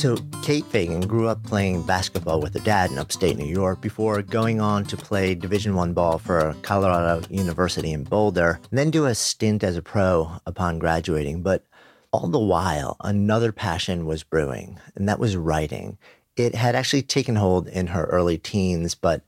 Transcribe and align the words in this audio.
So, 0.00 0.16
Kate 0.40 0.64
Fagan 0.64 1.02
grew 1.02 1.28
up 1.28 1.42
playing 1.42 1.82
basketball 1.82 2.40
with 2.40 2.54
her 2.54 2.60
dad 2.60 2.90
in 2.90 2.96
upstate 2.96 3.36
New 3.36 3.44
York 3.44 3.82
before 3.82 4.22
going 4.22 4.58
on 4.58 4.84
to 4.84 4.96
play 4.96 5.34
Division 5.34 5.74
One 5.74 5.92
ball 5.92 6.16
for 6.16 6.56
Colorado 6.62 7.22
University 7.28 7.92
in 7.92 8.04
Boulder, 8.04 8.60
and 8.70 8.78
then 8.78 8.90
do 8.90 9.04
a 9.04 9.14
stint 9.14 9.62
as 9.62 9.76
a 9.76 9.82
pro 9.82 10.40
upon 10.46 10.78
graduating. 10.78 11.42
But 11.42 11.66
all 12.14 12.28
the 12.28 12.38
while, 12.38 12.96
another 13.00 13.52
passion 13.52 14.06
was 14.06 14.22
brewing, 14.22 14.80
and 14.94 15.06
that 15.06 15.18
was 15.18 15.36
writing. 15.36 15.98
It 16.34 16.54
had 16.54 16.74
actually 16.74 17.02
taken 17.02 17.36
hold 17.36 17.68
in 17.68 17.88
her 17.88 18.06
early 18.06 18.38
teens, 18.38 18.94
but 18.94 19.20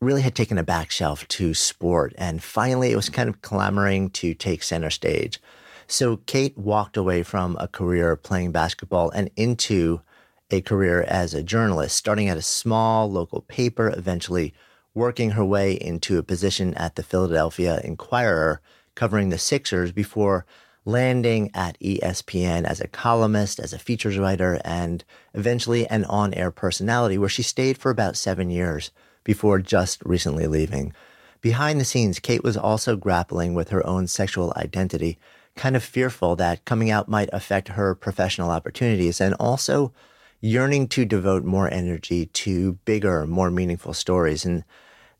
really 0.00 0.22
had 0.22 0.34
taken 0.34 0.56
a 0.56 0.62
back 0.62 0.90
shelf 0.90 1.28
to 1.28 1.52
sport. 1.52 2.14
And 2.16 2.42
finally, 2.42 2.90
it 2.90 2.96
was 2.96 3.10
kind 3.10 3.28
of 3.28 3.42
clamoring 3.42 4.08
to 4.12 4.32
take 4.32 4.62
center 4.62 4.88
stage. 4.88 5.42
So 5.88 6.16
Kate 6.16 6.56
walked 6.56 6.96
away 6.96 7.22
from 7.22 7.56
a 7.60 7.68
career 7.68 8.16
playing 8.16 8.52
basketball 8.52 9.10
and 9.10 9.30
into 9.36 10.00
a 10.50 10.60
career 10.60 11.02
as 11.02 11.34
a 11.34 11.42
journalist, 11.42 11.96
starting 11.96 12.28
at 12.28 12.36
a 12.36 12.42
small 12.42 13.10
local 13.10 13.42
paper, 13.42 13.92
eventually 13.96 14.54
working 14.94 15.32
her 15.32 15.44
way 15.44 15.72
into 15.74 16.18
a 16.18 16.22
position 16.22 16.72
at 16.74 16.96
the 16.96 17.02
Philadelphia 17.02 17.80
Inquirer, 17.84 18.60
covering 18.94 19.28
the 19.28 19.38
Sixers 19.38 19.92
before 19.92 20.46
landing 20.86 21.50
at 21.52 21.78
ESPN 21.80 22.64
as 22.64 22.80
a 22.80 22.86
columnist, 22.86 23.58
as 23.58 23.72
a 23.72 23.78
features 23.78 24.16
writer, 24.18 24.60
and 24.64 25.04
eventually 25.34 25.86
an 25.88 26.04
on 26.04 26.32
air 26.34 26.50
personality, 26.50 27.18
where 27.18 27.28
she 27.28 27.42
stayed 27.42 27.76
for 27.76 27.90
about 27.90 28.16
seven 28.16 28.48
years 28.50 28.90
before 29.24 29.58
just 29.58 30.02
recently 30.04 30.46
leaving. 30.46 30.92
Behind 31.40 31.80
the 31.80 31.84
scenes, 31.84 32.20
Kate 32.20 32.44
was 32.44 32.56
also 32.56 32.96
grappling 32.96 33.52
with 33.52 33.68
her 33.70 33.84
own 33.86 34.06
sexual 34.06 34.52
identity, 34.56 35.18
kind 35.56 35.76
of 35.76 35.82
fearful 35.82 36.36
that 36.36 36.64
coming 36.64 36.90
out 36.90 37.08
might 37.08 37.28
affect 37.32 37.68
her 37.68 37.94
professional 37.94 38.50
opportunities, 38.50 39.20
and 39.20 39.34
also 39.34 39.92
yearning 40.40 40.88
to 40.88 41.04
devote 41.04 41.44
more 41.44 41.72
energy 41.72 42.26
to 42.26 42.72
bigger, 42.84 43.26
more 43.26 43.50
meaningful 43.50 43.94
stories. 43.94 44.44
And 44.44 44.64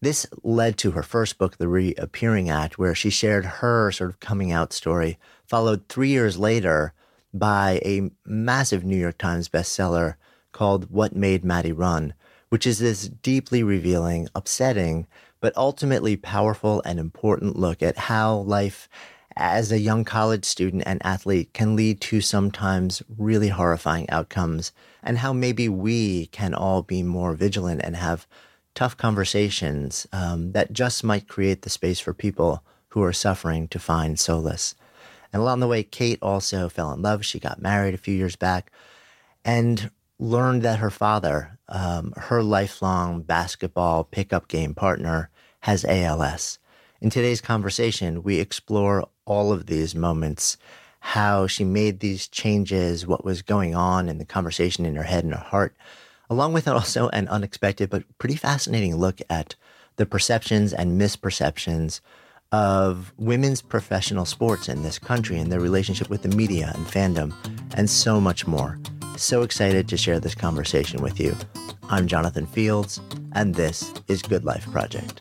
this 0.00 0.26
led 0.42 0.76
to 0.78 0.92
her 0.92 1.02
first 1.02 1.38
book, 1.38 1.56
The 1.56 1.68
Reappearing 1.68 2.50
Act, 2.50 2.78
where 2.78 2.94
she 2.94 3.10
shared 3.10 3.44
her 3.44 3.90
sort 3.90 4.10
of 4.10 4.20
coming 4.20 4.52
out 4.52 4.72
story, 4.72 5.18
followed 5.46 5.88
three 5.88 6.10
years 6.10 6.38
later 6.38 6.92
by 7.32 7.80
a 7.84 8.10
massive 8.24 8.84
New 8.84 8.96
York 8.96 9.18
Times 9.18 9.48
bestseller 9.48 10.14
called 10.52 10.90
What 10.90 11.14
Made 11.14 11.44
Maddie 11.44 11.72
Run, 11.72 12.14
which 12.48 12.66
is 12.66 12.78
this 12.78 13.08
deeply 13.08 13.62
revealing, 13.62 14.28
upsetting, 14.34 15.06
but 15.40 15.56
ultimately 15.56 16.16
powerful 16.16 16.82
and 16.84 16.98
important 16.98 17.56
look 17.56 17.82
at 17.82 17.96
how 17.96 18.36
life 18.38 18.88
as 19.36 19.70
a 19.70 19.78
young 19.78 20.04
college 20.04 20.44
student 20.44 20.82
and 20.86 21.04
athlete 21.04 21.52
can 21.52 21.76
lead 21.76 22.00
to 22.00 22.20
sometimes 22.20 23.02
really 23.18 23.48
horrifying 23.48 24.08
outcomes, 24.10 24.72
and 25.02 25.18
how 25.18 25.32
maybe 25.32 25.68
we 25.68 26.26
can 26.26 26.54
all 26.54 26.82
be 26.82 27.02
more 27.02 27.34
vigilant 27.34 27.82
and 27.84 27.96
have 27.96 28.26
tough 28.74 28.96
conversations 28.96 30.06
um, 30.12 30.52
that 30.52 30.72
just 30.72 31.04
might 31.04 31.28
create 31.28 31.62
the 31.62 31.70
space 31.70 32.00
for 32.00 32.12
people 32.12 32.62
who 32.88 33.02
are 33.02 33.12
suffering 33.12 33.68
to 33.68 33.78
find 33.78 34.18
solace. 34.18 34.74
And 35.32 35.42
along 35.42 35.60
the 35.60 35.68
way, 35.68 35.82
Kate 35.82 36.18
also 36.22 36.68
fell 36.68 36.92
in 36.92 37.02
love. 37.02 37.24
She 37.24 37.38
got 37.38 37.60
married 37.60 37.94
a 37.94 37.98
few 37.98 38.14
years 38.14 38.36
back 38.36 38.70
and 39.44 39.90
learned 40.18 40.62
that 40.62 40.78
her 40.78 40.90
father, 40.90 41.58
um, 41.68 42.14
her 42.16 42.42
lifelong 42.42 43.22
basketball 43.22 44.04
pickup 44.04 44.48
game 44.48 44.74
partner, 44.74 45.30
has 45.60 45.84
ALS. 45.84 46.58
In 47.00 47.10
today's 47.10 47.42
conversation, 47.42 48.22
we 48.22 48.40
explore 48.40 49.08
all 49.26 49.52
of 49.52 49.66
these 49.66 49.94
moments, 49.94 50.56
how 51.00 51.46
she 51.46 51.64
made 51.64 52.00
these 52.00 52.26
changes, 52.28 53.06
what 53.06 53.24
was 53.24 53.42
going 53.42 53.74
on 53.74 54.08
in 54.08 54.18
the 54.18 54.24
conversation 54.24 54.86
in 54.86 54.96
her 54.96 55.02
head 55.02 55.24
and 55.24 55.34
her 55.34 55.40
heart, 55.40 55.76
along 56.30 56.52
with 56.52 56.66
also 56.66 57.08
an 57.10 57.28
unexpected 57.28 57.90
but 57.90 58.04
pretty 58.18 58.36
fascinating 58.36 58.96
look 58.96 59.20
at 59.28 59.54
the 59.96 60.06
perceptions 60.06 60.72
and 60.72 61.00
misperceptions 61.00 62.00
of 62.52 63.12
women's 63.16 63.60
professional 63.60 64.24
sports 64.24 64.68
in 64.68 64.82
this 64.82 64.98
country 64.98 65.38
and 65.38 65.50
their 65.50 65.60
relationship 65.60 66.08
with 66.08 66.22
the 66.22 66.36
media 66.36 66.72
and 66.74 66.86
fandom, 66.86 67.34
and 67.74 67.90
so 67.90 68.20
much 68.20 68.46
more. 68.46 68.78
So 69.16 69.42
excited 69.42 69.88
to 69.88 69.96
share 69.96 70.20
this 70.20 70.34
conversation 70.34 71.02
with 71.02 71.18
you. 71.18 71.34
I'm 71.88 72.06
Jonathan 72.06 72.46
Fields, 72.46 73.00
and 73.32 73.54
this 73.54 73.92
is 74.08 74.22
Good 74.22 74.44
Life 74.44 74.70
Project. 74.70 75.20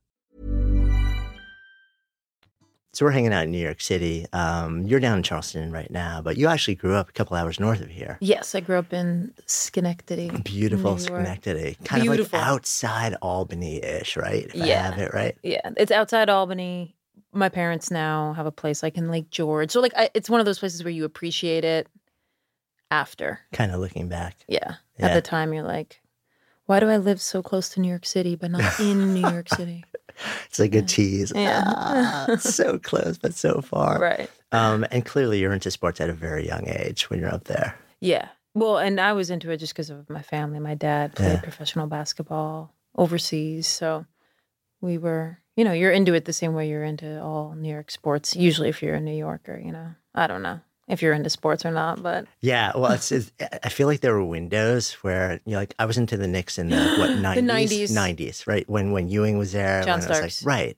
So 2.93 3.05
we're 3.05 3.11
hanging 3.11 3.31
out 3.31 3.43
in 3.45 3.51
New 3.51 3.57
York 3.63 3.79
City. 3.79 4.25
Um, 4.33 4.85
you're 4.85 4.99
down 4.99 5.17
in 5.17 5.23
Charleston 5.23 5.71
right 5.71 5.89
now, 5.89 6.21
but 6.21 6.35
you 6.35 6.47
actually 6.47 6.75
grew 6.75 6.93
up 6.95 7.07
a 7.07 7.11
couple 7.13 7.37
hours 7.37 7.57
north 7.57 7.79
of 7.79 7.87
here. 7.89 8.17
Yes, 8.19 8.53
I 8.53 8.59
grew 8.59 8.77
up 8.77 8.91
in 8.91 9.33
Schenectady. 9.45 10.29
Beautiful. 10.43 10.97
Schenectady, 10.97 11.77
kind 11.85 12.03
Beautiful. 12.03 12.25
of 12.25 12.33
like 12.33 12.51
outside 12.51 13.15
Albany-ish, 13.21 14.17
right? 14.17 14.45
If 14.53 14.61
I 14.61 14.65
Yeah. 14.65 14.91
have 14.91 14.99
it 14.99 15.13
right. 15.13 15.37
Yeah, 15.41 15.61
it's 15.77 15.91
outside 15.91 16.29
Albany. 16.29 16.93
My 17.31 17.47
parents 17.47 17.91
now 17.91 18.33
have 18.33 18.45
a 18.45 18.51
place 18.51 18.83
like 18.83 18.97
in 18.97 19.09
Lake 19.09 19.29
George. 19.29 19.71
So 19.71 19.79
like 19.79 19.93
I, 19.95 20.09
it's 20.13 20.29
one 20.29 20.41
of 20.41 20.45
those 20.45 20.59
places 20.59 20.83
where 20.83 20.91
you 20.91 21.05
appreciate 21.05 21.63
it 21.63 21.87
after. 22.89 23.39
Kind 23.53 23.71
of 23.71 23.79
looking 23.79 24.09
back. 24.09 24.35
Yeah. 24.49 24.75
Yeah. 24.99 25.05
At 25.07 25.13
the 25.13 25.21
time 25.21 25.53
you're 25.53 25.63
like, 25.63 26.01
why 26.65 26.81
do 26.81 26.89
I 26.89 26.97
live 26.97 27.21
so 27.21 27.41
close 27.41 27.69
to 27.69 27.79
New 27.79 27.87
York 27.87 28.05
City 28.05 28.35
but 28.35 28.51
not 28.51 28.79
in 28.81 29.13
New 29.13 29.21
York 29.29 29.47
City? 29.47 29.85
It's 30.45 30.59
like 30.59 30.75
a 30.75 30.81
tease. 30.81 31.31
Yeah. 31.35 31.63
Ah, 31.65 32.35
so 32.39 32.77
close, 32.79 33.17
but 33.17 33.33
so 33.33 33.61
far. 33.61 33.99
right. 33.99 34.29
Um, 34.51 34.85
and 34.91 35.05
clearly, 35.05 35.39
you're 35.39 35.53
into 35.53 35.71
sports 35.71 36.01
at 36.01 36.09
a 36.09 36.13
very 36.13 36.45
young 36.45 36.67
age 36.67 37.09
when 37.09 37.19
you're 37.19 37.33
up 37.33 37.45
there. 37.45 37.75
Yeah. 38.01 38.27
Well, 38.53 38.77
and 38.79 38.99
I 38.99 39.13
was 39.13 39.29
into 39.29 39.49
it 39.51 39.57
just 39.57 39.73
because 39.73 39.89
of 39.89 40.09
my 40.09 40.21
family. 40.21 40.59
My 40.59 40.75
dad 40.75 41.15
played 41.15 41.33
Yeah. 41.35 41.41
professional 41.41 41.87
basketball 41.87 42.73
overseas, 42.97 43.65
so 43.67 44.05
we 44.81 44.97
were, 44.97 45.39
you 45.55 45.63
know, 45.63 45.71
you're 45.71 45.91
into 45.91 46.13
it 46.13 46.25
the 46.25 46.33
same 46.33 46.53
way 46.53 46.67
you're 46.67 46.83
into 46.83 47.21
all 47.21 47.55
New 47.55 47.69
York 47.71 47.89
sports. 47.91 48.35
Usually, 48.35 48.67
if 48.67 48.81
you're 48.83 48.95
a 48.95 48.99
New 49.01 49.15
Yorker, 49.15 49.57
you 49.63 49.71
know, 49.71 49.95
I 50.13 50.27
don't 50.27 50.41
know 50.41 50.59
if 50.87 51.01
you're 51.01 51.13
into 51.13 51.29
sports 51.29 51.65
or 51.65 51.71
not, 51.71 52.01
but 52.01 52.25
Yeah, 52.41 52.71
well, 52.75 52.91
it's, 52.97 53.11
it's 53.11 53.31
I 53.63 53.69
feel 53.69 53.87
like 53.87 54.01
there 54.01 54.13
were 54.13 54.23
windows 54.25 54.93
where 55.03 55.39
you 55.45 55.53
know, 55.53 55.59
like 55.59 55.73
I 55.79 55.85
was 55.85 55.97
into 55.97 56.17
the 56.17 56.27
Knicks 56.27 56.57
in 56.57 56.69
the 56.69 56.93
what 56.97 57.15
nineties, 57.15 57.89
90s. 57.91 58.47
right? 58.47 58.69
When 58.69 58.91
when 58.91 59.07
Ewing 59.09 59.37
was 59.37 59.51
there, 59.53 59.83
John 59.83 59.99
it 59.99 60.07
was 60.07 60.17
Starks. 60.17 60.45
like, 60.45 60.47
right? 60.57 60.77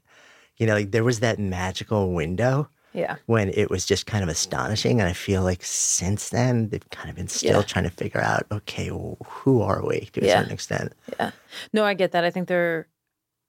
You 0.58 0.68
know, 0.68 0.76
like 0.76 0.92
there 0.92 1.04
was 1.04 1.20
that 1.22 1.40
magical 1.40 2.14
window 2.14 2.70
yeah, 2.94 3.16
when 3.26 3.50
it 3.50 3.72
was 3.72 3.86
just 3.88 4.06
kind 4.06 4.22
of 4.24 4.30
astonishing, 4.30 5.00
and 5.00 5.10
I 5.10 5.14
feel 5.14 5.42
like 5.42 5.64
since 5.64 6.30
then 6.30 6.70
they've 6.70 6.90
kind 6.92 7.10
of 7.10 7.16
been 7.16 7.28
still 7.28 7.58
Yeah. 7.62 7.64
trying 7.64 7.86
to 7.86 7.90
figure 7.90 8.22
out, 8.22 8.46
okay, 8.52 8.92
well, 8.92 9.18
who 9.26 9.62
are 9.62 9.84
we 9.84 10.02
to 10.14 10.22
a 10.22 10.26
Yeah. 10.28 10.38
certain 10.40 10.54
extent? 10.54 10.94
yeah. 11.20 11.32
No, 11.74 11.84
I 11.84 11.96
get 11.96 12.12
that. 12.12 12.24
I 12.24 12.30
think 12.30 12.48
there, 12.48 12.88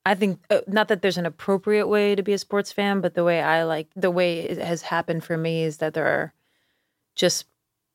I 0.06 0.14
think 0.14 0.40
uh, 0.48 0.60
not 0.66 0.88
that 0.88 1.02
there's 1.02 1.18
an 1.18 1.26
appropriate 1.26 1.88
way 1.88 2.14
to 2.14 2.22
be 2.22 2.32
a 2.32 2.38
sports 2.38 2.72
fan, 2.72 3.00
but 3.02 3.14
the 3.14 3.24
way 3.24 3.42
I 3.42 3.64
like 3.64 3.88
the 3.94 4.10
way 4.10 4.40
it 4.40 4.58
has 4.58 4.80
happened 4.82 5.24
for 5.24 5.36
me 5.36 5.62
is 5.62 5.76
that 5.78 5.92
there 5.92 6.06
are 6.06 6.32
just 7.14 7.46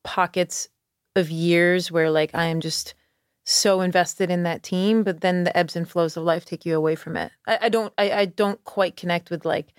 pockets 0.04 0.69
of 1.16 1.30
years 1.30 1.92
where 1.92 2.10
like 2.10 2.31
I 2.33 2.45
am 2.45 2.62
just 2.62 2.94
so 3.45 3.81
invested 3.81 4.30
in 4.30 4.44
that 4.44 4.63
team, 4.63 5.04
but 5.04 5.21
then 5.21 5.44
the 5.44 5.56
ebbs 5.57 5.75
and 5.75 5.89
flows 5.89 6.16
of 6.16 6.24
life 6.24 6.45
take 6.45 6.66
you 6.66 6.75
away 6.75 6.95
from 6.95 7.18
it. 7.18 7.31
I, 7.48 7.60
I 7.63 7.69
don't 7.69 7.94
I, 7.98 8.12
I 8.12 8.25
don't 8.25 8.63
quite 8.63 8.95
connect 8.95 9.30
with 9.30 9.45
like 9.45 9.74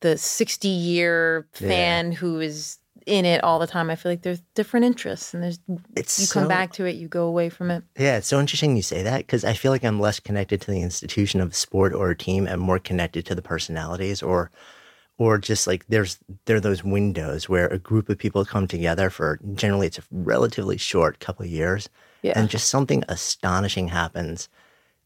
the 0.00 0.16
60 0.16 0.68
year 0.68 1.46
Yeah. 1.60 1.68
fan 1.68 2.12
who 2.12 2.40
is 2.40 2.78
in 3.06 3.24
it 3.24 3.42
all 3.44 3.58
the 3.58 3.66
time. 3.66 3.90
I 3.90 3.96
feel 3.96 4.12
like 4.12 4.22
there's 4.22 4.42
different 4.54 4.86
interests 4.86 5.34
and 5.34 5.42
there's 5.42 5.58
It's 5.96 6.18
you 6.18 6.26
come 6.26 6.48
back 6.48 6.72
to 6.72 6.86
it, 6.86 6.96
you 6.96 7.08
go 7.08 7.26
away 7.26 7.48
from 7.48 7.70
it. 7.70 7.84
Yeah, 7.98 8.16
it's 8.18 8.28
so 8.28 8.38
interesting 8.40 8.76
you 8.76 8.82
say 8.82 9.02
that 9.02 9.18
because 9.18 9.44
I 9.44 9.54
feel 9.54 9.72
like 9.72 9.84
I'm 9.84 10.00
less 10.00 10.20
connected 10.20 10.60
to 10.62 10.70
the 10.70 10.82
institution 10.82 11.40
of 11.40 11.54
sport 11.54 11.94
or 11.94 12.10
a 12.10 12.16
team 12.16 12.46
and 12.46 12.60
more 12.60 12.78
connected 12.78 13.24
to 13.26 13.34
the 13.34 13.42
personalities 13.42 14.22
or 14.22 14.50
or 15.18 15.38
just 15.38 15.66
like 15.66 15.86
there's 15.88 16.18
there 16.44 16.56
are 16.56 16.60
those 16.60 16.84
windows 16.84 17.48
where 17.48 17.68
a 17.68 17.78
group 17.78 18.08
of 18.08 18.18
people 18.18 18.44
come 18.44 18.66
together 18.66 19.08
for 19.10 19.38
generally 19.54 19.86
it's 19.86 19.98
a 19.98 20.02
relatively 20.10 20.76
short 20.76 21.18
couple 21.20 21.44
of 21.44 21.50
years 21.50 21.88
Yeah. 22.22 22.34
and 22.38 22.48
just 22.50 22.68
something 22.68 23.02
astonishing 23.08 23.88
happens 23.88 24.48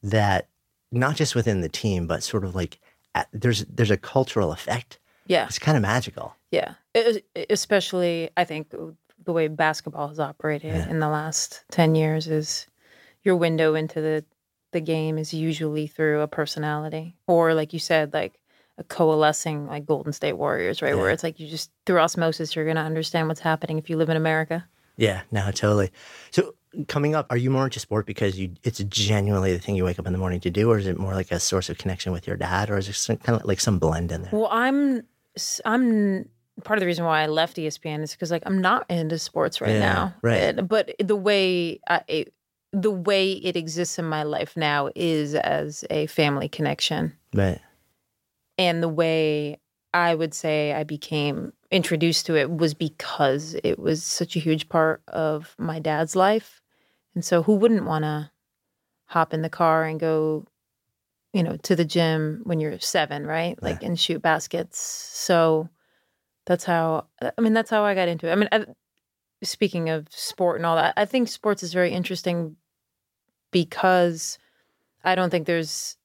that 0.03 0.49
not 0.93 1.17
just 1.17 1.35
within 1.35 1.61
the 1.61 1.69
team 1.69 2.07
but 2.07 2.23
sort 2.23 2.45
of 2.45 2.55
like 2.55 2.79
at, 3.15 3.29
there's 3.33 3.65
there's 3.67 3.91
a 3.91 3.97
cultural 3.97 4.53
effect. 4.53 4.99
yeah. 5.27 5.47
It's 5.47 5.59
kind 5.59 5.77
of 5.77 5.83
magical. 5.83 6.35
Yeah, 6.51 6.75
e- 6.97 7.21
especially 7.49 8.31
I 8.37 8.45
think 8.45 8.71
the 9.25 9.33
way 9.33 9.49
basketball 9.49 10.09
has 10.09 10.19
operated 10.19 10.75
Yeah. 10.75 10.89
in 10.89 10.99
the 10.99 11.09
last 11.09 11.65
ten 11.71 11.95
years 11.95 12.27
is 12.27 12.67
your 13.23 13.37
window 13.37 13.75
into 13.75 14.01
the 14.01 14.25
the 14.73 14.81
game 14.81 15.19
is 15.19 15.35
usually 15.35 15.87
through 15.89 16.21
a 16.21 16.29
personality 16.29 17.17
or, 17.27 17.55
like 17.55 17.73
you 17.73 17.79
said, 17.81 18.13
like 18.15 18.39
a 18.81 18.85
coalescing 18.85 19.67
like 19.67 19.87
Golden 19.87 20.13
State 20.13 20.33
Warriors, 20.33 20.83
right? 20.83 20.97
Where 20.97 21.11
it's 21.11 21.23
like 21.23 21.39
you 21.39 21.47
just 21.49 21.71
through 21.87 21.99
osmosis 22.01 22.57
you're 22.57 22.67
gonna 22.67 22.81
understand 22.81 23.29
what's 23.29 23.41
happening 23.41 23.79
if 23.79 23.89
you 23.89 23.97
live 23.97 24.09
in 24.09 24.17
America. 24.17 24.67
Yeah, 24.97 25.23
no, 25.31 25.51
totally. 25.53 25.91
So 26.31 26.55
coming 26.89 27.15
up, 27.15 27.27
are 27.31 27.37
you 27.37 27.51
more 27.51 27.65
into 27.65 27.79
sport 27.81 28.07
because 28.07 28.39
you 28.39 28.53
it's 28.65 28.79
genuinely 28.85 29.53
the 29.53 29.59
thing 29.59 29.77
you 29.77 29.85
wake 29.85 29.99
up 29.99 30.07
in 30.07 30.13
the 30.13 30.19
morning 30.19 30.41
to 30.41 30.51
do, 30.51 30.71
or 30.71 30.79
is 30.79 30.87
it 30.87 30.99
more 30.99 31.15
like 31.15 31.31
a 31.31 31.39
source 31.41 31.69
of 31.71 31.79
connection 31.79 32.11
with 32.13 32.27
your 32.27 32.37
dad, 32.37 32.71
or 32.71 32.79
is 32.79 32.89
it 32.89 32.95
some, 32.95 33.17
kind 33.19 33.41
of 33.41 33.47
like 33.47 33.61
some 33.61 33.79
blend 33.79 34.11
in 34.13 34.23
there? 34.23 34.31
Well, 34.33 34.49
I'm 34.51 35.03
I'm 35.65 36.29
part 36.65 36.79
of 36.79 36.81
the 36.81 36.87
reason 36.87 37.05
why 37.05 37.23
I 37.23 37.27
left 37.27 37.57
ESPN 37.57 38.03
is 38.03 38.13
because 38.13 38.31
like 38.31 38.43
I'm 38.47 38.61
not 38.61 38.85
into 38.91 39.19
sports 39.19 39.61
right 39.61 39.71
Yeah, 39.73 39.79
now. 39.81 40.15
right. 40.23 40.67
But 40.67 40.95
the 40.99 41.17
way 41.17 41.81
I, 41.89 42.03
it, 42.09 42.35
the 42.73 42.91
way 42.91 43.33
it 43.33 43.57
exists 43.57 43.99
in 43.99 44.05
my 44.05 44.23
life 44.23 44.57
now 44.57 44.91
is 44.95 45.35
as 45.35 45.85
a 45.91 46.07
family 46.07 46.49
connection, 46.49 47.13
Right. 47.35 47.59
And 48.61 48.83
the 48.83 48.89
way 48.89 49.59
I 49.93 50.15
would 50.15 50.35
say 50.35 50.73
I 50.73 50.85
became 50.85 51.53
introduced 51.71 52.27
to 52.27 52.37
it 52.37 52.51
was 52.51 52.75
because 52.75 53.57
it 53.65 53.79
was 53.79 54.05
such 54.05 54.37
a 54.37 54.41
huge 54.41 54.69
part 54.69 55.03
of 55.09 55.57
my 55.59 55.81
dad's 55.81 56.15
life, 56.15 56.61
and 57.15 57.25
so 57.25 57.43
who 57.43 57.55
wouldn't 57.57 57.87
want 57.87 58.05
to 58.05 58.31
hop 59.07 59.35
in 59.35 59.43
the 59.43 59.51
car 59.51 59.85
and 59.85 59.99
go 59.99 60.47
you 61.33 61.43
know, 61.43 61.57
to 61.59 61.77
the 61.77 61.85
gym 61.85 62.41
when 62.45 62.59
you're 62.59 62.79
seven, 62.81 63.27
right? 63.27 63.61
Like 63.63 63.83
and 63.83 63.99
shoot 63.99 64.21
baskets. 64.21 64.81
So 64.81 65.69
that's 66.47 66.65
how 66.65 67.07
I 67.21 67.41
mean 67.41 67.53
that's 67.53 67.71
how 67.71 67.85
I 67.85 67.95
got 67.95 68.09
into 68.09 68.29
it. 68.29 68.33
I 68.33 68.35
mean, 68.35 68.49
I, 68.51 68.67
speaking 69.43 69.91
of 69.91 70.09
sport 70.11 70.57
and 70.57 70.67
all 70.67 70.77
that, 70.77 70.95
I 70.97 71.05
think 71.05 71.29
sports 71.29 71.63
is 71.63 71.73
very 71.73 71.93
interesting 71.93 72.57
because 73.53 74.39
I 75.05 75.15
don't 75.15 75.31
think 75.31 75.47
there's 75.47 75.97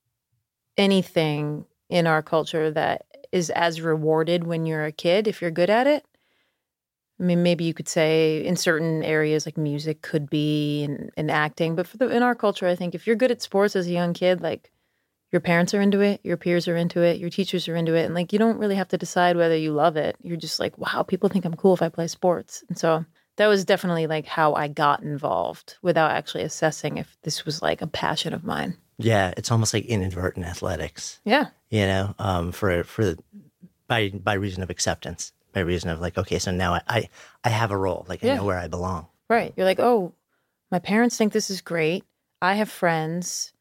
anything 0.78 1.66
in 1.90 2.08
our 2.08 2.24
culture 2.24 2.72
that 2.72 3.06
is 3.32 3.50
as 3.50 3.82
rewarded 3.82 4.46
when 4.46 4.66
you're 4.66 4.86
a 4.86 4.92
kid 4.92 5.28
if 5.28 5.42
you're 5.42 5.52
good 5.52 5.70
at 5.70 5.88
it. 5.88 6.06
I 7.20 7.24
mean, 7.24 7.44
maybe 7.44 7.64
you 7.64 7.74
could 7.74 7.88
say 7.88 8.46
in 8.46 8.58
certain 8.58 9.02
areas 9.04 9.46
like 9.46 9.58
music 9.58 10.02
could 10.02 10.30
be 10.30 10.84
in 10.84 11.30
acting, 11.30 11.76
but 11.76 11.88
for 11.88 11.98
the 11.98 12.10
in 12.10 12.24
our 12.24 12.36
culture, 12.36 12.68
I 12.68 12.76
think 12.76 12.94
if 12.94 13.08
you're 13.08 13.16
good 13.16 13.32
at 13.32 13.42
sports 13.42 13.76
as 13.76 13.88
a 13.88 13.92
young 13.92 14.14
kid, 14.14 14.42
like 14.42 14.72
your 15.32 15.40
parents 15.40 15.74
are 15.74 15.82
into 15.82 16.02
it, 16.02 16.20
your 16.24 16.36
peers 16.36 16.68
are 16.68 16.76
into 16.76 17.02
it, 17.02 17.18
your 17.18 17.30
teachers 17.30 17.70
are 17.70 17.76
into 17.76 17.96
it, 17.96 18.04
and 18.04 18.14
like 18.14 18.34
you 18.34 18.40
don't 18.40 18.58
really 18.58 18.76
have 18.76 18.90
to 18.90 18.98
decide 18.98 19.38
whether 19.38 19.56
you 19.56 19.72
love 19.72 19.96
it. 19.96 20.18
You're 20.22 20.38
just 20.38 20.60
like, 20.60 20.78
wow, 20.78 21.04
people 21.04 21.30
think 21.30 21.46
I'm 21.46 21.56
cool 21.56 21.74
if 21.74 21.82
I 21.82 21.90
play 21.90 22.08
sports, 22.08 22.64
and 22.68 22.78
so 22.78 23.06
that 23.38 23.48
was 23.48 23.66
definitely 23.66 24.08
like 24.08 24.26
how 24.26 24.54
I 24.54 24.68
got 24.68 25.02
involved 25.02 25.78
without 25.82 26.12
actually 26.12 26.44
assessing 26.44 26.98
if 26.98 27.18
this 27.24 27.46
was 27.46 27.62
like 27.62 27.82
a 27.82 27.88
passion 27.88 28.34
of 28.34 28.44
mine. 28.44 28.78
Yeah, 28.98 29.34
it's 29.36 29.52
almost 29.52 29.74
like 29.74 29.86
inadvertent 29.86 30.46
athletics, 30.46 31.20
Yeah, 31.26 31.48
you 31.70 31.86
know, 31.86 32.16
um, 32.20 32.52
for 32.52 32.84
for 32.84 33.16
by 33.88 34.10
by 34.10 34.34
reason 34.34 34.64
of 34.64 34.70
acceptance, 34.70 35.34
by 35.54 35.62
reason 35.62 35.90
of 35.90 36.00
like, 36.00 36.18
okay, 36.18 36.40
so 36.40 36.52
now 36.52 36.74
I 36.76 36.82
I, 36.88 37.10
I 37.44 37.50
have 37.50 37.72
a 37.72 37.78
role, 37.78 38.06
like 38.08 38.24
I 38.24 38.36
know 38.36 38.46
where 38.46 38.58
I 38.60 38.68
belong. 38.68 39.08
right. 39.30 39.54
You're 39.56 39.66
like, 39.66 39.80
oh, 39.80 40.14
my 40.72 40.80
parents 40.80 41.18
think 41.18 41.34
this 41.34 41.50
is 41.50 41.62
great. 41.62 42.04
I 42.42 42.56
have 42.56 42.70
friends. 42.70 43.52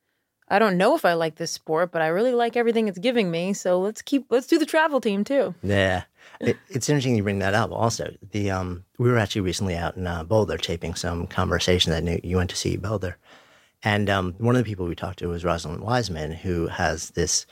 I 0.47 0.59
don't 0.59 0.77
know 0.77 0.95
if 0.95 1.05
I 1.07 1.15
like 1.15 1.37
this 1.37 1.51
sport, 1.51 1.91
but 1.91 2.03
I 2.03 2.09
really 2.09 2.33
like 2.33 2.55
everything 2.55 2.87
it's 2.87 2.99
giving 2.99 3.31
me. 3.31 3.55
So 3.55 3.81
let's 3.81 4.03
keep 4.03 4.27
let's 4.31 4.47
do 4.47 4.59
the 4.59 4.67
travel 4.67 5.01
team 5.01 5.25
too. 5.25 5.55
Yeah, 5.63 6.05
it, 6.41 6.57
it's 6.69 6.89
interesting 6.89 7.17
you 7.17 7.23
bring 7.23 7.39
that 7.41 7.55
up. 7.55 7.73
Also, 7.73 8.15
the 8.31 8.51
um, 8.51 8.85
we 8.99 9.11
were 9.11 9.19
actually 9.19 9.41
recently 9.41 9.75
out 9.75 9.97
in 9.97 10.07
uh, 10.07 10.23
Boulder 10.23 10.59
taping 10.59 10.95
some 10.95 11.27
conversation 11.27 11.93
that 11.93 12.05
knew 12.05 12.21
you 12.23 12.37
went 12.37 12.51
to 12.51 12.57
see 12.57 12.77
Boulder, 12.77 13.17
and 13.85 14.09
um, 14.11 14.35
one 14.39 14.57
of 14.57 14.65
the 14.65 14.69
people 14.69 14.87
we 14.87 14.95
talked 14.95 15.19
to 15.21 15.29
was 15.29 15.45
Rosalind 15.45 15.83
Wiseman, 15.83 16.33
who 16.33 16.67
has 16.69 17.11
this. 17.11 17.47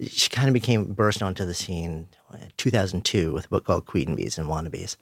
She 0.00 0.28
kind 0.28 0.48
of 0.48 0.54
became 0.54 0.92
burst 0.92 1.22
onto 1.22 1.44
the 1.44 1.54
scene 1.54 2.08
in 2.32 2.52
2002 2.56 3.32
with 3.32 3.44
a 3.44 3.48
book 3.48 3.64
called 3.64 3.86
Queen 3.86 4.16
Bees 4.16 4.38
and 4.38 4.48
Wannabes, 4.48 4.96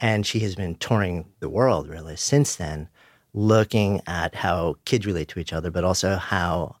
and 0.00 0.24
she 0.24 0.40
has 0.40 0.54
been 0.54 0.76
touring 0.76 1.26
the 1.40 1.50
world 1.50 1.88
really 1.88 2.16
since 2.16 2.56
then, 2.56 2.88
looking 3.34 4.00
at 4.06 4.34
how 4.34 4.76
kids 4.86 5.04
relate 5.04 5.28
to 5.28 5.40
each 5.40 5.52
other, 5.52 5.70
but 5.70 5.84
also 5.84 6.16
how 6.16 6.76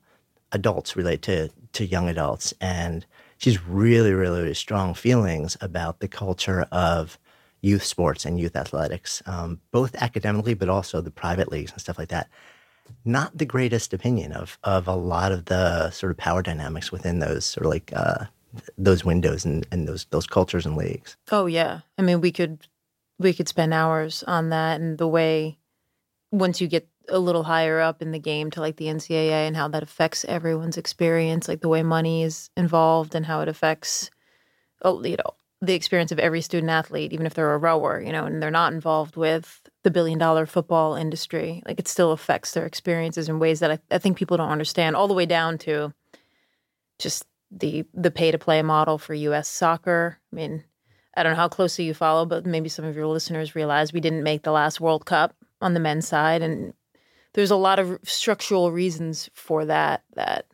adults 0.52 0.96
relate 0.96 1.22
to 1.22 1.50
to 1.72 1.86
young 1.86 2.08
adults 2.08 2.52
and 2.60 3.06
she's 3.38 3.62
really 3.66 4.12
really, 4.12 4.40
really 4.42 4.54
strong 4.54 4.94
feelings 4.94 5.56
about 5.60 6.00
the 6.00 6.08
culture 6.08 6.66
of 6.70 7.18
youth 7.62 7.82
sports 7.82 8.24
and 8.24 8.38
youth 8.38 8.54
athletics 8.54 9.22
um, 9.26 9.60
both 9.70 9.94
academically 9.96 10.54
but 10.54 10.68
also 10.68 11.00
the 11.00 11.10
private 11.10 11.50
leagues 11.50 11.72
and 11.72 11.80
stuff 11.80 11.98
like 11.98 12.10
that 12.10 12.28
not 13.04 13.36
the 13.36 13.44
greatest 13.44 13.92
opinion 13.92 14.32
of 14.32 14.58
of 14.64 14.86
a 14.86 14.94
lot 14.94 15.32
of 15.32 15.46
the 15.46 15.90
sort 15.90 16.10
of 16.10 16.16
power 16.16 16.42
dynamics 16.42 16.92
within 16.92 17.18
those 17.18 17.44
sort 17.44 17.66
of 17.66 17.70
like 17.70 17.92
uh, 17.94 18.26
those 18.78 19.04
windows 19.04 19.44
and, 19.44 19.66
and 19.70 19.88
those 19.88 20.06
those 20.10 20.26
cultures 20.26 20.66
and 20.66 20.76
leagues 20.76 21.16
Oh 21.30 21.46
yeah. 21.46 21.80
I 21.98 22.02
mean, 22.02 22.20
we 22.20 22.32
could 22.32 22.66
we 23.18 23.32
could 23.32 23.48
spend 23.48 23.72
hours 23.72 24.22
on 24.26 24.50
that 24.50 24.80
and 24.80 24.98
the 24.98 25.08
way 25.08 25.58
once 26.30 26.60
you 26.60 26.66
get 26.66 26.88
a 27.08 27.18
little 27.18 27.42
higher 27.42 27.80
up 27.80 28.00
in 28.00 28.12
the 28.12 28.18
game 28.18 28.50
to 28.50 28.60
like 28.60 28.76
the 28.76 28.86
NCAA 28.86 29.46
and 29.46 29.56
how 29.56 29.68
that 29.68 29.82
affects 29.82 30.24
everyone's 30.24 30.78
experience, 30.78 31.48
like 31.48 31.60
the 31.60 31.68
way 31.68 31.82
money 31.82 32.22
is 32.22 32.50
involved 32.56 33.14
and 33.14 33.26
how 33.26 33.40
it 33.40 33.48
affects 33.48 34.10
oh, 34.84 35.02
you 35.04 35.16
know, 35.16 35.34
the 35.60 35.74
experience 35.74 36.10
of 36.10 36.18
every 36.18 36.40
student 36.40 36.70
athlete, 36.70 37.12
even 37.12 37.26
if 37.26 37.34
they're 37.34 37.54
a 37.54 37.58
rower, 37.58 38.00
you 38.00 38.12
know, 38.12 38.24
and 38.24 38.42
they're 38.42 38.50
not 38.50 38.72
involved 38.72 39.16
with 39.16 39.61
the 39.82 39.90
billion 39.90 40.18
dollar 40.18 40.46
football 40.46 40.94
industry. 40.94 41.62
Like 41.66 41.78
it 41.78 41.88
still 41.88 42.12
affects 42.12 42.52
their 42.52 42.66
experiences 42.66 43.28
in 43.28 43.38
ways 43.38 43.60
that 43.60 43.70
I, 43.70 43.78
I 43.90 43.98
think 43.98 44.16
people 44.16 44.36
don't 44.36 44.50
understand, 44.50 44.96
all 44.96 45.08
the 45.08 45.14
way 45.14 45.26
down 45.26 45.58
to 45.58 45.92
just 46.98 47.24
the 47.50 47.84
the 47.92 48.10
pay 48.10 48.30
to 48.30 48.38
play 48.38 48.62
model 48.62 48.98
for 48.98 49.14
US 49.14 49.48
soccer. 49.48 50.18
I 50.32 50.36
mean, 50.36 50.64
I 51.16 51.22
don't 51.22 51.32
know 51.32 51.36
how 51.36 51.48
closely 51.48 51.84
you 51.84 51.94
follow, 51.94 52.24
but 52.24 52.46
maybe 52.46 52.68
some 52.68 52.84
of 52.84 52.96
your 52.96 53.06
listeners 53.06 53.54
realize 53.54 53.92
we 53.92 54.00
didn't 54.00 54.22
make 54.22 54.42
the 54.42 54.52
last 54.52 54.80
World 54.80 55.04
Cup 55.04 55.34
on 55.60 55.74
the 55.74 55.80
men's 55.80 56.08
side. 56.08 56.42
And 56.42 56.72
there's 57.34 57.50
a 57.50 57.56
lot 57.56 57.78
of 57.78 57.98
structural 58.04 58.72
reasons 58.72 59.28
for 59.34 59.64
that 59.66 60.02
that 60.14 60.46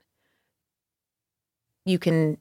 you 1.85 1.99
can 1.99 2.39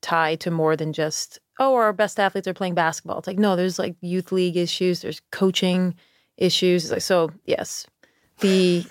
tie 0.00 0.34
to 0.36 0.50
more 0.50 0.76
than 0.76 0.92
just, 0.92 1.38
oh, 1.58 1.74
our 1.74 1.92
best 1.92 2.18
athletes 2.18 2.48
are 2.48 2.54
playing 2.54 2.74
basketball. 2.74 3.18
It's 3.18 3.26
like, 3.26 3.38
no, 3.38 3.56
there's 3.56 3.78
like 3.78 3.96
youth 4.00 4.32
league 4.32 4.56
issues, 4.56 5.02
there's 5.02 5.20
coaching 5.30 5.94
issues. 6.40 6.92
So, 7.04 7.30
yes, 7.44 7.86
the 8.40 8.84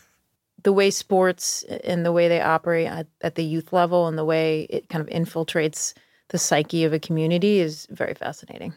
the 0.64 0.74
way 0.74 0.92
sports 0.92 1.64
and 1.84 2.06
the 2.06 2.12
way 2.12 2.28
they 2.28 2.42
operate 2.42 2.88
at, 2.88 3.08
at 3.22 3.36
the 3.36 3.44
youth 3.44 3.72
level 3.72 4.08
and 4.08 4.18
the 4.18 4.26
way 4.26 4.68
it 4.70 4.90
kind 4.90 5.02
of 5.02 5.08
infiltrates 5.08 5.94
the 6.30 6.38
psyche 6.38 6.84
of 6.84 6.94
a 6.94 7.00
community 7.00 7.60
is 7.60 7.88
very 7.90 8.14
fascinating. 8.14 8.74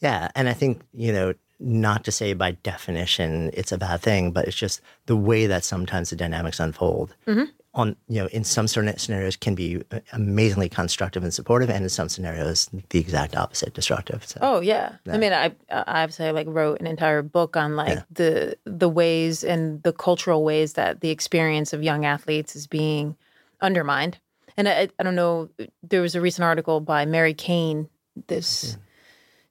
Yeah, 0.00 0.28
and 0.34 0.48
I 0.48 0.52
think 0.52 0.82
you 0.92 1.12
know 1.12 1.34
not 1.58 2.04
to 2.04 2.12
say 2.12 2.32
by 2.32 2.52
definition 2.52 3.50
it's 3.52 3.72
a 3.72 3.78
bad 3.78 4.00
thing, 4.00 4.32
but 4.32 4.46
it's 4.46 4.56
just 4.56 4.80
the 5.06 5.16
way 5.16 5.46
that 5.46 5.64
sometimes 5.64 6.10
the 6.10 6.16
dynamics 6.16 6.60
unfold. 6.60 7.14
Mm-hmm. 7.26 7.50
On 7.72 7.94
you 8.08 8.20
know, 8.20 8.26
in 8.26 8.42
some 8.42 8.66
certain 8.66 8.98
scenarios, 8.98 9.36
can 9.36 9.54
be 9.54 9.80
amazingly 10.12 10.68
constructive 10.68 11.22
and 11.22 11.32
supportive, 11.32 11.70
and 11.70 11.84
in 11.84 11.88
some 11.88 12.08
scenarios, 12.08 12.68
the 12.88 12.98
exact 12.98 13.36
opposite, 13.36 13.74
destructive. 13.74 14.26
So, 14.26 14.40
oh 14.42 14.60
yeah. 14.60 14.96
yeah. 15.04 15.14
I 15.14 15.18
mean, 15.18 15.32
I 15.32 15.54
I 15.70 16.06
say 16.08 16.32
like 16.32 16.48
wrote 16.48 16.80
an 16.80 16.88
entire 16.88 17.22
book 17.22 17.56
on 17.56 17.76
like 17.76 17.88
yeah. 17.88 18.02
the 18.10 18.58
the 18.64 18.88
ways 18.88 19.44
and 19.44 19.80
the 19.84 19.92
cultural 19.92 20.42
ways 20.42 20.72
that 20.72 21.00
the 21.00 21.10
experience 21.10 21.72
of 21.72 21.80
young 21.80 22.04
athletes 22.04 22.56
is 22.56 22.66
being 22.66 23.16
undermined. 23.60 24.18
And 24.56 24.68
I, 24.68 24.88
I 24.98 25.02
don't 25.04 25.14
know, 25.14 25.48
there 25.82 26.02
was 26.02 26.14
a 26.14 26.20
recent 26.20 26.44
article 26.44 26.80
by 26.80 27.06
Mary 27.06 27.34
Cain 27.34 27.88
This, 28.26 28.72
mm-hmm. 28.72 28.80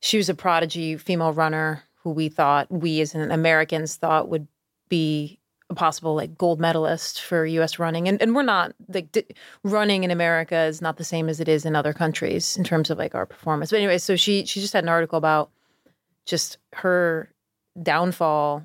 she 0.02 0.18
was 0.18 0.30
a 0.30 0.36
prodigy 0.36 0.98
female 0.98 1.34
runner 1.34 1.84
who 2.04 2.12
we 2.12 2.30
thought, 2.30 2.72
we 2.72 3.02
as 3.02 3.16
Americans 3.16 3.96
thought 3.96 4.30
would 4.30 4.48
be 4.88 5.39
a 5.70 5.76
possible 5.76 6.16
like 6.16 6.38
gold 6.38 6.60
medalist 6.60 7.22
for 7.22 7.46
U.S. 7.46 7.78
running, 7.80 8.08
and 8.08 8.22
and 8.22 8.36
we're 8.36 8.42
not 8.42 8.74
like 8.88 9.38
running 9.64 10.04
in 10.04 10.12
America 10.12 10.64
is 10.64 10.82
not 10.82 10.98
the 10.98 11.04
same 11.04 11.30
as 11.30 11.40
it 11.40 11.48
is 11.48 11.66
in 11.66 11.76
other 11.76 11.94
countries 11.94 12.58
in 12.58 12.64
terms 12.64 12.90
of 12.90 12.98
like 12.98 13.16
our 13.16 13.26
performance. 13.26 13.70
But 13.72 13.78
anyway, 13.78 13.98
so 14.00 14.16
she 14.16 14.46
she 14.46 14.62
just 14.62 14.74
had 14.74 14.84
an 14.84 14.90
article 14.90 15.18
about 15.18 15.52
just 16.26 16.58
her 16.74 17.32
downfall 17.82 18.64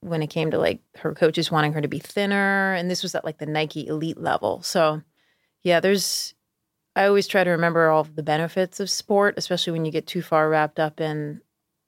when 0.00 0.22
it 0.22 0.28
came 0.28 0.50
to 0.50 0.58
like 0.58 0.80
her 0.96 1.14
coaches 1.14 1.50
wanting 1.50 1.72
her 1.72 1.80
to 1.80 1.88
be 1.88 1.98
thinner, 1.98 2.74
and 2.74 2.90
this 2.90 3.02
was 3.02 3.14
at 3.14 3.24
like 3.24 3.38
the 3.38 3.46
Nike 3.46 3.86
elite 3.86 4.20
level. 4.20 4.62
So 4.62 5.02
yeah, 5.62 5.80
there's 5.80 6.34
I 6.94 7.06
always 7.06 7.26
try 7.26 7.44
to 7.44 7.50
remember 7.50 7.88
all 7.88 8.04
the 8.04 8.22
benefits 8.22 8.78
of 8.78 8.90
sport, 8.90 9.34
especially 9.38 9.72
when 9.72 9.86
you 9.86 9.92
get 9.92 10.06
too 10.06 10.22
far 10.22 10.50
wrapped 10.50 10.78
up 10.78 11.00
in 11.00 11.40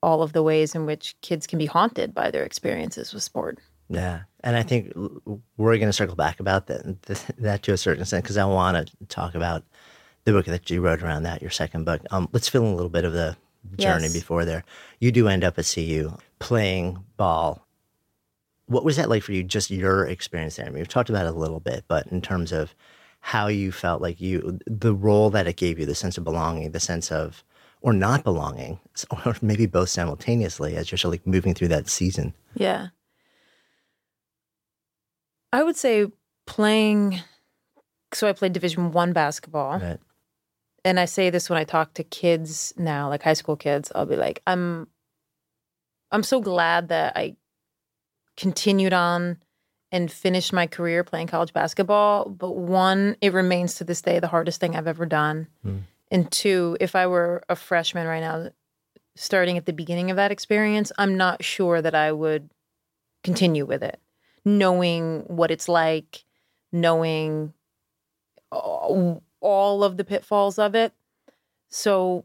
all 0.03 0.23
of 0.23 0.33
the 0.33 0.43
ways 0.43 0.75
in 0.75 0.87
which 0.87 1.17
kids 1.21 1.47
can 1.47 1.59
be 1.59 1.67
haunted 1.67 2.15
by 2.15 2.31
their 2.31 2.45
experiences 2.45 3.13
with 3.13 3.23
sport. 3.23 3.59
Yeah. 3.89 4.23
And 4.43 4.57
I 4.57 4.63
think 4.63 4.93
we're 5.57 5.77
going 5.77 5.89
to 5.89 5.93
circle 5.93 6.17
back 6.17 6.41
about 6.41 6.67
that, 6.67 7.03
that 7.39 7.63
to 7.63 7.73
a 7.73 7.77
certain 7.77 8.03
extent 8.03 8.25
because 8.25 8.37
I 8.37 8.45
want 8.45 8.89
to 8.89 9.07
talk 9.07 9.35
about 9.35 9.65
the 10.25 10.33
book 10.33 10.47
that 10.47 10.69
you 10.71 10.81
wrote 10.81 11.03
around 11.03 11.25
that, 11.25 11.43
your 11.43 11.51
second 11.51 11.85
book. 11.85 12.03
Um, 12.11 12.29
let's 12.33 12.49
fill 12.49 12.65
in 12.65 12.73
a 12.73 12.75
little 12.75 12.91
bit 12.91 13.05
of 13.05 13.13
the 13.13 13.37
journey 13.79 14.05
yes. 14.05 14.13
before 14.13 14.45
there. 14.45 14.65
You 15.01 15.13
do 15.13 15.29
end 15.29 15.45
up 15.45 15.59
at 15.59 15.71
CU 15.73 16.17
playing 16.39 17.05
ball. 17.17 17.67
What 18.67 18.85
was 18.85 18.97
that 18.97 19.11
like 19.11 19.23
for 19.23 19.33
you, 19.33 19.43
just 19.43 19.71
your 19.71 20.07
experience 20.07 20.57
there? 20.57 20.67
I 20.67 20.71
mean, 20.71 20.79
we've 20.79 20.89
talked 20.89 21.11
about 21.11 21.27
it 21.27 21.35
a 21.35 21.39
little 21.39 21.61
bit, 21.61 21.85
but 21.89 22.07
in 22.09 22.23
terms 22.23 22.53
of 22.53 22.75
how 23.21 23.49
you 23.49 23.73
felt 23.73 24.03
like 24.03 24.21
you, 24.21 24.59
the 24.67 24.95
role 24.95 25.31
that 25.31 25.47
it 25.47 25.57
gave 25.57 25.79
you, 25.79 25.87
the 25.87 25.95
sense 25.95 26.19
of 26.19 26.25
belonging, 26.25 26.73
the 26.73 26.81
sense 26.81 27.11
of 27.11 27.45
or 27.81 27.93
not 27.93 28.25
belonging, 28.25 28.81
or 29.27 29.37
maybe 29.43 29.67
both 29.67 29.91
simultaneously 29.91 30.77
as 30.77 30.91
you're 30.91 30.99
sort 30.99 31.15
of 31.15 31.21
like 31.21 31.27
moving 31.27 31.55
through 31.55 31.69
that 31.69 31.89
season? 31.89 32.33
Yeah. 32.55 32.89
I 35.55 35.63
would 35.63 35.77
say 35.77 36.09
playing. 36.47 37.21
So 38.13 38.29
I 38.29 38.33
played 38.33 38.53
Division 38.53 38.91
One 38.91 39.13
basketball, 39.13 39.79
right. 39.79 39.99
and 40.85 40.99
I 40.99 41.05
say 41.05 41.31
this 41.31 41.49
when 41.49 41.59
I 41.59 41.65
talk 41.65 41.95
to 41.95 42.05
kids 42.05 42.75
now, 42.77 43.09
like 43.09 43.23
high 43.23 43.35
school 43.35 43.57
kids. 43.57 43.91
I'll 43.95 44.07
be 44.07 44.17
like, 44.17 44.43
I'm, 44.47 44.89
I'm 46.11 46.23
so 46.23 46.41
glad 46.41 46.89
that 46.89 47.17
I 47.17 47.37
continued 48.37 48.93
on 48.93 49.39
and 49.93 50.11
finished 50.11 50.53
my 50.53 50.67
career 50.67 51.05
playing 51.05 51.29
college 51.29 51.53
basketball. 51.53 52.29
But 52.29 52.57
one, 52.57 53.17
it 53.21 53.33
remains 53.33 53.77
to 53.77 53.85
this 53.85 54.03
day 54.03 54.19
the 54.19 54.27
hardest 54.27 54.61
thing 54.61 54.75
I've 54.75 54.89
ever 54.89 55.07
done. 55.07 55.47
Mm. 55.65 55.83
And 56.11 56.31
two, 56.33 56.77
if 56.81 56.97
I 56.97 57.07
were 57.07 57.45
a 57.49 57.55
freshman 57.55 58.07
right 58.07 58.21
now, 58.21 58.51
starting 59.17 59.57
at 59.57 59.67
the 59.67 59.73
beginning 59.73 60.11
of 60.11 60.17
that 60.17 60.33
experience, 60.33 60.91
I'm 60.99 61.17
not 61.17 61.45
sure 61.45 61.81
that 61.81 61.95
I 61.95 62.11
would 62.11 62.51
continue 63.23 63.65
with 63.67 63.85
it, 63.85 64.01
knowing 64.45 65.21
what 65.27 65.51
it's 65.51 65.69
like, 65.69 66.25
knowing 66.73 67.53
all 68.51 69.85
of 69.85 69.97
the 69.97 70.05
pitfalls 70.05 70.59
of 70.59 70.75
it. 70.75 70.93
So 71.69 72.25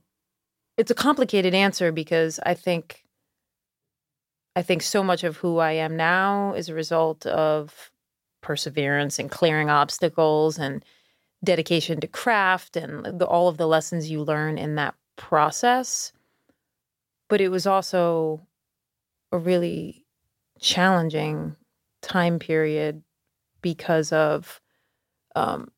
it's 0.78 0.92
a 0.92 0.96
complicated 0.96 1.54
answer 1.54 1.92
because 1.92 2.40
I 2.46 2.54
think 2.54 3.04
I 4.56 4.62
think 4.62 4.82
so 4.82 5.04
much 5.04 5.24
of 5.24 5.38
who 5.38 5.58
I 5.60 5.74
am 5.74 5.96
now 5.96 6.54
is 6.54 6.70
a 6.70 6.74
result 6.74 7.26
of 7.26 7.92
perseverance 8.42 9.20
and 9.20 9.30
clearing 9.30 9.70
obstacles 9.70 10.58
and 10.58 10.84
dedication 11.44 12.02
to 12.02 12.08
craft 12.08 12.76
and 12.76 13.20
the, 13.20 13.26
all 13.26 13.48
of 13.48 13.58
the 13.58 13.68
lessons 13.68 14.10
you 14.10 14.22
learn 14.24 14.58
in 14.58 14.76
that 14.76 14.96
process. 15.16 16.12
But 17.30 17.42
it 17.42 17.50
was 17.50 17.68
also 17.68 18.42
a 19.32 19.38
really 19.38 20.06
challenging 20.60 21.56
time 22.02 22.40
period 22.40 23.04
because 23.62 24.12
of 24.12 24.62
um, 25.36 25.72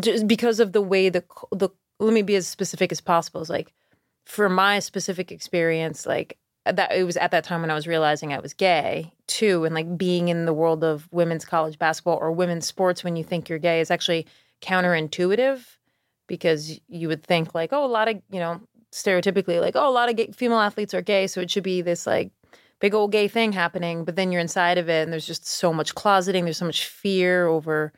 just 0.00 0.26
because 0.26 0.60
of 0.60 0.72
the 0.72 0.82
way 0.82 1.08
the 1.08 1.24
the 1.52 1.70
let 1.98 2.12
me 2.12 2.22
be 2.22 2.36
as 2.36 2.46
specific 2.46 2.92
as 2.92 3.00
possible. 3.00 3.40
It's 3.40 3.50
like 3.50 3.72
for 4.24 4.48
my 4.48 4.80
specific 4.80 5.32
experience, 5.32 6.06
like 6.06 6.38
that 6.64 6.92
it 6.92 7.04
was 7.04 7.16
at 7.16 7.30
that 7.30 7.44
time 7.44 7.60
when 7.60 7.70
I 7.70 7.74
was 7.74 7.86
realizing 7.86 8.32
I 8.32 8.40
was 8.40 8.52
gay 8.52 9.12
too, 9.26 9.64
and 9.64 9.74
like 9.74 9.96
being 9.96 10.28
in 10.28 10.44
the 10.46 10.52
world 10.52 10.84
of 10.84 11.08
women's 11.12 11.44
college 11.44 11.78
basketball 11.78 12.18
or 12.18 12.32
women's 12.32 12.66
sports 12.66 13.04
when 13.04 13.16
you 13.16 13.24
think 13.24 13.48
you're 13.48 13.58
gay 13.58 13.80
is 13.80 13.90
actually 13.90 14.26
counterintuitive 14.60 15.64
because 16.26 16.80
you 16.88 17.08
would 17.08 17.22
think 17.22 17.54
like, 17.54 17.72
oh, 17.72 17.84
a 17.84 17.86
lot 17.86 18.08
of 18.08 18.20
you 18.30 18.40
know 18.40 18.60
stereotypically 18.92 19.60
like, 19.60 19.76
oh, 19.76 19.88
a 19.88 19.90
lot 19.90 20.08
of 20.08 20.16
gay, 20.16 20.30
female 20.32 20.58
athletes 20.58 20.94
are 20.94 21.02
gay, 21.02 21.26
so 21.26 21.40
it 21.40 21.50
should 21.50 21.64
be 21.64 21.82
this 21.82 22.06
like 22.06 22.30
big 22.80 22.94
old 22.94 23.12
gay 23.12 23.28
thing 23.28 23.52
happening. 23.52 24.04
But 24.04 24.16
then 24.16 24.32
you're 24.32 24.40
inside 24.40 24.78
of 24.78 24.88
it, 24.88 25.02
and 25.02 25.12
there's 25.12 25.26
just 25.26 25.46
so 25.46 25.72
much 25.72 25.94
closeting, 25.94 26.44
there's 26.44 26.58
so 26.58 26.66
much 26.66 26.86
fear 26.86 27.46
over 27.46 27.92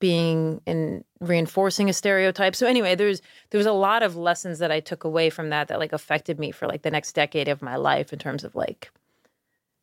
being 0.00 0.62
and 0.66 1.04
reinforcing 1.20 1.90
a 1.90 1.92
stereotype. 1.92 2.56
So 2.56 2.66
anyway, 2.66 2.94
there's 2.94 3.20
there 3.50 3.58
was 3.58 3.66
a 3.66 3.72
lot 3.72 4.02
of 4.02 4.16
lessons 4.16 4.58
that 4.58 4.72
I 4.72 4.80
took 4.80 5.04
away 5.04 5.30
from 5.30 5.50
that 5.50 5.68
that 5.68 5.78
like 5.78 5.92
affected 5.92 6.38
me 6.38 6.50
for 6.50 6.66
like 6.66 6.82
the 6.82 6.90
next 6.90 7.12
decade 7.12 7.48
of 7.48 7.62
my 7.62 7.76
life 7.76 8.12
in 8.12 8.18
terms 8.18 8.42
of 8.42 8.54
like 8.54 8.90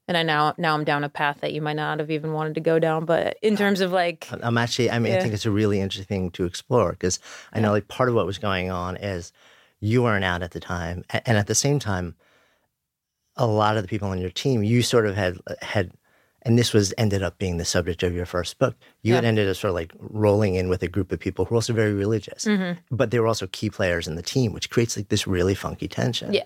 and 0.07 0.17
I 0.17 0.24
now 0.24 0.53
now 0.57 0.74
I'm 0.74 0.84
down 0.84 1.03
a 1.03 1.10
path 1.10 1.41
that 1.41 1.53
you 1.53 1.62
might 1.62 1.75
not 1.75 2.00
have 2.00 2.10
even 2.10 2.34
wanted 2.34 2.55
to 2.55 2.62
go 2.62 2.79
down, 2.79 3.05
but 3.05 3.38
in 3.41 3.55
uh, 3.55 3.57
terms 3.57 3.81
of 3.81 3.91
like 3.91 4.27
I'm 4.31 4.57
actually 4.57 4.89
I 4.89 5.00
mean 5.00 5.13
yeah. 5.13 5.19
I 5.19 5.22
think 5.22 5.34
it's 5.34 5.46
a 5.46 5.51
really 5.51 5.79
interesting 5.79 6.07
thing 6.07 6.31
to 6.31 6.46
explore 6.46 6.91
because 6.91 7.19
I 7.53 7.60
know 7.60 7.72
like 7.72 7.88
part 7.88 8.10
of 8.10 8.15
what 8.15 8.25
was 8.25 8.38
going 8.38 8.72
on 8.72 8.98
is 8.98 9.34
you 9.79 10.03
weren't 10.03 10.25
out 10.25 10.41
at 10.41 10.51
the 10.51 10.60
time 10.60 11.03
and 11.12 11.38
at 11.38 11.48
the 11.48 11.55
same 11.55 11.79
time 11.79 12.15
a 13.38 13.48
lot 13.48 13.77
of 13.77 13.84
the 13.84 13.88
people 13.88 14.10
on 14.10 14.20
your 14.20 14.29
team 14.29 14.63
you 14.63 14.82
sort 14.82 15.06
of 15.06 15.15
had 15.15 15.38
had 15.62 15.91
and 16.44 16.58
this 16.58 16.74
was 16.74 16.94
ended 16.98 17.22
up 17.22 17.38
being 17.38 17.58
the 17.58 17.65
subject 17.65 18.03
of 18.03 18.13
your 18.13 18.25
first 18.25 18.58
book. 18.58 18.75
You 19.01 19.12
yeah. 19.12 19.15
had 19.15 19.25
ended 19.25 19.50
up 19.50 19.56
sort 19.58 19.70
of 19.70 19.75
like 19.75 19.91
rolling 20.00 20.56
in 20.56 20.70
with 20.70 20.82
a 20.82 20.88
group 20.88 21.12
of 21.12 21.20
people 21.20 21.44
who 21.44 21.56
were 21.56 21.58
also 21.58 21.74
very 21.74 21.94
religious, 21.94 22.46
mm-hmm. 22.46 22.79
but 22.89 23.12
they 23.12 23.20
were 23.20 23.27
also 23.27 23.48
key 23.48 23.70
players 23.70 24.08
in 24.08 24.15
the 24.15 24.22
team, 24.22 24.53
which 24.53 24.70
creates 24.70 24.96
like 24.96 25.10
this 25.10 25.27
really 25.27 25.56
funky 25.56 25.89
tension. 25.89 26.34
Yeah, 26.34 26.46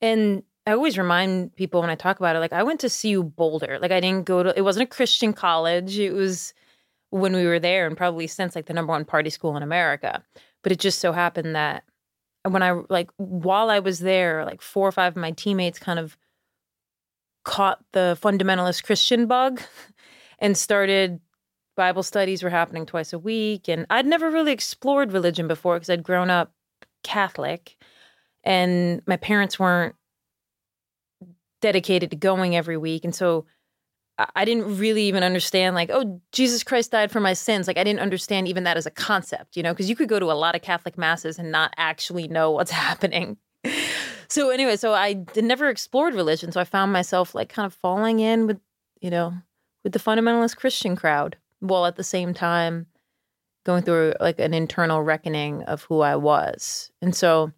and 0.00 0.42
I 0.66 0.72
always 0.72 0.98
remind 0.98 1.54
people 1.54 1.80
when 1.80 1.88
I 1.88 1.94
talk 1.94 2.18
about 2.18 2.34
it, 2.34 2.40
like 2.40 2.52
I 2.52 2.64
went 2.64 2.80
to 2.80 2.90
CU 2.90 3.22
Boulder. 3.22 3.78
Like 3.80 3.92
I 3.92 4.00
didn't 4.00 4.26
go 4.26 4.42
to. 4.42 4.58
It 4.58 4.62
wasn't 4.62 4.84
a 4.84 4.94
Christian 4.94 5.32
college. 5.32 5.98
It 5.98 6.12
was 6.12 6.52
when 7.10 7.32
we 7.32 7.46
were 7.46 7.60
there, 7.60 7.86
and 7.86 7.96
probably 7.96 8.26
since 8.26 8.56
like 8.56 8.66
the 8.66 8.74
number 8.74 8.92
one 8.92 9.04
party 9.04 9.30
school 9.30 9.56
in 9.56 9.62
America. 9.62 10.24
But 10.62 10.72
it 10.72 10.80
just 10.80 10.98
so 10.98 11.12
happened 11.12 11.54
that 11.54 11.84
when 12.44 12.62
I 12.62 12.80
like 12.88 13.10
while 13.16 13.70
I 13.70 13.78
was 13.78 14.00
there, 14.00 14.44
like 14.44 14.62
four 14.62 14.88
or 14.88 14.92
five 14.92 15.14
of 15.14 15.20
my 15.20 15.32
teammates 15.32 15.78
kind 15.78 15.98
of 15.98 16.16
caught 17.44 17.82
the 17.92 18.18
fundamentalist 18.20 18.84
Christian 18.84 19.26
bug 19.26 19.60
and 20.38 20.56
started 20.56 21.20
Bible 21.76 22.02
studies 22.02 22.42
were 22.42 22.50
happening 22.50 22.86
twice 22.86 23.12
a 23.12 23.18
week. 23.18 23.68
And 23.68 23.86
I'd 23.88 24.06
never 24.06 24.30
really 24.30 24.52
explored 24.52 25.12
religion 25.12 25.46
before 25.48 25.76
because 25.76 25.90
I'd 25.90 26.02
grown 26.02 26.28
up 26.28 26.52
Catholic 27.04 27.76
and 28.44 29.00
my 29.06 29.16
parents 29.16 29.58
weren't 29.58 29.94
dedicated 31.60 32.10
to 32.10 32.16
going 32.16 32.56
every 32.56 32.76
week. 32.76 33.04
And 33.04 33.14
so 33.14 33.46
I 34.34 34.44
didn't 34.44 34.78
really 34.78 35.04
even 35.04 35.22
understand, 35.22 35.76
like, 35.76 35.90
oh, 35.92 36.20
Jesus 36.32 36.64
Christ 36.64 36.90
died 36.90 37.10
for 37.10 37.20
my 37.20 37.34
sins. 37.34 37.66
Like, 37.68 37.78
I 37.78 37.84
didn't 37.84 38.00
understand 38.00 38.48
even 38.48 38.64
that 38.64 38.76
as 38.76 38.86
a 38.86 38.90
concept, 38.90 39.56
you 39.56 39.62
know, 39.62 39.72
because 39.72 39.88
you 39.88 39.94
could 39.94 40.08
go 40.08 40.18
to 40.18 40.32
a 40.32 40.34
lot 40.34 40.56
of 40.56 40.62
Catholic 40.62 40.98
masses 40.98 41.38
and 41.38 41.52
not 41.52 41.72
actually 41.76 42.26
know 42.26 42.50
what's 42.50 42.70
happening 42.88 43.36
so 44.28 44.50
anyway, 44.50 44.76
so 44.76 44.94
I 44.94 45.24
never 45.36 45.68
explored 45.68 46.14
religion, 46.14 46.52
so 46.52 46.60
I 46.60 46.64
found 46.64 46.92
myself 46.92 47.34
like 47.34 47.48
kind 47.48 47.66
of 47.66 47.74
falling 47.74 48.20
in 48.20 48.46
with, 48.46 48.60
you 49.00 49.10
know, 49.10 49.34
with 49.84 49.92
the 49.92 49.98
fundamentalist 49.98 50.56
Christian 50.56 50.96
crowd, 50.96 51.36
while 51.60 51.86
at 51.86 51.96
the 51.96 52.04
same 52.04 52.34
time 52.34 52.86
going 53.64 53.82
through 53.82 54.14
like 54.20 54.38
an 54.38 54.54
internal 54.54 55.02
reckoning 55.02 55.62
of 55.64 55.82
who 55.84 56.00
I 56.00 56.16
was. 56.16 56.90
And 57.02 57.14
so 57.14 57.52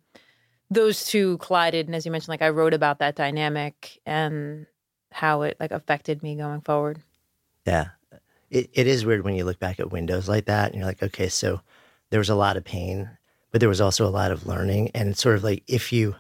those 0.71 1.05
two 1.05 1.37
collided 1.38 1.87
and 1.87 1.97
as 1.97 2.07
you 2.07 2.12
mentioned 2.12 2.29
like 2.29 2.43
I 2.43 2.50
wrote 2.50 2.75
about 2.75 3.00
that 3.00 3.17
dynamic 3.17 3.99
and 4.07 4.67
how 5.12 5.43
it 5.43 5.57
like 5.61 5.71
affected 5.71 6.23
me 6.23 6.37
going 6.37 6.61
forward. 6.61 7.02
Yeah. 7.67 7.88
It 8.50 8.71
it 8.73 8.87
is 8.87 9.05
weird 9.05 9.25
when 9.25 9.35
you 9.35 9.45
look 9.45 9.59
back 9.59 9.79
at 9.81 9.93
windows 9.93 10.29
like 10.29 10.47
that 10.47 10.67
and 10.71 10.76
you're 10.76 10.87
like, 10.87 11.02
okay, 11.02 11.29
so 11.29 11.61
there 12.11 12.21
was 12.21 12.31
a 12.31 12.35
lot 12.35 12.57
of 12.57 12.64
pain, 12.64 13.11
but 13.50 13.61
there 13.61 13.69
was 13.69 13.81
also 13.81 14.07
a 14.07 14.11
lot 14.11 14.33
of 14.33 14.47
learning 14.47 14.90
and 14.95 15.11
it's 15.11 15.23
sort 15.23 15.37
of 15.37 15.45
like 15.45 15.62
if 15.67 15.93
you 15.93 16.17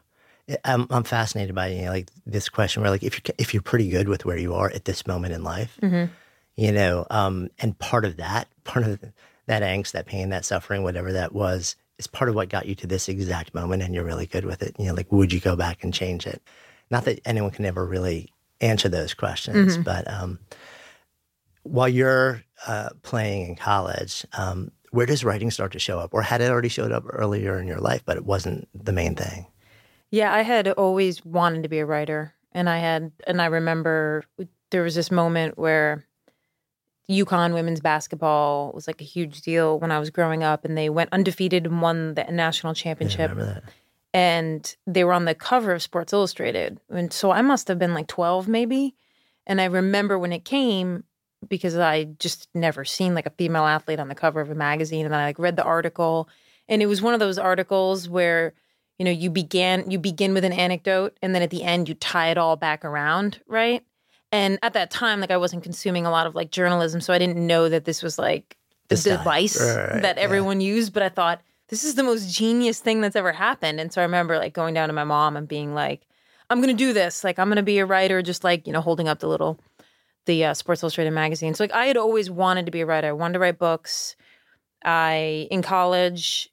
I'm, 0.64 0.86
I'm 0.90 1.04
fascinated 1.04 1.54
by 1.54 1.68
you 1.68 1.82
know, 1.82 1.90
like 1.90 2.08
this 2.26 2.48
question 2.48 2.82
where 2.82 2.90
like 2.90 3.02
if 3.02 3.16
you 3.16 3.34
if 3.38 3.54
you're 3.54 3.62
pretty 3.62 3.88
good 3.88 4.08
with 4.08 4.24
where 4.24 4.38
you 4.38 4.54
are 4.54 4.70
at 4.70 4.84
this 4.84 5.06
moment 5.06 5.34
in 5.34 5.44
life, 5.44 5.78
Mm-hmm. 5.82 6.12
you 6.56 6.72
know, 6.72 7.06
um, 7.10 7.50
and 7.58 7.78
part 7.78 8.04
of 8.04 8.16
that, 8.16 8.48
part 8.64 8.84
of 8.86 9.00
that 9.46 9.62
angst, 9.62 9.92
that 9.92 10.06
pain, 10.06 10.30
that 10.30 10.44
suffering, 10.44 10.82
whatever 10.82 11.12
that 11.12 11.32
was, 11.32 11.76
is 11.98 12.06
part 12.06 12.28
of 12.28 12.34
what 12.34 12.48
got 12.48 12.66
you 12.66 12.74
to 12.76 12.86
this 12.86 13.08
exact 13.08 13.54
moment, 13.54 13.82
and 13.82 13.94
you're 13.94 14.04
really 14.04 14.26
good 14.26 14.44
with 14.44 14.62
it. 14.62 14.74
You 14.78 14.86
know, 14.86 14.94
like 14.94 15.10
would 15.12 15.32
you 15.32 15.40
go 15.40 15.54
back 15.56 15.84
and 15.84 15.94
change 15.94 16.26
it? 16.26 16.42
Not 16.90 17.04
that 17.04 17.20
anyone 17.24 17.50
can 17.52 17.64
ever 17.64 17.84
really 17.86 18.32
answer 18.60 18.88
those 18.88 19.14
questions, 19.14 19.74
Mm-hmm. 19.74 19.82
but 19.82 20.10
um, 20.10 20.38
while 21.62 21.88
you're 21.88 22.42
uh, 22.66 22.90
playing 23.02 23.48
in 23.48 23.54
college, 23.56 24.24
um, 24.36 24.70
where 24.90 25.06
does 25.06 25.24
writing 25.24 25.50
start 25.50 25.72
to 25.72 25.78
show 25.78 25.98
up, 25.98 26.12
or 26.12 26.22
had 26.22 26.40
it 26.40 26.50
already 26.50 26.68
showed 26.68 26.92
up 26.92 27.04
earlier 27.08 27.58
in 27.58 27.66
your 27.66 27.78
life, 27.80 28.02
but 28.04 28.16
it 28.16 28.24
wasn't 28.24 28.68
the 28.74 28.92
main 28.92 29.14
thing? 29.14 29.46
Yeah, 30.10 30.34
I 30.34 30.42
had 30.42 30.66
always 30.68 31.24
wanted 31.24 31.62
to 31.62 31.68
be 31.68 31.78
a 31.78 31.86
writer. 31.86 32.34
And 32.52 32.68
I 32.68 32.78
had, 32.78 33.12
and 33.28 33.40
I 33.40 33.46
remember 33.46 34.24
there 34.70 34.82
was 34.82 34.96
this 34.96 35.10
moment 35.12 35.56
where 35.56 36.04
UConn 37.08 37.54
women's 37.54 37.80
basketball 37.80 38.72
was 38.72 38.86
like 38.86 39.00
a 39.00 39.04
huge 39.04 39.40
deal 39.42 39.78
when 39.78 39.92
I 39.92 39.98
was 40.00 40.10
growing 40.10 40.42
up, 40.42 40.64
and 40.64 40.76
they 40.76 40.88
went 40.90 41.12
undefeated 41.12 41.66
and 41.66 41.80
won 41.80 42.14
the 42.14 42.24
national 42.24 42.70
Yeah, 42.72 42.80
I 42.80 42.82
championship. 42.82 43.30
remember 43.30 43.54
that. 43.54 43.64
And 44.12 44.76
they 44.86 45.04
were 45.04 45.12
on 45.12 45.24
the 45.24 45.34
cover 45.34 45.72
of 45.72 45.82
Sports 45.82 46.12
Illustrated. 46.12 46.80
And 46.88 47.12
so 47.12 47.30
I 47.30 47.42
must 47.42 47.68
have 47.68 47.78
been 47.78 47.94
like 47.94 48.08
12 48.08 48.48
maybe. 48.48 48.94
And 49.46 49.60
I 49.60 49.64
remember 49.66 50.18
when 50.18 50.32
it 50.32 50.44
came 50.44 51.04
because 51.48 51.76
I 51.76 52.04
just 52.04 52.48
never 52.54 52.84
seen 52.84 53.14
like 53.14 53.26
a 53.26 53.30
female 53.30 53.64
athlete 53.64 54.00
on 54.00 54.08
the 54.08 54.14
cover 54.14 54.40
of 54.40 54.50
a 54.50 54.54
magazine 54.54 55.06
and 55.06 55.12
then 55.12 55.20
I 55.20 55.26
like 55.26 55.38
read 55.38 55.56
the 55.56 55.62
article 55.62 56.28
and 56.68 56.82
it 56.82 56.86
was 56.86 57.00
one 57.00 57.14
of 57.14 57.20
those 57.20 57.38
articles 57.38 58.08
where 58.08 58.52
you 58.98 59.04
know 59.06 59.10
you 59.10 59.30
began 59.30 59.90
you 59.90 59.98
begin 59.98 60.34
with 60.34 60.44
an 60.44 60.52
anecdote 60.52 61.16
and 61.22 61.34
then 61.34 61.40
at 61.42 61.50
the 61.50 61.62
end 61.62 61.88
you 61.88 61.94
tie 61.94 62.30
it 62.30 62.36
all 62.38 62.56
back 62.56 62.84
around, 62.84 63.40
right? 63.46 63.82
And 64.30 64.58
at 64.62 64.74
that 64.74 64.90
time 64.90 65.20
like 65.20 65.30
I 65.30 65.38
wasn't 65.38 65.62
consuming 65.62 66.04
a 66.04 66.10
lot 66.10 66.26
of 66.26 66.34
like 66.34 66.50
journalism 66.50 67.00
so 67.00 67.14
I 67.14 67.18
didn't 67.18 67.44
know 67.46 67.68
that 67.70 67.86
this 67.86 68.02
was 68.02 68.18
like 68.18 68.56
the 68.88 68.96
The 68.96 69.10
device 69.16 69.58
Right, 69.58 70.02
that 70.02 70.16
yeah. 70.18 70.22
everyone 70.22 70.60
used 70.60 70.92
but 70.92 71.02
I 71.02 71.08
thought 71.08 71.40
this 71.70 71.84
is 71.84 71.94
the 71.94 72.02
most 72.02 72.34
genius 72.34 72.80
thing 72.80 73.00
that's 73.00 73.16
ever 73.16 73.32
happened. 73.32 73.80
And 73.80 73.92
so 73.92 74.00
I 74.00 74.04
remember 74.04 74.36
like 74.38 74.52
going 74.52 74.74
down 74.74 74.88
to 74.88 74.92
my 74.92 75.04
mom 75.04 75.36
and 75.36 75.48
being 75.48 75.72
like, 75.72 76.06
I'm 76.50 76.60
going 76.60 76.76
to 76.76 76.84
do 76.84 76.92
this. 76.92 77.22
Like, 77.22 77.38
I'm 77.38 77.48
going 77.48 77.56
to 77.56 77.62
be 77.62 77.78
a 77.78 77.86
writer, 77.86 78.22
just 78.22 78.42
like, 78.42 78.66
you 78.66 78.72
know, 78.72 78.80
holding 78.80 79.08
up 79.08 79.20
the 79.20 79.28
little, 79.28 79.60
the 80.26 80.46
uh, 80.46 80.54
Sports 80.54 80.82
Illustrated 80.82 81.12
magazine. 81.12 81.54
So, 81.54 81.62
like, 81.62 81.72
I 81.72 81.86
had 81.86 81.96
always 81.96 82.28
wanted 82.28 82.66
to 82.66 82.72
be 82.72 82.80
a 82.80 82.86
writer. 82.86 83.06
I 83.06 83.12
wanted 83.12 83.34
to 83.34 83.38
write 83.38 83.58
books. 83.58 84.16
I, 84.84 85.46
in 85.50 85.62
college, 85.62 86.48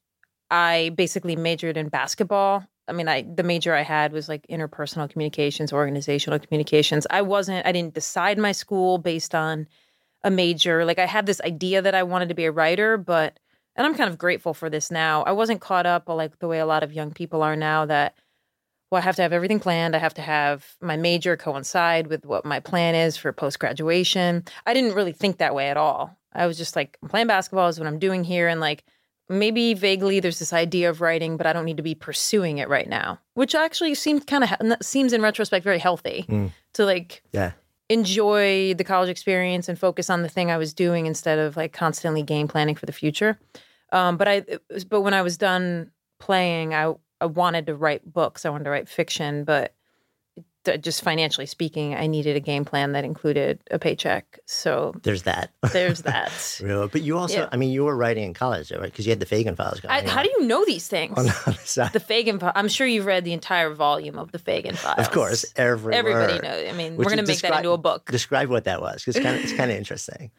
I 0.52 0.92
basically 0.96 1.36
majored 1.36 1.78
in 1.78 1.90
basketball. 1.90 2.64
I 2.88 2.94
mean, 2.94 3.08
I 3.08 3.24
the 3.24 3.44
major 3.44 3.74
I 3.74 3.82
had 3.82 4.14
was 4.14 4.30
like 4.30 4.48
interpersonal 4.48 5.10
communications, 5.10 5.74
organizational 5.74 6.40
communications. 6.40 7.06
I 7.10 7.22
wasn't, 7.22 7.66
I 7.66 7.74
didn't 7.74 7.96
decide 7.96 8.38
my 8.38 8.54
school 8.54 8.98
based 8.98 9.36
on 9.36 9.68
a 10.24 10.32
major. 10.32 10.86
Like 10.86 11.00
I 11.00 11.06
had 11.06 11.26
this 11.26 11.42
idea 11.42 11.82
that 11.82 11.96
I 11.96 12.04
wanted 12.04 12.30
to 12.30 12.36
be 12.36 12.46
a 12.46 12.52
writer, 12.52 12.98
but 12.98 13.40
and 13.77 13.86
I'm 13.88 13.96
kind 13.96 14.10
of 14.10 14.17
grateful 14.17 14.53
for 14.53 14.69
this 14.69 14.91
now. 14.91 15.24
I 15.24 15.31
wasn't 15.31 15.62
caught 15.62 15.86
up 15.86 16.10
like 16.10 16.39
the 16.39 16.48
way 16.48 16.60
a 16.60 16.65
lot 16.65 16.84
of 16.84 16.91
young 16.91 17.12
people 17.12 17.41
are 17.43 17.55
now 17.55 17.86
that 17.86 18.15
well, 18.89 19.01
I 19.01 19.03
have 19.03 19.17
to 19.17 19.22
have 19.22 19.34
everything 19.34 19.60
planned. 19.60 19.96
I 19.98 20.00
have 20.00 20.13
to 20.13 20.22
have 20.22 20.65
my 20.81 20.96
major 20.96 21.36
coincide 21.36 22.07
with 22.07 22.25
what 22.25 22.46
my 22.46 22.62
plan 22.62 22.96
is 22.96 23.17
for 23.17 23.34
post 23.34 23.59
graduation. 23.59 24.46
I 24.66 24.74
didn't 24.74 24.94
really 24.96 25.11
think 25.11 25.37
that 25.40 25.53
way 25.53 25.70
at 25.70 25.75
all. 25.75 26.18
I 26.33 26.48
was 26.48 26.57
just 26.57 26.75
like, 26.77 26.98
I'm 27.03 27.09
playing 27.09 27.27
basketball 27.27 27.68
is 27.68 27.79
what 27.79 27.87
I'm 27.87 28.00
doing 28.00 28.24
here. 28.24 28.48
And 28.48 28.61
like, 28.61 28.85
maybe 29.27 29.74
vaguely 29.74 30.22
there's 30.22 30.40
this 30.40 30.53
idea 30.53 30.90
of 30.90 31.01
writing, 31.01 31.35
but 31.35 31.46
I 31.46 31.51
don't 31.51 31.66
need 31.66 31.75
to 31.77 31.83
be 31.83 31.96
pursuing 31.96 32.59
it 32.59 32.70
right 32.70 32.87
now, 32.87 33.20
which 33.33 33.55
actually 33.55 33.94
seems 33.94 34.24
kind 34.24 34.46
of, 34.46 34.77
seems 34.81 35.11
in 35.11 35.22
retrospect 35.22 35.66
very 35.66 35.79
healthy 35.79 36.25
Mm. 36.29 36.51
to 36.75 36.85
like 36.85 37.24
Yeah. 37.33 37.51
enjoy 37.90 38.74
the 38.74 38.83
college 38.85 39.09
experience 39.09 39.68
and 39.68 39.77
focus 39.77 40.09
on 40.09 40.22
the 40.22 40.29
thing 40.29 40.50
I 40.50 40.57
was 40.57 40.74
doing 40.74 41.07
instead 41.07 41.40
of 41.40 41.57
like 41.57 41.74
constantly 41.74 42.24
game 42.24 42.48
planning 42.48 42.75
for 42.75 42.85
the 42.85 42.94
future. 42.94 43.37
Um, 43.92 44.18
but 44.18 44.28
I, 44.28 44.46
but 44.90 45.02
when 45.02 45.14
I 45.14 45.22
was 45.22 45.38
done 45.38 45.92
playing, 46.20 46.74
I 46.74 46.94
I 47.20 47.26
wanted 47.26 47.68
to 47.68 47.76
write 47.76 48.12
books. 48.12 48.46
I 48.46 48.50
wanted 48.50 48.66
to 48.66 48.70
write 48.70 48.90
fiction, 48.90 49.44
but 49.44 49.74
just 50.76 51.02
financially 51.02 51.46
speaking, 51.46 51.96
I 51.96 52.08
needed 52.08 52.36
a 52.36 52.42
game 52.42 52.66
plan 52.66 52.92
that 52.92 53.06
included 53.06 53.60
a 53.72 53.80
paycheck. 53.80 54.40
So 54.46 54.94
There's 55.04 55.24
that. 55.24 55.52
there's 55.72 56.02
that. 56.02 56.60
Real, 56.62 56.90
but 56.90 57.02
you 57.02 57.18
also, 57.18 57.38
Yeah. 57.38 57.50
I 57.52 57.56
mean, 57.56 57.72
you 57.72 57.86
were 57.86 57.96
writing 57.96 58.26
in 58.26 58.34
college, 58.34 58.72
right? 58.72 58.82
Because 58.82 59.06
you 59.06 59.12
had 59.12 59.22
the 59.22 59.26
Fagan 59.26 59.56
files 59.56 59.80
going. 59.80 59.92
I, 59.94 60.06
how 60.10 60.24
do 60.24 60.30
you 60.30 60.46
know 60.46 60.66
these 60.66 60.88
things? 60.88 61.16
The 61.16 61.54
side. 61.64 61.94
The 61.94 62.02
Fagan. 62.02 62.40
I'm 62.56 62.68
sure 62.68 62.86
you've 62.86 63.06
read 63.06 63.24
the 63.24 63.32
entire 63.32 63.74
volume 63.74 64.18
of 64.18 64.32
the 64.32 64.40
Fagan 64.40 64.76
files. 64.76 64.98
Of 65.08 65.12
course, 65.12 65.46
every 65.56 65.94
everybody 65.94 66.40
knows. 66.40 66.68
I 66.68 66.74
mean, 66.74 66.98
Which 66.98 67.06
we're 67.06 67.16
going 67.16 67.26
to 67.26 67.32
make 67.32 67.40
that 67.40 67.56
into 67.56 67.72
a 67.72 67.78
book. 67.78 68.12
Describe 68.12 68.50
what 68.50 68.66
that 68.66 68.82
was, 68.82 68.96
because 68.96 69.16
it's 69.16 69.24
kind 69.24 69.38
of 69.38 69.44
it's 69.44 69.54
kind 69.54 69.72
of 69.72 69.78
interesting. 69.78 70.32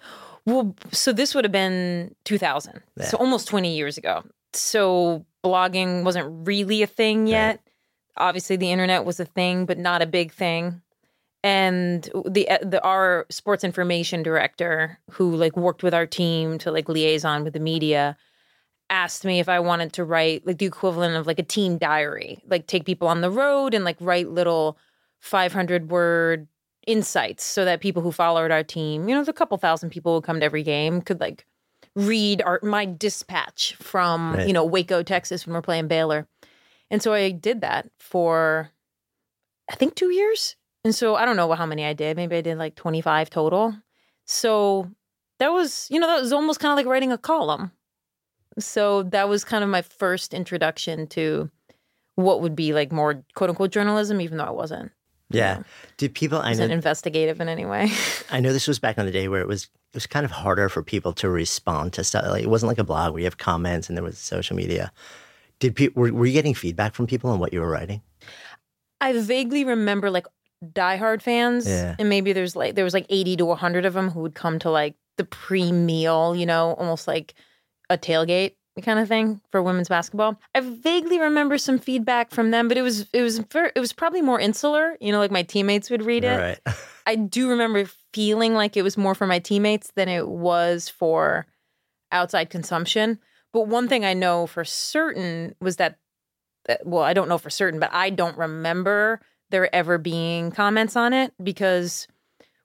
Well, 0.48 0.74
so 0.92 1.12
this 1.12 1.34
would 1.34 1.44
have 1.44 1.52
been 1.52 2.14
2000, 2.24 2.82
Yeah. 2.96 3.04
so 3.04 3.18
almost 3.18 3.48
20 3.48 3.76
years 3.76 3.98
ago. 3.98 4.22
So 4.54 5.26
blogging 5.44 6.04
wasn't 6.04 6.46
really 6.48 6.82
a 6.82 6.86
thing 6.86 7.26
yet. 7.26 7.60
Obviously, 8.16 8.56
the 8.56 8.72
internet 8.72 9.04
was 9.04 9.20
a 9.20 9.24
thing, 9.26 9.66
but 9.66 9.78
not 9.78 10.00
a 10.02 10.06
big 10.06 10.32
thing. 10.32 10.80
And 11.44 12.02
the 12.26 12.48
uh, 12.50 12.58
the 12.62 12.82
our 12.82 13.26
sports 13.30 13.62
information 13.62 14.22
director, 14.24 14.98
who 15.10 15.36
like 15.36 15.56
worked 15.56 15.82
with 15.84 15.94
our 15.94 16.06
team 16.06 16.58
to 16.58 16.72
like 16.72 16.88
liaison 16.88 17.44
with 17.44 17.52
the 17.52 17.60
media, 17.60 18.16
asked 18.90 19.24
me 19.24 19.38
if 19.38 19.48
I 19.48 19.60
wanted 19.60 19.92
to 19.94 20.04
write 20.04 20.46
like 20.46 20.58
the 20.58 20.66
equivalent 20.66 21.14
of 21.14 21.26
like 21.28 21.38
a 21.38 21.44
team 21.44 21.78
diary, 21.78 22.42
like 22.48 22.66
take 22.66 22.86
people 22.86 23.06
on 23.06 23.20
the 23.20 23.30
road 23.30 23.72
and 23.74 23.84
like 23.84 23.98
write 24.00 24.28
little 24.30 24.78
500 25.20 25.90
word 25.90 26.48
insights 26.88 27.44
so 27.44 27.64
that 27.64 27.80
people 27.80 28.02
who 28.02 28.10
followed 28.10 28.50
our 28.50 28.64
team, 28.64 29.08
you 29.08 29.14
know, 29.14 29.22
the 29.24 29.32
couple 29.32 29.56
thousand 29.58 29.90
people 29.90 30.14
who 30.14 30.20
come 30.20 30.40
to 30.40 30.44
every 30.46 30.62
game 30.62 31.00
could 31.02 31.20
like 31.20 31.44
read 31.94 32.42
our 32.42 32.58
my 32.62 32.84
dispatch 32.84 33.74
from, 33.76 34.34
Right. 34.34 34.46
you 34.46 34.52
know, 34.52 34.64
Waco, 34.64 35.02
Texas 35.02 35.46
when 35.46 35.54
we're 35.54 35.62
playing 35.62 35.88
Baylor. 35.88 36.26
And 36.90 37.02
so 37.02 37.12
I 37.12 37.30
did 37.30 37.60
that 37.60 37.90
for 37.98 38.70
I 39.70 39.74
think 39.76 39.94
2 39.94 40.10
years. 40.10 40.56
And 40.84 40.94
so 40.94 41.14
I 41.16 41.24
don't 41.24 41.36
know 41.36 41.52
how 41.52 41.66
many 41.66 41.84
I 41.84 41.92
did. 41.92 42.16
Maybe 42.16 42.36
I 42.36 42.40
did 42.40 42.56
like 42.56 42.74
25 42.74 43.28
total. 43.30 43.74
So 44.24 44.90
that 45.38 45.52
was, 45.52 45.86
you 45.90 46.00
know, 46.00 46.06
that 46.06 46.20
was 46.20 46.32
almost 46.32 46.60
kind 46.60 46.72
of 46.72 46.76
like 46.76 46.86
writing 46.86 47.12
a 47.12 47.18
column. 47.18 47.72
So 48.58 49.02
that 49.04 49.28
was 49.28 49.44
kind 49.44 49.62
of 49.62 49.70
my 49.70 49.82
first 49.82 50.32
introduction 50.34 51.06
to 51.08 51.50
what 52.14 52.40
would 52.40 52.56
be 52.56 52.72
like 52.72 52.90
more 52.90 53.22
quote 53.34 53.50
unquote 53.50 53.70
journalism, 53.70 54.20
even 54.20 54.38
though 54.38 54.44
I 54.44 54.50
wasn't. 54.50 54.90
Yeah. 55.30 55.62
Did 55.98 56.14
people? 56.14 56.38
I 56.38 56.54
know. 56.54 56.64
investigative 56.64 57.40
in 57.40 57.48
any 57.48 57.66
way. 57.66 57.90
I 58.30 58.40
know 58.40 58.52
this 58.52 58.66
was 58.66 58.78
back 58.78 58.96
in 58.98 59.04
the 59.06 59.12
day 59.12 59.28
where 59.28 59.40
it 59.40 59.48
was 59.48 59.64
it 59.64 59.94
was 59.94 60.06
kind 60.06 60.24
of 60.24 60.30
harder 60.30 60.68
for 60.68 60.82
people 60.82 61.12
to 61.14 61.28
respond 61.28 61.92
to 61.94 62.04
stuff. 62.04 62.24
Like 62.26 62.42
it 62.42 62.50
wasn't 62.50 62.68
like 62.68 62.78
a 62.78 62.84
blog 62.84 63.12
where 63.12 63.20
you 63.20 63.24
have 63.26 63.38
comments 63.38 63.88
and 63.88 63.96
there 63.96 64.04
was 64.04 64.18
social 64.18 64.56
media. 64.56 64.92
Did 65.60 65.74
people 65.74 66.00
were, 66.02 66.12
were 66.12 66.26
you 66.26 66.32
getting 66.32 66.54
feedback 66.54 66.94
from 66.94 67.06
people 67.06 67.30
on 67.30 67.38
what 67.38 67.52
you 67.52 67.60
were 67.60 67.68
writing? 67.70 68.00
I 69.00 69.12
vaguely 69.20 69.64
remember 69.64 70.10
like 70.10 70.26
diehard 70.64 71.22
fans, 71.22 71.68
Yeah. 71.68 71.94
and 71.98 72.08
maybe 72.08 72.32
there's 72.32 72.56
like 72.56 72.74
there 72.74 72.84
was 72.84 72.94
like 72.94 73.06
eighty 73.10 73.36
to 73.36 73.54
hundred 73.54 73.84
of 73.84 73.94
them 73.94 74.10
who 74.10 74.20
would 74.20 74.34
come 74.34 74.58
to 74.60 74.70
like 74.70 74.94
the 75.16 75.24
pre 75.24 75.72
meal, 75.72 76.34
you 76.34 76.46
know, 76.46 76.74
almost 76.74 77.06
like 77.08 77.34
a 77.90 77.96
tailgate 77.98 78.54
kind 78.82 78.98
of 78.98 79.08
thing 79.08 79.40
for 79.50 79.62
women's 79.62 79.88
basketball. 79.88 80.38
I 80.54 80.60
vaguely 80.60 81.20
remember 81.20 81.58
some 81.58 81.78
feedback 81.78 82.30
from 82.30 82.50
them, 82.50 82.68
but 82.68 82.76
it 82.76 82.82
was 82.82 83.06
it 83.12 83.22
was 83.22 83.40
it 83.54 83.80
was 83.80 83.92
probably 83.92 84.22
more 84.22 84.40
insular, 84.40 84.96
you 85.00 85.12
know, 85.12 85.18
like 85.18 85.30
my 85.30 85.42
teammates 85.42 85.90
would 85.90 86.02
read 86.02 86.24
it. 86.24 86.58
Right. 86.66 86.76
I 87.06 87.16
do 87.16 87.48
remember 87.48 87.86
feeling 88.12 88.54
like 88.54 88.76
it 88.76 88.82
was 88.82 88.98
more 88.98 89.14
for 89.14 89.26
my 89.26 89.38
teammates 89.38 89.92
than 89.94 90.08
it 90.08 90.28
was 90.28 90.88
for 90.88 91.46
outside 92.12 92.50
consumption. 92.50 93.18
But 93.52 93.66
one 93.66 93.88
thing 93.88 94.04
I 94.04 94.14
know 94.14 94.46
for 94.46 94.64
certain 94.64 95.54
was 95.60 95.76
that, 95.76 95.98
that 96.66 96.86
well, 96.86 97.02
I 97.02 97.14
don't 97.14 97.28
know 97.28 97.38
for 97.38 97.50
certain, 97.50 97.80
but 97.80 97.92
I 97.92 98.10
don't 98.10 98.36
remember 98.36 99.20
there 99.50 99.74
ever 99.74 99.96
being 99.96 100.50
comments 100.50 100.96
on 100.96 101.12
it 101.12 101.32
because 101.42 102.06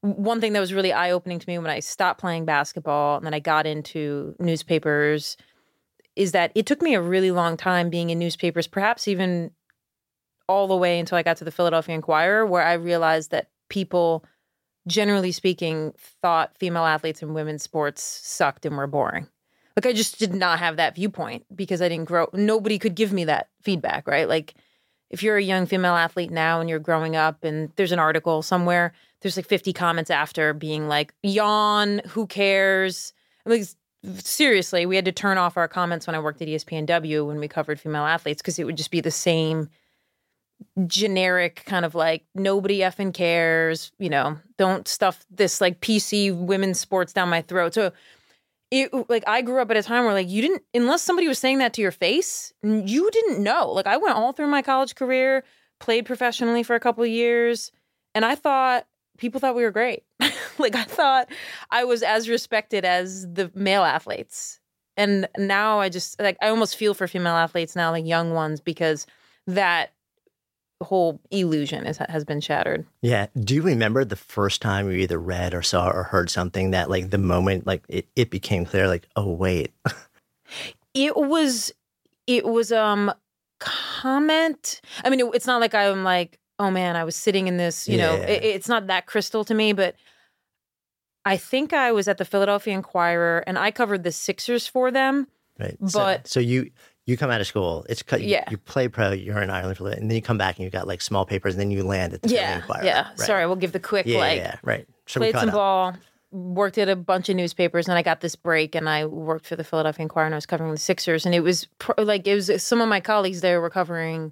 one 0.02 0.42
thing 0.42 0.52
that 0.52 0.60
was 0.60 0.74
really 0.74 0.92
eye 0.92 1.12
opening 1.12 1.40
to 1.40 1.50
me 1.50 1.58
when 1.58 1.72
I 1.72 1.80
stopped 1.80 2.20
playing 2.20 2.44
basketball 2.44 3.16
and 3.16 3.26
then 3.26 3.34
I 3.34 3.40
got 3.40 3.66
into 3.66 4.36
newspapers 4.40 5.38
is 6.16 6.32
that 6.32 6.52
it 6.56 6.66
took 6.66 6.82
me 6.82 6.94
a 6.94 7.02
really 7.02 7.32
long 7.32 7.58
time 7.58 7.90
being 7.90 8.10
in 8.10 8.20
newspapers, 8.20 8.68
perhaps 8.68 9.08
even 9.08 9.52
all 10.48 10.68
the 10.68 10.76
way 10.76 11.00
until 11.00 11.18
I 11.18 11.24
got 11.24 11.38
to 11.38 11.46
the 11.46 11.52
Philadelphia 11.52 11.96
Inquirer, 11.96 12.46
where 12.46 12.64
I 12.64 12.74
realized 12.74 13.32
that 13.32 13.50
people, 13.70 14.24
generally 14.88 15.32
speaking, 15.32 15.94
thought 16.22 16.58
female 16.58 16.86
athletes 16.86 17.22
in 17.22 17.34
women's 17.34 17.64
sports 17.64 18.04
sucked 18.04 18.66
and 18.66 18.78
were 18.78 18.88
boring. 18.88 19.28
Like 19.76 19.86
I 19.86 19.94
just 19.94 20.20
did 20.20 20.36
not 20.36 20.60
have 20.60 20.78
that 20.78 20.96
viewpoint 20.96 21.46
because 21.56 21.82
I 21.82 21.90
didn't 21.90 22.06
grow. 22.06 22.28
Nobody 22.34 22.78
could 22.78 22.96
give 22.96 23.12
me 23.12 23.26
that 23.26 23.50
feedback, 23.62 24.08
right? 24.08 24.28
Like 24.28 24.54
if 25.10 25.24
you're 25.24 25.38
a 25.38 25.44
young 25.44 25.66
female 25.66 25.96
athlete 25.96 26.32
now 26.32 26.60
and 26.60 26.70
you're 26.70 26.80
growing 26.80 27.16
up 27.16 27.44
and 27.44 27.72
there's 27.76 27.92
an 27.92 28.00
article 28.00 28.42
somewhere, 28.42 28.94
there's 29.22 29.38
like 29.38 29.48
50 29.48 29.74
comments 29.74 30.12
after 30.12 30.54
being 30.54 30.88
like, 30.88 31.14
yawn, 31.24 32.02
who 32.10 32.28
cares? 32.28 33.14
Like, 33.46 33.64
seriously, 34.16 34.86
we 34.86 34.96
had 34.96 35.06
to 35.06 35.12
turn 35.12 35.38
off 35.38 35.58
our 35.58 35.68
comments 35.68 36.08
when 36.08 36.16
I 36.16 36.20
worked 36.20 36.42
at 36.42 36.48
ESPNW 36.48 37.26
when 37.26 37.40
we 37.40 37.48
covered 37.48 37.80
female 37.80 38.06
athletes 38.06 38.42
because 38.42 38.60
it 38.60 38.66
would 38.66 38.78
just 38.78 38.92
be 38.92 39.02
the 39.02 39.12
same 39.12 39.70
generic 40.88 41.64
kind 41.66 41.86
of 41.86 41.96
like 41.96 42.26
nobody 42.36 42.80
effing 42.80 43.14
cares, 43.14 43.92
you 44.00 44.10
know, 44.10 44.38
don't 44.58 44.88
stuff 44.88 45.26
this 45.30 45.62
like 45.62 45.82
PC 45.82 46.36
women's 46.36 46.80
sports 46.80 47.14
down 47.14 47.30
my 47.30 47.42
throat. 47.42 47.74
So 47.74 47.92
it 48.72 48.92
like 49.10 49.24
I 49.28 49.42
grew 49.42 49.62
up 49.62 49.70
at 49.72 49.78
a 49.78 49.84
time 49.84 50.04
where 50.04 50.14
like 50.14 50.30
you 50.30 50.42
didn't 50.42 50.64
unless 50.74 51.02
somebody 51.02 51.28
was 51.28 51.40
saying 51.40 51.60
that 51.60 51.74
to 51.74 51.82
your 51.82 51.92
face, 51.92 52.54
you 52.64 53.10
didn't 53.12 53.42
know. 53.42 53.70
Like 53.72 53.88
I 53.88 53.98
went 53.98 54.16
all 54.16 54.32
through 54.32 54.48
my 54.48 54.62
college 54.62 54.96
career, 54.96 55.44
played 55.80 56.06
professionally 56.06 56.64
for 56.64 56.76
a 56.76 56.80
couple 56.80 57.06
years, 57.06 57.72
and 58.16 58.26
I 58.26 58.36
thought 58.36 58.88
people 59.18 59.40
thought 59.40 59.56
we 59.56 59.64
were 59.64 59.72
great. 59.72 60.04
like 60.58 60.76
I 60.76 60.84
thought 60.84 61.30
I 61.72 61.84
was 61.84 62.04
as 62.04 62.30
respected 62.30 62.86
as 62.86 63.24
the 63.32 63.52
male 63.54 63.84
athletes. 63.84 64.60
And 64.96 65.28
now 65.38 65.80
I 65.80 65.90
just 65.90 66.20
like 66.20 66.38
I 66.42 66.50
almost 66.50 66.76
feel 66.76 66.94
for 66.94 67.08
female 67.08 67.36
athletes 67.36 67.76
now, 67.76 67.92
like 67.92 68.06
young 68.06 68.34
ones, 68.34 68.60
because 68.60 69.08
that 69.48 69.92
whole 70.84 71.20
illusion 71.32 71.86
is, 71.86 71.98
has 71.98 72.24
been 72.26 72.42
shattered. 72.42 72.86
Yeah. 73.02 73.28
Do 73.40 73.56
you 73.56 73.62
remember 73.62 74.06
the 74.06 74.16
first 74.16 74.62
time 74.62 74.92
you 74.92 74.98
either 74.98 75.18
read 75.18 75.54
or 75.54 75.62
saw 75.62 75.90
or 75.90 76.04
heard 76.04 76.30
something 76.30 76.72
that 76.72 76.90
like 76.90 77.10
the 77.10 77.18
moment 77.18 77.66
like 77.66 77.84
it, 77.88 78.08
it 78.16 78.30
became 78.30 78.66
clear 78.66 78.88
like, 78.88 79.08
oh 79.16 79.32
wait. 79.32 79.72
it 80.94 81.16
was 81.16 81.72
it 82.28 82.46
was 82.46 82.72
um 82.72 83.12
comment. 83.60 84.82
I 85.04 85.10
mean, 85.10 85.22
it, 85.22 85.32
it's 85.34 85.48
not 85.48 85.62
like 85.62 85.74
I'm 85.74 86.04
like, 86.04 86.40
oh 86.60 86.72
man, 86.72 86.96
I 86.96 87.04
was 87.04 87.16
sitting 87.16 87.48
in 87.48 87.58
this, 87.58 87.88
you 87.88 87.98
yeah. 87.98 88.16
know, 88.16 88.22
it, 88.22 88.44
it's 88.44 88.70
not 88.70 88.88
that 88.88 89.06
crystal 89.06 89.44
to 89.46 89.54
me, 89.54 89.74
but 89.74 89.96
I 91.26 91.38
think 91.38 91.74
I 91.74 91.92
was 91.92 92.08
at 92.08 92.18
the 92.18 92.26
Philadelphia 92.26 92.74
Inquirer 92.74 93.44
and 93.48 93.58
I 93.58 93.72
covered 93.72 94.04
the 94.04 94.12
Sixers 94.12 94.68
for 94.68 94.92
them. 94.92 95.28
Right. 95.60 95.78
But 95.80 96.28
so, 96.28 96.34
so 96.34 96.40
you 96.40 96.72
you 97.06 97.18
come 97.18 97.30
out 97.30 97.42
of 97.42 97.48
school, 97.48 97.86
it's 97.90 98.04
you, 98.14 98.20
yeah. 98.20 98.50
you 98.50 98.58
play 98.58 98.88
pro, 98.88 99.12
you're 99.12 99.42
in 99.42 99.50
Ireland 99.50 99.78
for 99.78 99.84
a 99.84 99.88
little, 99.88 100.02
and 100.02 100.10
then 100.10 100.16
you 100.16 100.22
come 100.22 100.38
back 100.38 100.58
and 100.58 100.64
you 100.64 100.72
got 100.72 100.88
like 100.88 101.02
small 101.02 101.26
papers, 101.26 101.54
and 101.54 101.62
then 101.62 101.70
you 101.70 101.84
land 101.84 102.14
at 102.14 102.22
the 102.22 102.30
yeah, 102.30 102.58
Inquirer. 102.58 102.86
Yeah, 102.86 103.08
right. 103.10 103.20
sorry, 103.20 103.46
we'll 103.46 103.58
give 103.58 103.74
the 103.74 103.80
quick 103.80 104.06
yeah, 104.06 104.20
like 104.20 104.38
yeah, 104.38 104.56
right. 104.64 104.88
So 105.06 105.20
played 105.20 105.36
some 105.36 105.50
up. 105.50 105.56
ball, 105.56 105.94
worked 106.32 106.78
at 106.78 106.88
a 106.88 106.96
bunch 106.96 107.28
of 107.28 107.36
newspapers, 107.36 107.90
and 107.90 107.98
I 107.98 108.04
got 108.04 108.22
this 108.22 108.36
break, 108.36 108.74
and 108.74 108.88
I 108.88 109.06
worked 109.06 109.48
for 109.48 109.58
the 109.58 109.66
Philadelphia 109.66 110.04
Inquirer, 110.04 110.26
and 110.26 110.34
I 110.34 110.38
was 110.38 110.46
covering 110.46 110.72
the 110.72 110.78
Sixers, 110.78 111.26
and 111.26 111.36
it 111.36 111.42
was 111.42 111.68
pro, 111.78 112.02
like 112.04 112.26
it 112.26 112.36
was 112.36 112.64
some 112.64 112.80
of 112.80 112.88
my 112.88 113.02
colleagues 113.02 113.42
there 113.42 113.60
were 113.60 113.70
covering 113.70 114.32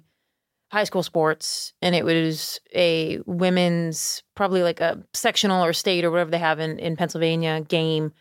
high 0.72 0.84
school 0.84 1.02
sports, 1.02 1.74
and 1.82 1.94
it 1.94 2.04
was 2.04 2.58
a 2.74 3.20
women's 3.26 4.22
probably 4.34 4.62
like 4.62 4.80
a 4.80 5.02
sectional 5.12 5.62
or 5.64 5.74
state 5.74 6.04
or 6.04 6.10
whatever 6.10 6.30
they 6.30 6.38
have 6.38 6.58
in 6.58 6.78
in 6.78 6.96
Pennsylvania 6.96 7.60
game 7.60 8.12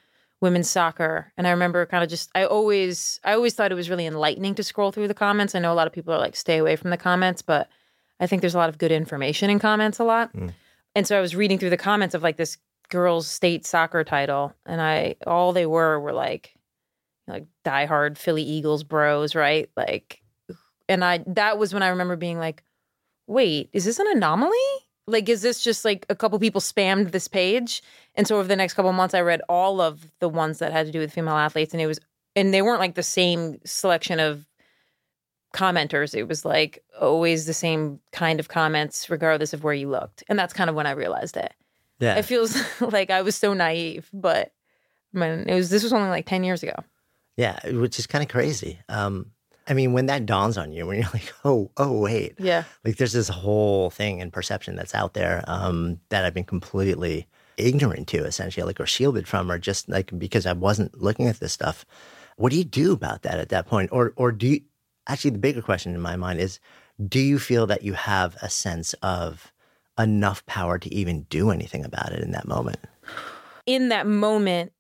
women's 0.42 0.70
soccer. 0.70 1.32
And 1.38 1.48
i 1.48 1.52
remember 1.52 1.86
kind 1.86 2.04
of 2.04 2.10
just 2.10 2.30
i 2.36 2.44
always 2.44 3.20
i 3.24 3.34
always 3.34 3.54
thought 3.54 3.72
it 3.72 3.76
was 3.76 3.90
really 3.90 4.08
enlightening 4.08 4.56
to 4.56 4.64
scroll 4.64 4.92
through 4.92 5.08
the 5.08 5.14
comments. 5.14 5.56
I 5.56 5.60
know 5.60 5.72
a 5.72 5.76
lot 5.76 5.88
of 5.88 5.94
people 5.94 6.14
are 6.14 6.20
like 6.20 6.36
stay 6.36 6.58
away 6.58 6.76
from 6.76 6.90
the 6.90 6.98
comments 6.98 7.42
but 7.44 7.70
i 8.20 8.28
think 8.28 8.42
there's 8.42 8.56
a 8.56 8.58
lot 8.58 8.70
of 8.70 8.80
good 8.80 8.92
information 8.92 9.50
in 9.50 9.60
comments 9.60 10.00
a 10.00 10.04
lot. 10.04 10.34
Mm. 10.34 10.52
and 10.96 11.08
so 11.08 11.16
i 11.16 11.22
was 11.22 11.36
reading 11.36 11.60
through 11.60 11.70
the 11.70 11.78
comments 11.78 12.16
of 12.16 12.24
like 12.24 12.38
this 12.38 12.58
girls 12.90 13.28
state 13.28 13.66
soccer 13.68 14.04
title 14.04 14.54
and 14.66 14.82
i 14.82 15.16
all 15.28 15.54
they 15.54 15.68
were 15.68 16.00
were 16.00 16.12
like 16.12 16.56
like 17.28 17.46
diehard 17.64 18.18
philly 18.18 18.44
eagles 18.44 18.84
bros 18.84 19.36
right? 19.36 19.70
Like 19.78 20.21
and 20.92 21.04
i 21.04 21.24
that 21.26 21.58
was 21.58 21.74
when 21.74 21.84
i 21.84 21.88
remember 21.88 22.16
being 22.16 22.38
like 22.38 22.64
wait 23.28 23.70
is 23.74 23.86
this 23.86 24.00
an 24.00 24.08
anomaly? 24.08 24.52
Like 25.08 25.30
is 25.30 25.42
this 25.42 25.64
just 25.64 25.84
like 25.84 26.06
a 26.10 26.16
couple 26.16 26.38
people 26.40 26.62
spammed 26.62 27.12
this 27.12 27.28
page? 27.28 27.82
And 28.16 28.28
so 28.28 28.38
over 28.38 28.48
the 28.48 28.56
next 28.56 28.76
couple 28.76 28.92
months 28.94 29.14
i 29.14 29.22
read 29.22 29.42
all 29.50 29.82
of 29.82 30.12
the 30.20 30.30
ones 30.30 30.60
that 30.60 30.72
had 30.72 30.86
to 30.86 30.92
do 30.92 31.00
with 31.00 31.14
female 31.14 31.36
athletes 31.36 31.74
and 31.74 31.82
it 31.82 31.88
was 31.88 32.00
and 32.36 32.54
they 32.54 32.62
weren't 32.62 32.80
like 32.80 32.96
the 32.96 33.04
same 33.04 33.60
selection 33.66 34.20
of 34.20 34.46
commenters. 35.54 36.16
It 36.16 36.30
was 36.30 36.46
like 36.46 36.84
always 37.00 37.46
the 37.46 37.54
same 37.54 38.00
kind 38.14 38.40
of 38.40 38.48
comments 38.48 39.10
regardless 39.10 39.54
of 39.54 39.64
where 39.66 39.74
you 39.74 39.90
looked. 39.90 40.24
And 40.30 40.40
that's 40.40 40.54
kind 40.54 40.70
of 40.70 40.76
when 40.76 40.88
i 40.88 40.92
realized 40.92 41.36
it. 41.38 41.54
Yeah. 42.00 42.16
It 42.16 42.24
feels 42.24 42.58
like 42.82 43.10
i 43.10 43.22
was 43.22 43.36
so 43.36 43.54
naive 43.54 44.10
but 44.14 44.54
I 45.14 45.18
mean, 45.20 45.50
it 45.50 45.56
was 45.56 45.70
this 45.70 45.84
was 45.84 45.94
only 45.94 46.10
like 46.10 46.26
10 46.26 46.44
years 46.44 46.64
ago. 46.64 46.76
Yeah 47.38 47.60
which 47.70 48.00
is 48.00 48.08
kind 48.08 48.24
of 48.24 48.30
crazy. 48.30 48.80
Um 48.88 49.32
I 49.72 49.74
mean, 49.74 49.94
when 49.94 50.08
that 50.08 50.26
dawns 50.26 50.58
on 50.58 50.74
you, 50.74 50.86
when 50.86 50.98
you're 50.98 51.10
like, 51.14 51.34
oh, 51.46 51.72
oh, 51.78 52.02
wait. 52.02 52.36
Yeah. 52.38 52.66
Like 52.84 52.98
there's 52.98 53.14
this 53.14 53.30
whole 53.30 53.90
thing 53.90 54.20
in 54.20 54.30
perception 54.30 54.76
that's 54.76 54.94
out 54.94 55.14
there 55.14 55.46
um, 55.48 56.02
that 56.10 56.26
I've 56.26 56.34
been 56.34 56.44
completely 56.44 57.26
ignorant 57.56 58.10
to, 58.10 58.26
essentially, 58.26 58.66
like, 58.66 58.82
or 58.82 58.86
shielded 58.86 59.30
from, 59.30 59.50
or 59.50 59.58
just 59.58 59.88
like 59.88 60.12
because 60.20 60.46
I 60.46 60.52
wasn't 60.52 61.02
looking 61.02 61.30
at 61.30 61.40
this 61.40 61.54
stuff. 61.54 61.86
What 62.36 62.52
do 62.52 62.58
you 62.58 62.66
do 62.66 62.92
about 62.92 63.22
that 63.22 63.40
at 63.40 63.48
that 63.50 63.66
point? 63.66 63.92
Or, 63.94 64.12
or 64.18 64.34
do 64.34 64.46
you, 64.46 64.62
actually, 65.08 65.32
the 65.32 65.38
bigger 65.38 65.62
question 65.62 65.96
in 65.96 66.02
my 66.02 66.18
mind 66.18 66.42
is, 66.42 66.60
do 67.08 67.22
you 67.22 67.40
feel 67.40 67.66
that 67.68 67.84
you 67.84 67.94
have 67.94 68.36
a 68.42 68.50
sense 68.50 68.92
of 69.02 69.54
enough 69.98 70.46
power 70.48 70.80
to 70.80 70.94
even 70.94 71.24
do 71.30 71.50
anything 71.50 71.86
about 71.86 72.12
it 72.12 72.20
in 72.20 72.32
that 72.32 72.46
moment? 72.46 72.80
In 73.66 73.88
that 73.88 74.06
moment, 74.06 74.74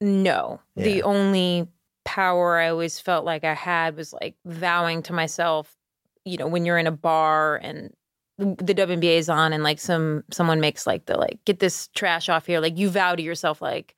no. 0.00 0.60
Yeah. 0.76 0.84
The 0.84 1.02
only 1.02 1.66
power 2.08 2.56
I 2.56 2.70
always 2.70 2.98
felt 2.98 3.26
like 3.26 3.44
I 3.44 3.52
had 3.52 3.94
was 3.94 4.14
like 4.14 4.34
vowing 4.46 5.02
to 5.02 5.12
myself, 5.12 5.76
you 6.24 6.38
know, 6.38 6.46
when 6.46 6.64
you're 6.64 6.78
in 6.78 6.86
a 6.86 6.90
bar 6.90 7.56
and 7.56 7.92
the 8.38 8.74
WNBA 8.74 9.18
is 9.18 9.28
on 9.28 9.52
and 9.52 9.62
like 9.62 9.78
some 9.78 10.24
someone 10.30 10.58
makes 10.58 10.86
like 10.86 11.04
the 11.04 11.18
like 11.18 11.38
get 11.44 11.58
this 11.58 11.88
trash 11.88 12.30
off 12.30 12.46
here, 12.46 12.60
like 12.60 12.78
you 12.78 12.88
vow 12.88 13.14
to 13.14 13.22
yourself 13.22 13.60
like 13.60 13.94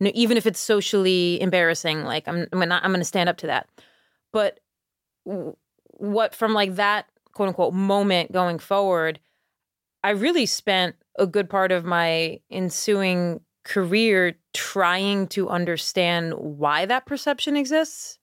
even 0.00 0.36
if 0.36 0.46
it's 0.46 0.60
socially 0.60 1.40
embarrassing, 1.42 2.04
like 2.04 2.28
I'm 2.28 2.46
I'm 2.52 2.68
not 2.68 2.84
I'm 2.84 2.92
going 2.92 3.00
to 3.00 3.04
stand 3.04 3.28
up 3.28 3.38
to 3.38 3.48
that. 3.48 3.68
But 4.32 4.60
what 5.24 6.36
from 6.36 6.54
like 6.54 6.76
that 6.76 7.06
quote 7.32 7.48
unquote 7.48 7.74
moment 7.74 8.30
going 8.30 8.60
forward, 8.60 9.18
I 10.04 10.10
really 10.10 10.46
spent 10.46 10.94
a 11.18 11.26
good 11.26 11.50
part 11.50 11.72
of 11.72 11.84
my 11.84 12.38
ensuing 12.52 13.40
career 13.64 14.34
trying 14.54 15.26
to 15.28 15.48
understand 15.48 16.34
why 16.34 16.84
that 16.86 17.06
perception 17.06 17.56
exists 17.56 18.18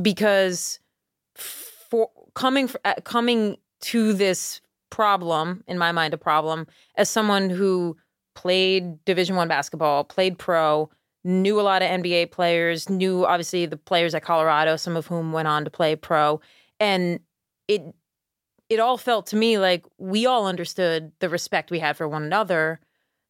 because 0.00 0.80
for 1.34 2.10
coming 2.34 2.68
uh, 2.84 2.94
coming 3.04 3.56
to 3.80 4.12
this 4.12 4.60
problem 4.90 5.62
in 5.66 5.76
my 5.76 5.92
mind 5.92 6.14
a 6.14 6.18
problem 6.18 6.66
as 6.96 7.10
someone 7.10 7.50
who 7.50 7.96
played 8.34 9.04
division 9.04 9.36
1 9.36 9.48
basketball 9.48 10.04
played 10.04 10.38
pro 10.38 10.88
knew 11.24 11.60
a 11.60 11.62
lot 11.62 11.82
of 11.82 11.88
NBA 11.88 12.30
players 12.30 12.88
knew 12.88 13.26
obviously 13.26 13.66
the 13.66 13.76
players 13.76 14.14
at 14.14 14.22
Colorado 14.22 14.76
some 14.76 14.96
of 14.96 15.06
whom 15.06 15.32
went 15.32 15.48
on 15.48 15.64
to 15.64 15.70
play 15.70 15.96
pro 15.96 16.40
and 16.80 17.20
it 17.68 17.82
it 18.68 18.80
all 18.80 18.96
felt 18.96 19.26
to 19.26 19.36
me 19.36 19.58
like 19.58 19.84
we 19.98 20.26
all 20.26 20.46
understood 20.46 21.12
the 21.20 21.28
respect 21.28 21.70
we 21.70 21.78
had 21.78 21.96
for 21.96 22.08
one 22.08 22.22
another 22.22 22.80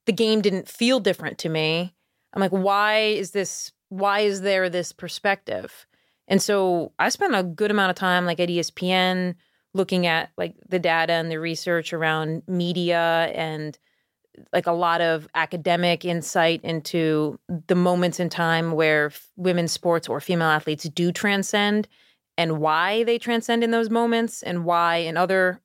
the 0.06 0.12
game 0.12 0.40
didn't 0.40 0.68
feel 0.68 1.00
different 1.00 1.38
to 1.38 1.48
me. 1.48 1.94
I'm 2.32 2.40
like, 2.40 2.52
why 2.52 2.98
is 2.98 3.32
this? 3.32 3.72
Why 3.88 4.20
is 4.20 4.40
there 4.40 4.68
this 4.68 4.92
perspective? 4.92 5.86
And 6.28 6.42
so 6.42 6.92
I 6.98 7.08
spent 7.08 7.36
a 7.36 7.42
good 7.42 7.70
amount 7.70 7.90
of 7.90 7.96
time, 7.96 8.26
like 8.26 8.40
at 8.40 8.48
ESPN, 8.48 9.36
looking 9.74 10.06
at 10.06 10.30
like 10.36 10.56
the 10.68 10.78
data 10.78 11.12
and 11.12 11.30
the 11.30 11.38
research 11.38 11.92
around 11.92 12.42
media 12.48 13.30
and 13.34 13.78
like 14.52 14.66
a 14.66 14.72
lot 14.72 15.00
of 15.00 15.28
academic 15.34 16.04
insight 16.04 16.60
into 16.62 17.38
the 17.68 17.74
moments 17.74 18.20
in 18.20 18.28
time 18.28 18.72
where 18.72 19.12
women's 19.36 19.72
sports 19.72 20.08
or 20.08 20.20
female 20.20 20.48
athletes 20.48 20.84
do 20.84 21.12
transcend 21.12 21.88
and 22.36 22.58
why 22.58 23.04
they 23.04 23.18
transcend 23.18 23.64
in 23.64 23.70
those 23.70 23.88
moments 23.88 24.42
and 24.42 24.64
why 24.64 24.96
in 24.96 25.16
other 25.16 25.60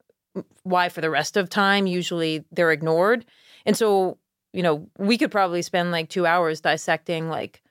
why 0.64 0.88
for 0.88 1.02
the 1.02 1.10
rest 1.10 1.36
of 1.36 1.50
time 1.50 1.86
usually 1.86 2.46
they're 2.52 2.72
ignored. 2.72 3.26
And 3.66 3.76
so 3.76 4.18
you 4.54 4.64
know, 4.64 4.88
we 4.98 5.18
could 5.18 5.32
probably 5.32 5.62
spend 5.62 5.92
like 5.92 6.10
two 6.10 6.26
hours 6.26 6.62
dissecting 6.62 7.30
like 7.30 7.62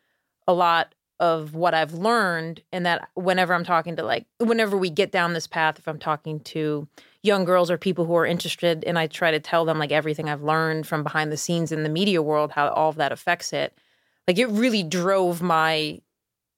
a 0.47 0.53
lot 0.53 0.95
of 1.19 1.55
what 1.55 1.75
I've 1.75 1.93
learned. 1.93 2.63
And 2.73 2.87
that 2.87 3.11
whenever 3.15 3.55
I'm 3.55 3.65
talking 3.65 3.97
to 3.97 4.03
like, 4.03 4.27
whenever 4.39 4.77
we 4.77 4.91
get 4.91 5.13
down 5.13 5.35
this 5.35 5.47
path, 5.47 5.79
if 5.79 5.87
I'm 5.87 5.99
talking 5.99 6.41
to 6.41 6.89
young 7.23 7.45
girls 7.45 7.71
or 7.71 7.77
people 7.77 8.07
who 8.07 8.15
are 8.15 8.25
interested, 8.25 8.83
and 8.85 8.99
I 8.99 9.07
try 9.07 9.31
to 9.31 9.41
tell 9.41 9.65
them 9.67 9.79
like 9.79 9.93
everything 9.93 10.29
I've 10.29 10.43
learned 10.43 10.87
from 10.87 11.03
behind 11.03 11.31
the 11.31 11.37
scenes 11.37 11.71
in 11.73 11.83
the 11.83 11.91
media 11.91 12.23
world, 12.23 12.53
how 12.53 12.69
all 12.69 12.89
of 12.89 12.97
that 12.97 13.13
affects 13.13 13.53
it, 13.53 13.77
like 14.27 14.39
it 14.39 14.49
really 14.49 14.83
drove 14.83 15.43
my 15.43 16.01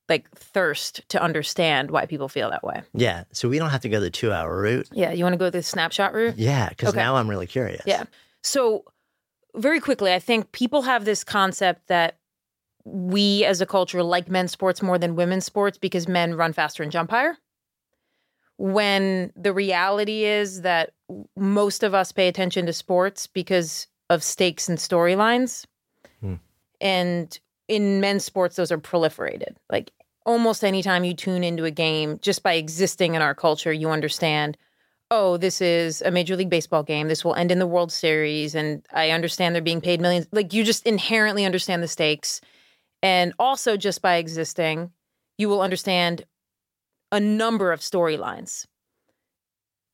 like 0.08 0.30
thirst 0.30 1.08
to 1.08 1.20
understand 1.20 1.90
why 1.90 2.06
people 2.06 2.28
feel 2.28 2.50
that 2.50 2.62
way. 2.62 2.82
Yeah. 2.92 3.24
So 3.32 3.48
we 3.48 3.58
don't 3.58 3.70
have 3.70 3.80
to 3.80 3.88
go 3.88 3.98
the 3.98 4.10
two 4.10 4.32
hour 4.32 4.60
route. 4.60 4.88
Yeah. 4.92 5.12
You 5.12 5.24
want 5.24 5.32
to 5.32 5.38
go 5.38 5.50
the 5.50 5.62
snapshot 5.62 6.12
route? 6.12 6.36
Yeah. 6.36 6.68
Cause 6.76 6.90
okay. 6.90 6.98
now 6.98 7.16
I'm 7.16 7.28
really 7.28 7.46
curious. 7.46 7.82
Yeah. 7.86 8.04
So 8.42 8.84
very 9.54 9.80
quickly, 9.80 10.12
I 10.12 10.18
think 10.18 10.52
people 10.52 10.82
have 10.82 11.04
this 11.04 11.24
concept 11.24 11.88
that 11.88 12.18
we 12.84 13.44
as 13.44 13.60
a 13.60 13.66
culture 13.66 14.02
like 14.02 14.28
men's 14.28 14.52
sports 14.52 14.82
more 14.82 14.98
than 14.98 15.14
women's 15.14 15.44
sports 15.44 15.78
because 15.78 16.08
men 16.08 16.34
run 16.34 16.52
faster 16.52 16.82
and 16.82 16.90
jump 16.90 17.10
higher. 17.10 17.36
when 18.58 19.32
the 19.34 19.52
reality 19.52 20.24
is 20.24 20.62
that 20.62 20.92
most 21.36 21.82
of 21.82 21.94
us 21.94 22.12
pay 22.12 22.28
attention 22.28 22.66
to 22.66 22.72
sports 22.72 23.26
because 23.26 23.88
of 24.08 24.22
stakes 24.22 24.68
and 24.68 24.78
storylines. 24.78 25.64
Hmm. 26.20 26.34
And 26.80 27.38
in 27.66 28.00
men's 28.00 28.24
sports, 28.24 28.56
those 28.56 28.70
are 28.70 28.78
proliferated. 28.78 29.56
Like 29.70 29.90
almost 30.24 30.62
anytime 30.62 31.02
you 31.04 31.14
tune 31.14 31.42
into 31.42 31.64
a 31.64 31.70
game, 31.72 32.18
just 32.22 32.42
by 32.42 32.54
existing 32.54 33.14
in 33.14 33.22
our 33.22 33.34
culture, 33.34 33.72
you 33.72 33.90
understand, 33.90 34.56
oh, 35.12 35.36
this 35.36 35.60
is 35.60 36.00
a 36.02 36.10
Major 36.10 36.36
League 36.36 36.48
Baseball 36.48 36.82
game. 36.82 37.06
This 37.06 37.22
will 37.22 37.34
end 37.34 37.52
in 37.52 37.58
the 37.58 37.66
World 37.66 37.92
Series. 37.92 38.54
And 38.54 38.82
I 38.94 39.10
understand 39.10 39.54
they're 39.54 39.60
being 39.60 39.82
paid 39.82 40.00
millions. 40.00 40.26
Like 40.32 40.54
you 40.54 40.64
just 40.64 40.86
inherently 40.86 41.44
understand 41.44 41.82
the 41.82 41.88
stakes. 41.88 42.40
And 43.02 43.34
also, 43.38 43.76
just 43.76 44.00
by 44.00 44.16
existing, 44.16 44.90
you 45.36 45.50
will 45.50 45.60
understand 45.60 46.24
a 47.10 47.20
number 47.20 47.72
of 47.72 47.80
storylines, 47.80 48.66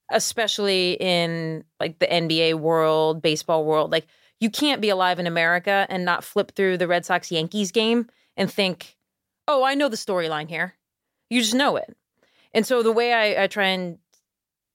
especially 0.09 0.92
in 1.00 1.64
like 1.81 1.98
the 1.98 2.07
NBA 2.07 2.54
world, 2.61 3.20
baseball 3.20 3.64
world. 3.64 3.90
Like 3.90 4.07
you 4.38 4.50
can't 4.50 4.81
be 4.81 4.88
alive 4.88 5.18
in 5.18 5.26
America 5.26 5.85
and 5.90 6.04
not 6.04 6.22
flip 6.22 6.52
through 6.54 6.78
the 6.78 6.87
Red 6.87 7.04
Sox 7.04 7.33
Yankees 7.33 7.72
game 7.72 8.07
and 8.37 8.52
think, 8.52 8.96
oh, 9.48 9.64
I 9.64 9.74
know 9.74 9.88
the 9.88 9.96
storyline 9.96 10.48
here. 10.48 10.74
You 11.28 11.40
just 11.40 11.54
know 11.54 11.74
it. 11.74 11.96
And 12.54 12.64
so 12.64 12.85
the 12.85 12.92
way 12.92 13.12
I, 13.12 13.44
I 13.44 13.46
try 13.48 13.66
and 13.66 13.98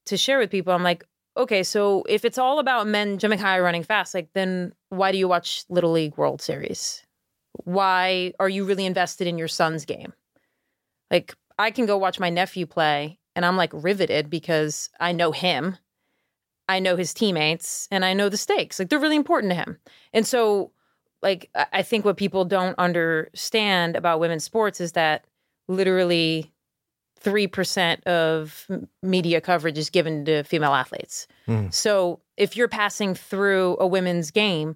to 0.06 0.18
share 0.18 0.40
with 0.40 0.52
people, 0.52 0.74
I'm 0.74 0.84
like, 0.84 1.06
okay, 1.36 1.64
so 1.64 2.04
if 2.08 2.26
it's 2.26 2.38
all 2.38 2.60
about 2.60 2.88
men 2.88 3.18
jumping 3.18 3.40
high, 3.40 3.60
running 3.60 3.84
fast, 3.84 4.14
like 4.14 4.30
then 4.34 4.74
why 4.90 5.12
do 5.12 5.18
you 5.18 5.28
watch 5.28 5.66
Little 5.70 5.92
League 5.92 6.18
World 6.18 6.42
Series? 6.42 7.04
Why 7.64 8.34
are 8.40 8.50
you 8.50 8.66
really 8.66 8.86
invested 8.86 9.28
in 9.28 9.38
your 9.38 9.48
son's 9.48 9.86
game? 9.86 10.14
Like 11.12 11.36
I 11.58 11.72
can 11.72 11.86
go 11.86 11.98
watch 11.98 12.20
my 12.20 12.30
nephew 12.30 12.66
play 12.66 13.20
and 13.36 13.46
I'm 13.46 13.58
like 13.58 13.72
riveted 13.74 14.30
because 14.30 14.90
I 15.00 15.12
know 15.12 15.32
him. 15.32 15.78
I 16.70 16.80
know 16.80 16.96
his 16.96 17.14
teammates 17.14 17.88
and 17.92 18.06
I 18.06 18.14
know 18.14 18.30
the 18.30 18.38
stakes. 18.38 18.80
Like 18.80 18.90
they're 18.90 19.00
really 19.00 19.16
important 19.16 19.52
to 19.52 19.56
him. 19.56 19.80
And 20.14 20.26
so 20.26 20.72
like 21.22 21.50
I 21.72 21.82
think 21.82 22.06
what 22.06 22.18
people 22.18 22.46
don't 22.46 22.78
understand 22.78 23.96
about 23.96 24.20
women's 24.20 24.44
sports 24.44 24.82
is 24.82 24.92
that 24.94 25.26
literally 25.68 26.53
3% 27.24 28.04
of 28.04 28.68
media 29.02 29.42
coverage 29.42 29.78
is 29.78 29.90
given 29.90 30.26
to 30.26 30.44
female 30.44 30.74
athletes. 30.74 31.28
Mm. 31.48 31.74
So 31.74 32.20
if 32.38 32.58
you're 32.58 32.68
passing 32.68 33.16
through 33.16 33.78
a 33.80 33.88
women's 33.88 34.32
game, 34.32 34.76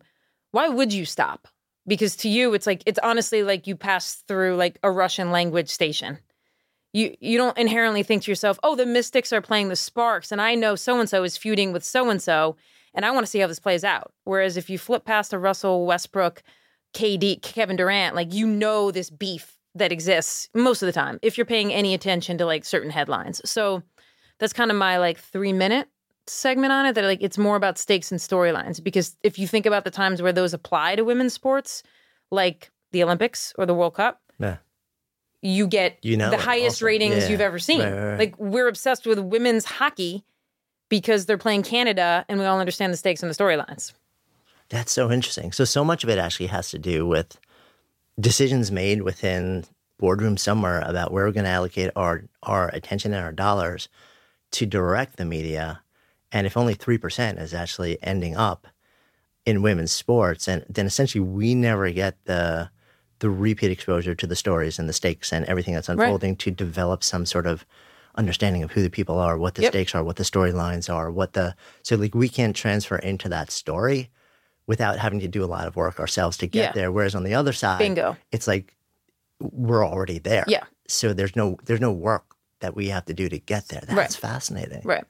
why 0.52 0.70
would 0.70 0.94
you 0.94 1.06
stop? 1.06 1.48
Because 1.86 2.16
to 2.18 2.30
you 2.30 2.54
it's 2.54 2.68
like 2.68 2.84
it's 2.86 3.00
honestly 3.04 3.44
like 3.44 3.68
you 3.68 3.76
pass 3.76 4.16
through 4.28 4.56
like 4.56 4.78
a 4.84 4.92
Russian 4.92 5.32
language 5.32 5.70
station. 5.70 6.20
You 6.94 7.16
you 7.20 7.38
don't 7.38 7.58
inherently 7.58 8.04
think 8.04 8.24
to 8.24 8.32
yourself, 8.32 8.60
"Oh, 8.64 8.76
the 8.76 8.86
Mystics 8.86 9.32
are 9.32 9.42
playing 9.42 9.70
the 9.70 9.76
Sparks 9.76 10.32
and 10.32 10.42
I 10.42 10.56
know 10.56 10.76
so 10.76 11.00
and 11.00 11.10
so 11.10 11.24
is 11.24 11.38
feuding 11.38 11.72
with 11.72 11.84
so 11.84 12.10
and 12.10 12.22
so 12.22 12.56
and 12.94 13.06
I 13.06 13.12
want 13.12 13.26
to 13.26 13.30
see 13.30 13.40
how 13.40 13.48
this 13.48 13.60
plays 13.60 13.84
out." 13.84 14.12
Whereas 14.24 14.58
if 14.58 14.70
you 14.70 14.78
flip 14.78 15.06
past 15.06 15.32
a 15.32 15.40
Russell 15.40 15.86
Westbrook, 15.86 16.44
KD, 16.94 17.42
Kevin 17.42 17.78
Durant, 17.78 18.16
like 18.16 18.34
you 18.34 18.48
know 18.48 18.92
this 18.92 19.10
beef 19.10 19.57
that 19.78 19.92
exists 19.92 20.50
most 20.54 20.82
of 20.82 20.88
the 20.88 20.92
time 20.94 21.20
if 21.22 21.38
you're 21.38 21.46
paying 21.46 21.74
any 21.74 21.94
attention 21.94 22.38
to 22.38 22.46
like 22.46 22.66
certain 22.66 22.90
headlines. 22.90 23.42
So 23.50 23.84
that's 24.40 24.54
kind 24.54 24.72
of 24.72 24.78
my 24.78 24.98
like 24.98 25.18
3 25.20 25.54
minute 25.54 25.88
segment 26.28 26.74
on 26.74 26.86
it 26.86 26.94
that 26.96 27.04
like 27.06 27.22
it's 27.22 27.38
more 27.38 27.56
about 27.56 27.78
stakes 27.78 28.12
and 28.12 28.20
storylines 28.20 28.84
because 28.84 29.16
if 29.24 29.40
you 29.40 29.48
think 29.48 29.66
about 29.66 29.86
the 29.86 29.92
times 29.92 30.22
where 30.22 30.34
those 30.34 30.54
apply 30.54 30.96
to 30.96 31.04
women's 31.04 31.34
sports 31.34 31.84
like 32.32 32.70
the 32.92 33.02
Olympics 33.04 33.54
or 33.58 33.66
the 33.66 33.74
World 33.74 33.94
Cup, 33.96 34.22
Yeah. 34.40 34.58
you 35.42 35.68
get 35.68 35.98
You 36.02 36.18
know 36.18 36.30
the 36.30 36.38
highest 36.38 36.78
also. 36.78 36.86
ratings 36.88 37.16
Yeah. 37.24 37.30
you've 37.30 37.42
ever 37.42 37.60
seen. 37.60 37.80
Right, 37.82 37.92
right, 37.94 38.04
right. 38.10 38.20
Like 38.20 38.38
we're 38.40 38.68
obsessed 38.68 39.06
with 39.08 39.20
women's 39.20 39.64
hockey 39.66 40.26
because 40.90 41.26
they're 41.26 41.38
playing 41.38 41.64
Canada 41.64 42.26
and 42.28 42.40
we 42.40 42.46
all 42.46 42.60
understand 42.60 42.92
the 42.94 42.98
stakes 42.98 43.24
and 43.24 43.30
the 43.30 43.36
storylines. 43.36 43.94
That's 44.70 44.92
so 44.92 45.10
interesting. 45.12 45.54
So, 45.54 45.64
so 45.64 45.86
much 45.86 46.04
of 46.04 46.10
it 46.10 46.18
actually 46.18 46.48
has 46.48 46.70
to 46.72 46.78
do 46.80 47.06
with 47.08 47.40
decisions 48.20 48.72
made 48.72 49.02
within 49.04 49.66
boardroom 50.00 50.38
somewhere 50.38 50.82
about 50.82 51.12
where 51.12 51.26
we're 51.26 51.32
going 51.32 51.44
to 51.46 51.50
allocate 51.50 51.92
our, 51.96 52.24
our 52.44 52.70
attention 52.70 53.14
and 53.14 53.24
our 53.24 53.32
dollars 53.32 53.90
to 54.52 54.66
direct 54.66 55.18
the 55.18 55.26
media. 55.26 55.82
And 56.32 56.46
if 56.46 56.58
only 56.58 56.76
3% 56.76 57.42
is 57.42 57.54
actually 57.54 57.98
ending 58.04 58.36
up 58.36 58.68
in 59.46 59.62
women's 59.62 59.92
sports, 59.92 60.48
and 60.48 60.66
then 60.70 60.86
essentially 60.86 61.22
we 61.22 61.56
never 61.56 61.90
get 61.92 62.18
the 62.26 62.70
the 63.20 63.30
repeat 63.32 63.72
exposure 63.72 64.14
to 64.14 64.28
the 64.28 64.36
stories 64.36 64.78
and 64.78 64.88
the 64.88 64.94
stakes 64.94 65.34
and 65.34 65.44
everything 65.46 65.74
that's 65.74 65.90
unfolding 65.90 66.36
to 66.36 66.52
develop 66.52 67.04
some 67.04 67.26
sort 67.26 67.48
of 67.48 67.66
understanding 68.14 68.62
of 68.62 68.72
who 68.72 68.84
the 68.84 68.92
people 68.92 69.18
are, 69.18 69.40
what 69.40 69.56
the 69.56 69.64
Yep. 69.64 69.72
stakes 69.72 69.96
are, 69.96 70.04
what 70.04 70.18
the 70.18 70.24
storylines 70.24 70.94
are, 70.94 71.10
what 71.10 71.34
the 71.34 71.56
so 71.82 71.96
like 71.96 72.14
we 72.14 72.30
can't 72.30 72.56
transfer 72.56 72.98
into 72.98 73.28
that 73.30 73.50
story 73.50 74.12
without 74.68 75.00
having 75.00 75.20
to 75.22 75.28
do 75.28 75.44
a 75.44 75.48
lot 75.48 75.66
of 75.68 75.76
work 75.76 76.00
ourselves 76.00 76.38
to 76.38 76.48
get 76.48 76.62
Yeah. 76.62 76.72
there. 76.74 76.92
Whereas 76.92 77.16
on 77.16 77.24
the 77.24 77.34
other 77.34 77.54
side, 77.54 77.80
Bingo. 77.80 78.16
it's 78.32 78.48
like 78.48 78.76
we're 79.40 79.86
already 79.86 80.20
there. 80.20 80.44
Yeah. 80.48 80.64
So 80.88 81.14
there's 81.14 81.36
no 81.36 81.58
there's 81.66 81.82
no 81.82 81.92
work 81.92 82.36
that 82.60 82.76
we 82.76 82.90
have 82.90 83.06
to 83.06 83.14
do 83.14 83.30
to 83.30 83.40
get 83.40 83.68
there. 83.70 83.82
That's 83.88 83.98
Right. 83.98 84.14
fascinating. 84.14 84.82
Right. 84.84 85.06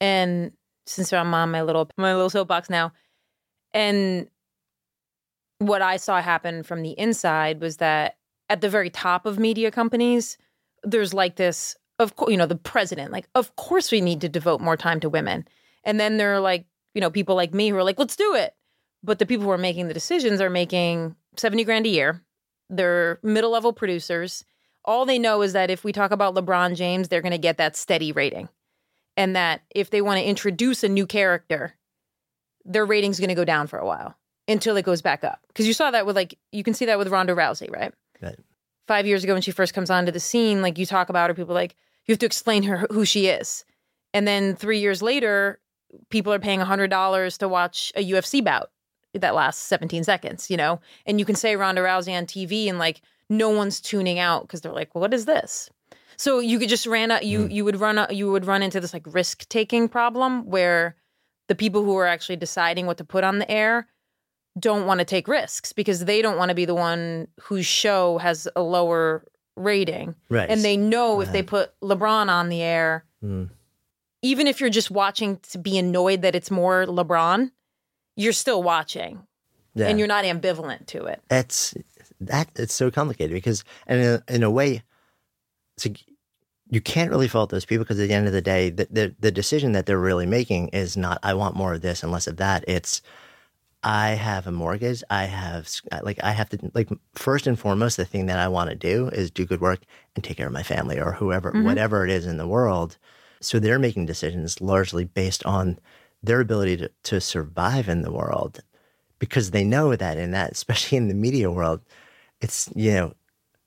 And 0.00 0.52
since 0.86 1.12
I'm 1.12 1.32
on 1.34 1.50
my 1.50 1.62
little 1.62 1.88
my 1.96 2.12
little 2.14 2.30
soapbox 2.30 2.68
now, 2.70 2.92
and 3.72 4.28
what 5.58 5.80
I 5.82 5.96
saw 5.96 6.20
happen 6.20 6.62
from 6.62 6.82
the 6.82 6.90
inside 6.98 7.60
was 7.60 7.76
that 7.78 8.16
at 8.50 8.60
the 8.60 8.68
very 8.68 8.90
top 8.90 9.26
of 9.26 9.38
media 9.38 9.70
companies, 9.70 10.36
there's 10.82 11.14
like 11.14 11.36
this 11.36 11.76
of 11.98 12.16
course, 12.16 12.32
you 12.32 12.36
know, 12.36 12.46
the 12.46 12.56
president, 12.56 13.12
like, 13.12 13.28
of 13.36 13.54
course 13.54 13.92
we 13.92 14.00
need 14.00 14.20
to 14.22 14.28
devote 14.28 14.60
more 14.60 14.76
time 14.76 14.98
to 14.98 15.08
women. 15.08 15.46
And 15.84 16.00
then 16.00 16.16
there 16.16 16.34
are 16.34 16.40
like, 16.40 16.64
you 16.94 17.00
know, 17.00 17.10
people 17.10 17.36
like 17.36 17.54
me 17.54 17.68
who 17.68 17.76
are 17.76 17.84
like, 17.84 17.98
let's 17.98 18.16
do 18.16 18.34
it. 18.34 18.54
But 19.02 19.18
the 19.18 19.26
people 19.26 19.44
who 19.44 19.50
are 19.50 19.58
making 19.58 19.88
the 19.88 19.94
decisions 19.94 20.40
are 20.40 20.50
making 20.50 21.16
70 21.36 21.64
grand 21.64 21.86
a 21.86 21.90
year. 21.90 22.22
They're 22.70 23.18
middle 23.22 23.50
level 23.50 23.72
producers. 23.72 24.44
All 24.84 25.04
they 25.04 25.18
know 25.18 25.42
is 25.42 25.52
that 25.52 25.70
if 25.70 25.84
we 25.84 25.92
talk 25.92 26.10
about 26.10 26.34
LeBron 26.34 26.76
James, 26.76 27.08
they're 27.08 27.22
going 27.22 27.32
to 27.32 27.38
get 27.38 27.58
that 27.58 27.76
steady 27.76 28.12
rating. 28.12 28.48
And 29.16 29.36
that 29.36 29.62
if 29.74 29.90
they 29.90 30.00
want 30.00 30.18
to 30.18 30.24
introduce 30.24 30.82
a 30.82 30.88
new 30.88 31.06
character, 31.06 31.74
their 32.64 32.86
rating's 32.86 33.18
going 33.18 33.28
to 33.28 33.34
go 33.34 33.44
down 33.44 33.66
for 33.66 33.78
a 33.78 33.86
while 33.86 34.16
until 34.48 34.76
it 34.76 34.84
goes 34.84 35.02
back 35.02 35.22
up. 35.22 35.40
Because 35.48 35.66
you 35.66 35.74
saw 35.74 35.90
that 35.90 36.06
with 36.06 36.16
like, 36.16 36.38
you 36.50 36.64
can 36.64 36.74
see 36.74 36.86
that 36.86 36.98
with 36.98 37.08
Ronda 37.08 37.34
Rousey, 37.34 37.70
right? 37.70 37.92
Right. 38.20 38.38
Five 38.88 39.06
years 39.06 39.22
ago 39.22 39.34
when 39.34 39.42
she 39.42 39.52
first 39.52 39.74
comes 39.74 39.90
onto 39.90 40.12
the 40.12 40.20
scene, 40.20 40.62
like 40.62 40.78
you 40.78 40.86
talk 40.86 41.08
about 41.08 41.30
her, 41.30 41.34
people 41.34 41.54
like, 41.54 41.76
you 42.06 42.12
have 42.12 42.18
to 42.20 42.26
explain 42.26 42.64
her 42.64 42.86
who 42.90 43.04
she 43.04 43.28
is. 43.28 43.64
And 44.12 44.26
then 44.26 44.56
three 44.56 44.80
years 44.80 45.02
later, 45.02 45.60
people 46.10 46.32
are 46.32 46.38
paying 46.38 46.60
$100 46.60 47.38
to 47.38 47.48
watch 47.48 47.92
a 47.94 48.10
UFC 48.10 48.42
bout 48.42 48.70
that 49.14 49.34
lasts 49.34 49.62
17 49.66 50.04
seconds, 50.04 50.50
you 50.50 50.56
know? 50.56 50.80
And 51.06 51.18
you 51.18 51.24
can 51.24 51.34
say 51.34 51.56
Ronda 51.56 51.82
Rousey 51.82 52.16
on 52.16 52.26
TV 52.26 52.68
and 52.68 52.78
like 52.78 53.02
no 53.28 53.50
one's 53.50 53.80
tuning 53.80 54.18
out 54.18 54.42
because 54.42 54.60
they're 54.60 54.72
like, 54.72 54.94
well, 54.94 55.00
what 55.02 55.14
is 55.14 55.24
this? 55.26 55.68
So 56.16 56.38
you 56.38 56.58
could 56.58 56.68
just 56.68 56.86
ran 56.86 57.10
out, 57.10 57.24
you 57.24 57.46
you 57.48 57.64
would 57.64 57.80
run 57.80 57.98
a, 57.98 58.06
you 58.10 58.30
would 58.30 58.46
run 58.46 58.62
into 58.62 58.80
this 58.80 58.92
like 58.92 59.04
risk 59.06 59.48
taking 59.48 59.88
problem 59.88 60.46
where 60.46 60.96
the 61.48 61.54
people 61.54 61.82
who 61.84 61.96
are 61.96 62.06
actually 62.06 62.36
deciding 62.36 62.86
what 62.86 62.98
to 62.98 63.04
put 63.04 63.24
on 63.24 63.38
the 63.38 63.50
air 63.50 63.86
don't 64.58 64.86
want 64.86 64.98
to 65.00 65.04
take 65.04 65.26
risks 65.28 65.72
because 65.72 66.04
they 66.04 66.20
don't 66.22 66.36
want 66.36 66.50
to 66.50 66.54
be 66.54 66.64
the 66.66 66.74
one 66.74 67.26
whose 67.40 67.66
show 67.66 68.18
has 68.18 68.46
a 68.54 68.62
lower 68.62 69.24
rating. 69.56 70.14
Right. 70.28 70.48
And 70.48 70.62
they 70.62 70.76
know 70.76 71.20
if 71.20 71.32
they 71.32 71.42
put 71.42 71.72
LeBron 71.80 72.28
on 72.28 72.48
the 72.48 72.62
air, 72.62 73.04
Mm. 73.24 73.50
even 74.22 74.46
if 74.46 74.60
you're 74.60 74.68
just 74.70 74.90
watching 74.90 75.38
to 75.50 75.58
be 75.58 75.78
annoyed 75.78 76.22
that 76.22 76.34
it's 76.34 76.50
more 76.50 76.86
LeBron, 76.86 77.50
you're 78.16 78.32
still 78.32 78.62
watching 78.62 79.26
Yeah. 79.74 79.88
and 79.88 79.98
you're 79.98 80.08
not 80.08 80.24
ambivalent 80.24 80.86
to 80.88 81.04
it. 81.06 81.22
it's 81.30 81.74
that 82.20 82.50
it's 82.56 82.74
so 82.74 82.90
complicated 82.90 83.34
because 83.34 83.64
and 83.86 84.00
in 84.00 84.06
a, 84.06 84.34
in 84.34 84.42
a 84.42 84.50
way 84.50 84.82
a, 85.84 85.90
you 86.70 86.80
can't 86.80 87.10
really 87.10 87.28
fault 87.28 87.50
those 87.50 87.64
people 87.64 87.84
because 87.84 87.98
at 87.98 88.08
the 88.08 88.14
end 88.14 88.26
of 88.26 88.32
the 88.32 88.40
day 88.42 88.70
the, 88.70 88.86
the 88.90 89.14
the 89.20 89.30
decision 89.30 89.72
that 89.72 89.86
they're 89.86 89.98
really 89.98 90.26
making 90.26 90.68
is 90.68 90.96
not 90.96 91.18
i 91.22 91.34
want 91.34 91.56
more 91.56 91.74
of 91.74 91.82
this 91.82 92.02
and 92.02 92.12
less 92.12 92.26
of 92.26 92.36
that 92.36 92.64
it's 92.68 93.02
i 93.82 94.10
have 94.10 94.46
a 94.46 94.52
mortgage 94.52 95.02
i 95.10 95.24
have 95.24 95.68
like 96.02 96.22
i 96.22 96.30
have 96.30 96.48
to 96.48 96.70
like 96.74 96.88
first 97.14 97.46
and 97.46 97.58
foremost 97.58 97.96
the 97.96 98.04
thing 98.04 98.26
that 98.26 98.38
i 98.38 98.48
want 98.48 98.70
to 98.70 98.76
do 98.76 99.08
is 99.08 99.30
do 99.30 99.44
good 99.44 99.60
work 99.60 99.80
and 100.14 100.22
take 100.24 100.36
care 100.36 100.46
of 100.46 100.52
my 100.52 100.62
family 100.62 101.00
or 101.00 101.12
whoever 101.12 101.50
mm-hmm. 101.50 101.64
whatever 101.64 102.04
it 102.04 102.10
is 102.10 102.26
in 102.26 102.36
the 102.36 102.46
world 102.46 102.96
so 103.40 103.58
they're 103.58 103.78
making 103.78 104.06
decisions 104.06 104.60
largely 104.60 105.04
based 105.04 105.44
on 105.44 105.78
their 106.22 106.40
ability 106.40 106.76
to, 106.78 106.90
to 107.04 107.20
survive 107.20 107.88
in 107.88 108.02
the 108.02 108.12
world 108.12 108.60
because 109.18 109.50
they 109.50 109.64
know 109.64 109.94
that 109.96 110.18
in 110.18 110.30
that 110.32 110.52
especially 110.52 110.98
in 110.98 111.08
the 111.08 111.14
media 111.14 111.50
world 111.50 111.80
it's 112.40 112.68
you 112.74 112.92
know 112.92 113.12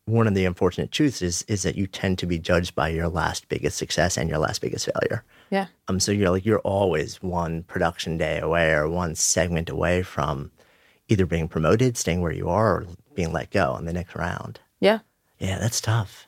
one 0.06 0.28
of 0.28 0.36
the 0.36 0.46
unfortunate 0.46 0.92
truths 0.92 1.22
is 1.22 1.44
is 1.48 1.64
that 1.64 1.76
you 1.76 1.88
tend 1.88 2.18
to 2.20 2.26
be 2.28 2.38
judged 2.38 2.76
by 2.76 2.90
your 2.90 3.08
last 3.08 3.48
biggest 3.50 3.78
success 3.78 4.18
and 4.18 4.30
your 4.30 4.38
last 4.40 4.62
biggest 4.62 4.88
failure 4.94 5.24
Yeah. 5.50 5.68
um 5.88 6.00
so 6.00 6.12
you're 6.12 6.30
like 6.30 6.46
you're 6.46 6.60
always 6.60 7.22
one 7.24 7.64
production 7.64 8.18
day 8.18 8.40
away 8.40 8.72
or 8.72 8.88
one 8.90 9.16
segment 9.16 9.70
away 9.70 10.04
from 10.04 10.52
either 11.08 11.26
being 11.26 11.48
promoted 11.48 11.98
staying 11.98 12.22
where 12.22 12.32
you 12.32 12.50
are 12.50 12.78
or 12.82 12.88
being 13.16 13.32
let 13.34 13.50
go 13.52 13.72
on 13.72 13.86
the 13.86 13.94
next 13.94 14.16
round 14.16 14.60
Yeah. 14.80 15.00
yeah 15.40 15.58
that's 15.60 15.82
tough 15.82 16.28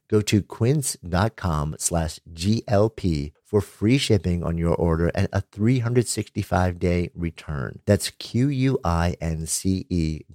Go 0.11 0.19
to 0.19 0.41
quince.com 0.41 1.75
slash 1.79 2.19
GLP 2.33 3.31
for 3.45 3.61
free 3.61 3.97
shipping 3.97 4.43
on 4.43 4.57
your 4.57 4.75
order 4.75 5.09
and 5.15 5.29
a 5.31 5.39
365 5.39 6.79
day 6.79 7.09
return. 7.15 7.79
That's 7.85 8.09
Q-U-I-N-C-E 8.09 8.51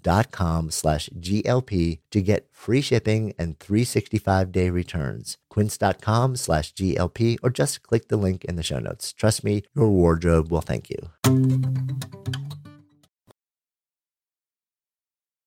dot 0.00 0.32
com 0.32 0.70
slash 0.70 1.10
GLP 1.10 1.98
to 2.10 2.22
get 2.22 2.48
free 2.52 2.80
shipping 2.80 3.34
and 3.38 3.58
365 3.60 4.50
day 4.50 4.70
returns. 4.70 5.36
Quince.com 5.50 6.36
slash 6.36 6.72
GLP 6.72 7.36
or 7.42 7.50
just 7.50 7.82
click 7.82 8.08
the 8.08 8.16
link 8.16 8.46
in 8.46 8.56
the 8.56 8.62
show 8.62 8.78
notes. 8.78 9.12
Trust 9.12 9.44
me, 9.44 9.62
your 9.74 9.90
wardrobe 9.90 10.50
will 10.50 10.62
thank 10.62 10.88
you. 10.88 11.10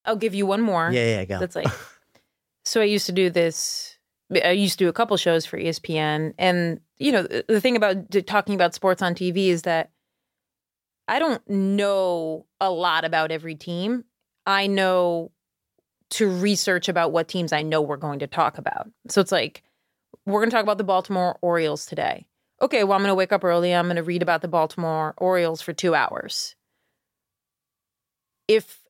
I'll 0.06 0.16
give 0.16 0.36
you 0.36 0.46
one 0.46 0.62
more. 0.62 0.92
Yeah, 0.92 1.18
yeah, 1.18 1.26
go. 1.26 1.40
That's 1.40 1.56
like, 1.56 1.68
so 2.64 2.80
I 2.82 2.86
used 2.86 3.08
to 3.08 3.12
do 3.12 3.32
this. 3.32 3.89
I 4.32 4.52
used 4.52 4.78
to 4.78 4.86
do 4.86 4.90
a 4.90 4.94
couple 4.94 5.18
shows 5.18 5.46
for 5.46 5.58
ESPN, 5.58 6.34
and 6.38 6.80
you 6.98 7.12
know 7.12 7.24
the 7.24 7.62
thing 7.62 7.76
about 7.76 8.12
talking 8.28 8.56
about 8.56 8.76
sports 8.76 9.02
on 9.02 9.16
TV 9.16 9.48
is 9.48 9.64
that 9.64 9.92
I 11.08 11.18
don't 11.18 11.48
know 11.50 12.46
a 12.62 12.70
lot 12.70 13.06
about 13.06 13.32
every 13.32 13.56
team. 13.56 14.04
I 14.46 14.68
know 14.68 15.32
to 16.12 16.28
research 16.30 16.90
about 16.90 17.12
what 17.12 17.28
teams 17.28 17.54
I 17.54 17.62
know 17.62 17.82
we're 17.82 17.98
going 17.98 18.20
to 18.20 18.28
talk 18.28 18.58
about. 18.58 18.90
So 19.08 19.22
it's 19.22 19.32
like 19.32 19.64
we're 20.26 20.40
going 20.40 20.50
to 20.50 20.56
talk 20.56 20.64
about 20.64 20.78
the 20.78 20.84
Baltimore 20.84 21.38
Orioles 21.42 21.86
today. 21.86 22.28
Okay, 22.62 22.84
well 22.84 22.94
I'm 22.94 23.02
going 23.02 23.10
to 23.10 23.16
wake 23.16 23.32
up 23.32 23.44
early. 23.44 23.74
I'm 23.74 23.86
going 23.86 23.96
to 23.96 24.04
read 24.04 24.22
about 24.22 24.42
the 24.42 24.48
Baltimore 24.48 25.14
Orioles 25.18 25.62
for 25.62 25.74
two 25.74 25.96
hours. 25.96 26.56
If 28.48 28.82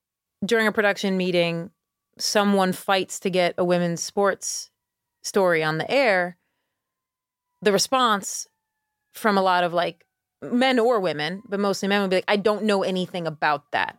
during 0.45 0.67
a 0.67 0.71
production 0.71 1.17
meeting 1.17 1.71
someone 2.17 2.73
fights 2.73 3.19
to 3.21 3.29
get 3.29 3.55
a 3.57 3.63
women's 3.63 4.03
sports 4.03 4.68
story 5.29 5.63
on 5.63 5.77
the 5.77 5.89
air, 5.89 6.37
the 7.61 7.71
response 7.71 8.47
from 9.13 9.37
a 9.37 9.41
lot 9.41 9.63
of 9.63 9.73
like 9.73 10.05
men 10.41 10.79
or 10.79 10.99
women, 10.99 11.41
but 11.47 11.59
mostly 11.59 11.87
men 11.87 12.01
would 12.01 12.09
be 12.09 12.17
like, 12.17 12.25
I 12.27 12.35
don't 12.35 12.63
know 12.63 12.83
anything 12.83 13.27
about 13.27 13.71
that. 13.71 13.97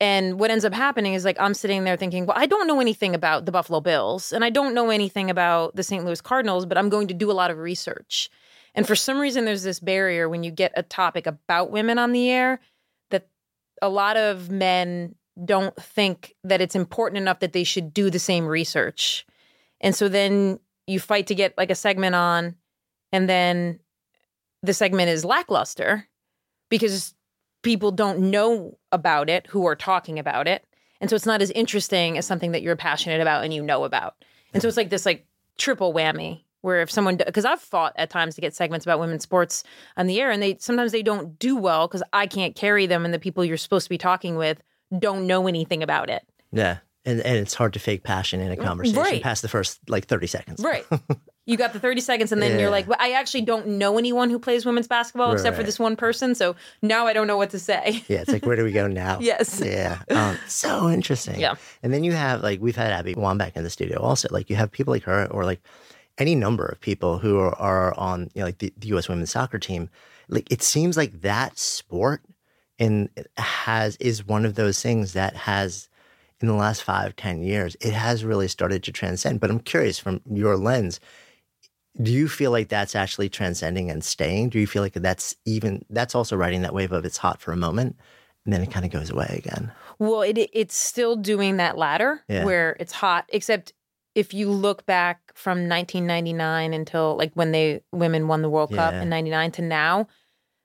And 0.00 0.40
what 0.40 0.50
ends 0.50 0.64
up 0.64 0.74
happening 0.74 1.14
is 1.14 1.24
like 1.24 1.38
I'm 1.38 1.54
sitting 1.54 1.84
there 1.84 1.96
thinking, 1.96 2.26
well, 2.26 2.36
I 2.38 2.46
don't 2.46 2.66
know 2.66 2.80
anything 2.80 3.14
about 3.14 3.46
the 3.46 3.52
Buffalo 3.52 3.80
Bills 3.80 4.32
and 4.32 4.44
I 4.44 4.50
don't 4.50 4.74
know 4.74 4.90
anything 4.90 5.30
about 5.30 5.76
the 5.76 5.82
St. 5.82 6.04
Louis 6.04 6.20
Cardinals, 6.20 6.66
but 6.66 6.76
I'm 6.76 6.88
going 6.88 7.08
to 7.08 7.14
do 7.14 7.30
a 7.30 7.32
lot 7.32 7.50
of 7.50 7.58
research. 7.58 8.28
And 8.74 8.86
for 8.86 8.96
some 8.96 9.20
reason, 9.20 9.44
there's 9.44 9.62
this 9.62 9.78
barrier 9.78 10.28
when 10.28 10.42
you 10.42 10.50
get 10.50 10.72
a 10.76 10.82
topic 10.82 11.26
about 11.26 11.70
women 11.70 11.98
on 11.98 12.12
the 12.12 12.28
air 12.28 12.60
that 13.10 13.28
a 13.80 13.88
lot 13.88 14.16
of 14.16 14.50
men 14.50 15.14
don't 15.44 15.74
think 15.76 16.34
that 16.44 16.60
it's 16.60 16.76
important 16.76 17.18
enough 17.18 17.40
that 17.40 17.52
they 17.52 17.64
should 17.64 17.94
do 17.94 18.10
the 18.10 18.18
same 18.18 18.46
research. 18.46 19.26
And 19.84 19.94
so 19.94 20.08
then 20.08 20.58
you 20.86 20.98
fight 20.98 21.28
to 21.28 21.34
get 21.34 21.56
like 21.56 21.70
a 21.70 21.74
segment 21.74 22.14
on, 22.14 22.56
and 23.12 23.28
then 23.28 23.78
the 24.62 24.74
segment 24.74 25.10
is 25.10 25.24
lackluster 25.24 26.08
because 26.70 27.14
people 27.62 27.92
don't 27.92 28.18
know 28.30 28.78
about 28.90 29.28
it 29.28 29.46
who 29.46 29.66
are 29.66 29.76
talking 29.76 30.18
about 30.18 30.48
it. 30.48 30.64
And 31.00 31.10
so 31.10 31.16
it's 31.16 31.26
not 31.26 31.42
as 31.42 31.50
interesting 31.50 32.16
as 32.16 32.26
something 32.26 32.52
that 32.52 32.62
you're 32.62 32.76
passionate 32.76 33.20
about 33.20 33.44
and 33.44 33.52
you 33.52 33.62
know 33.62 33.84
about. 33.84 34.14
And 34.52 34.62
so 34.62 34.68
it's 34.68 34.76
like 34.76 34.90
this 34.90 35.04
like 35.04 35.26
triple 35.58 35.92
whammy 35.92 36.44
where 36.62 36.80
if 36.80 36.90
someone 36.90 37.16
because 37.16 37.44
I've 37.44 37.60
fought 37.60 37.92
at 37.96 38.08
times 38.08 38.34
to 38.36 38.40
get 38.40 38.54
segments 38.54 38.86
about 38.86 38.98
women's 38.98 39.22
sports 39.22 39.64
on 39.98 40.06
the 40.06 40.18
air, 40.18 40.30
and 40.30 40.42
they 40.42 40.56
sometimes 40.60 40.92
they 40.92 41.02
don't 41.02 41.38
do 41.38 41.56
well 41.56 41.86
because 41.86 42.02
I 42.14 42.26
can't 42.26 42.56
carry 42.56 42.86
them, 42.86 43.04
and 43.04 43.12
the 43.12 43.18
people 43.18 43.44
you're 43.44 43.58
supposed 43.58 43.84
to 43.84 43.90
be 43.90 43.98
talking 43.98 44.36
with 44.36 44.62
don't 44.98 45.26
know 45.26 45.46
anything 45.46 45.82
about 45.82 46.08
it. 46.08 46.26
Yeah. 46.52 46.78
And, 47.06 47.20
and 47.20 47.36
it's 47.36 47.52
hard 47.54 47.74
to 47.74 47.78
fake 47.78 48.02
passion 48.02 48.40
in 48.40 48.50
a 48.50 48.56
conversation 48.56 48.98
Right. 49.02 49.22
past 49.22 49.42
the 49.42 49.48
first 49.48 49.78
like 49.88 50.06
30 50.06 50.26
seconds. 50.26 50.64
Right. 50.64 50.86
you 51.46 51.58
got 51.58 51.74
the 51.74 51.78
30 51.80 52.00
seconds, 52.00 52.32
and 52.32 52.40
then 52.40 52.52
Yeah. 52.52 52.60
you're 52.60 52.70
like, 52.70 52.88
well, 52.88 52.96
I 52.98 53.12
actually 53.12 53.42
don't 53.42 53.66
know 53.66 53.98
anyone 53.98 54.30
who 54.30 54.38
plays 54.38 54.64
women's 54.64 54.88
basketball 54.88 55.32
except 55.32 55.54
for 55.54 55.62
this 55.62 55.78
one 55.78 55.96
person. 55.96 56.34
So 56.34 56.56
now 56.80 57.06
I 57.06 57.12
don't 57.12 57.26
know 57.26 57.36
what 57.36 57.50
to 57.50 57.58
say. 57.58 58.02
Yeah, 58.08 58.22
it's 58.22 58.30
like, 58.32 58.46
where 58.46 58.56
do 58.56 58.64
we 58.64 58.72
go 58.72 58.86
now? 59.04 59.18
Yes. 59.20 59.60
Yeah. 59.62 60.00
Um, 60.08 60.38
so 60.48 60.88
interesting. 60.88 61.38
Yeah. 61.38 61.56
And 61.82 61.92
then 61.92 62.04
you 62.04 62.12
have, 62.12 62.42
like, 62.42 62.62
we've 62.62 62.74
had 62.76 62.90
Abby 62.92 63.14
Wambach 63.14 63.54
in 63.54 63.64
the 63.64 63.70
studio 63.70 64.00
also. 64.00 64.28
Like, 64.30 64.48
you 64.48 64.56
have 64.56 64.72
people 64.72 64.92
like 64.94 65.02
her 65.02 65.26
or 65.30 65.44
like 65.44 65.60
any 66.16 66.34
number 66.34 66.64
of 66.64 66.80
people 66.80 67.18
who 67.18 67.38
are, 67.38 67.54
are 67.58 67.92
on, 67.98 68.30
you 68.34 68.40
know, 68.40 68.46
like 68.46 68.58
the, 68.58 68.72
the 68.78 68.88
U.S. 68.88 69.10
women's 69.10 69.30
soccer 69.32 69.58
team. 69.58 69.90
Like, 70.28 70.50
it 70.50 70.62
seems 70.62 70.96
like 70.96 71.20
that 71.20 71.58
sport 71.58 72.22
in 72.78 73.10
has 73.36 73.96
is 73.96 74.26
one 74.26 74.46
of 74.46 74.54
those 74.54 74.80
things 74.82 75.12
that 75.12 75.36
has 75.36 75.88
in 76.44 76.48
the 76.48 76.54
last 76.54 76.82
five 76.82 77.16
ten 77.16 77.42
years 77.42 77.76
it 77.80 77.92
has 77.92 78.24
really 78.24 78.48
started 78.48 78.82
to 78.82 78.92
transcend 78.92 79.40
but 79.40 79.50
i'm 79.50 79.60
curious 79.60 79.98
from 79.98 80.20
your 80.30 80.56
lens 80.56 81.00
do 82.02 82.12
you 82.12 82.28
feel 82.28 82.50
like 82.50 82.68
that's 82.68 82.94
actually 82.94 83.28
transcending 83.28 83.90
and 83.90 84.04
staying 84.04 84.48
do 84.50 84.58
you 84.58 84.66
feel 84.66 84.82
like 84.82 84.92
that's 84.94 85.34
even 85.44 85.84
that's 85.90 86.14
also 86.14 86.36
riding 86.36 86.62
that 86.62 86.74
wave 86.74 86.92
of 86.92 87.04
it's 87.04 87.16
hot 87.16 87.40
for 87.40 87.52
a 87.52 87.56
moment 87.56 87.96
and 88.44 88.52
then 88.52 88.62
it 88.62 88.70
kind 88.70 88.84
of 88.84 88.92
goes 88.92 89.10
away 89.10 89.34
again 89.38 89.72
Well, 89.98 90.22
it 90.22 90.36
it's 90.52 90.76
still 90.76 91.16
doing 91.16 91.56
that 91.56 91.78
ladder 91.78 92.22
Yeah. 92.28 92.44
where 92.44 92.76
it's 92.78 92.92
hot, 92.92 93.24
except 93.30 93.72
if 94.14 94.34
you 94.34 94.50
look 94.50 94.84
back 94.86 95.32
from 95.34 95.66
1999 95.68 96.74
until 96.74 97.16
like 97.16 97.32
when 97.34 97.52
they 97.52 97.80
women 97.90 98.28
won 98.28 98.42
the 98.42 98.50
World 98.50 98.72
Cup 98.74 98.94
in 98.94 99.08
99 99.08 99.52
to 99.52 99.62
now, 99.62 100.06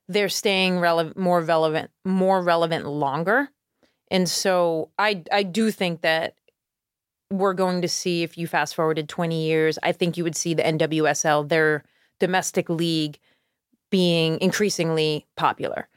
they're 0.09 0.29
staying 0.29 0.79
relevant 0.79 1.17
more 1.17 1.41
relevant 1.41 1.89
more 2.03 2.41
relevant 2.41 2.85
longer. 2.85 3.49
And 4.11 4.27
so 4.29 4.89
I 4.97 5.23
I 5.31 5.43
do 5.43 5.71
think 5.71 6.01
that 6.01 6.35
we're 7.31 7.53
going 7.53 7.81
to 7.81 7.87
see 7.87 8.23
if 8.23 8.37
you 8.37 8.47
fast 8.47 8.73
forwarded 8.73 9.07
20 9.07 9.45
years, 9.45 9.77
I 9.83 9.91
think 9.91 10.17
you 10.17 10.23
would 10.23 10.35
see 10.35 10.55
the 10.55 10.63
NWSL, 10.63 11.47
their 11.47 11.83
domestic 12.19 12.69
league 12.69 13.19
being 13.91 14.39
increasingly 14.41 15.27
popular 15.37 15.87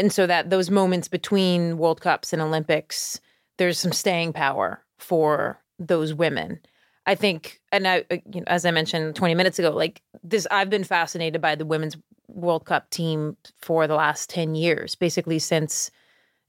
and 0.00 0.10
so 0.10 0.26
that 0.26 0.48
those 0.48 0.70
moments 0.70 1.08
between 1.08 1.76
World 1.76 2.00
Cups 2.00 2.32
and 2.32 2.40
Olympics, 2.40 3.20
there's 3.58 3.78
some 3.78 3.92
staying 3.92 4.32
power 4.32 4.82
for 4.98 5.60
those 5.78 6.14
women. 6.14 6.58
I 7.04 7.14
think, 7.14 7.60
and 7.70 7.86
I, 7.86 8.04
uh, 8.10 8.16
you 8.32 8.40
know, 8.40 8.46
as 8.46 8.64
I 8.64 8.70
mentioned 8.70 9.14
20 9.14 9.34
minutes 9.34 9.58
ago, 9.58 9.70
like 9.72 10.00
this, 10.24 10.46
I've 10.50 10.70
been 10.70 10.84
fascinated 10.84 11.42
by 11.42 11.54
the 11.54 11.66
women's 11.66 11.98
World 12.28 12.64
Cup 12.64 12.88
team 12.88 13.36
for 13.58 13.86
the 13.86 13.94
last 13.94 14.30
10 14.30 14.54
years, 14.54 14.94
basically 14.94 15.38
since 15.38 15.90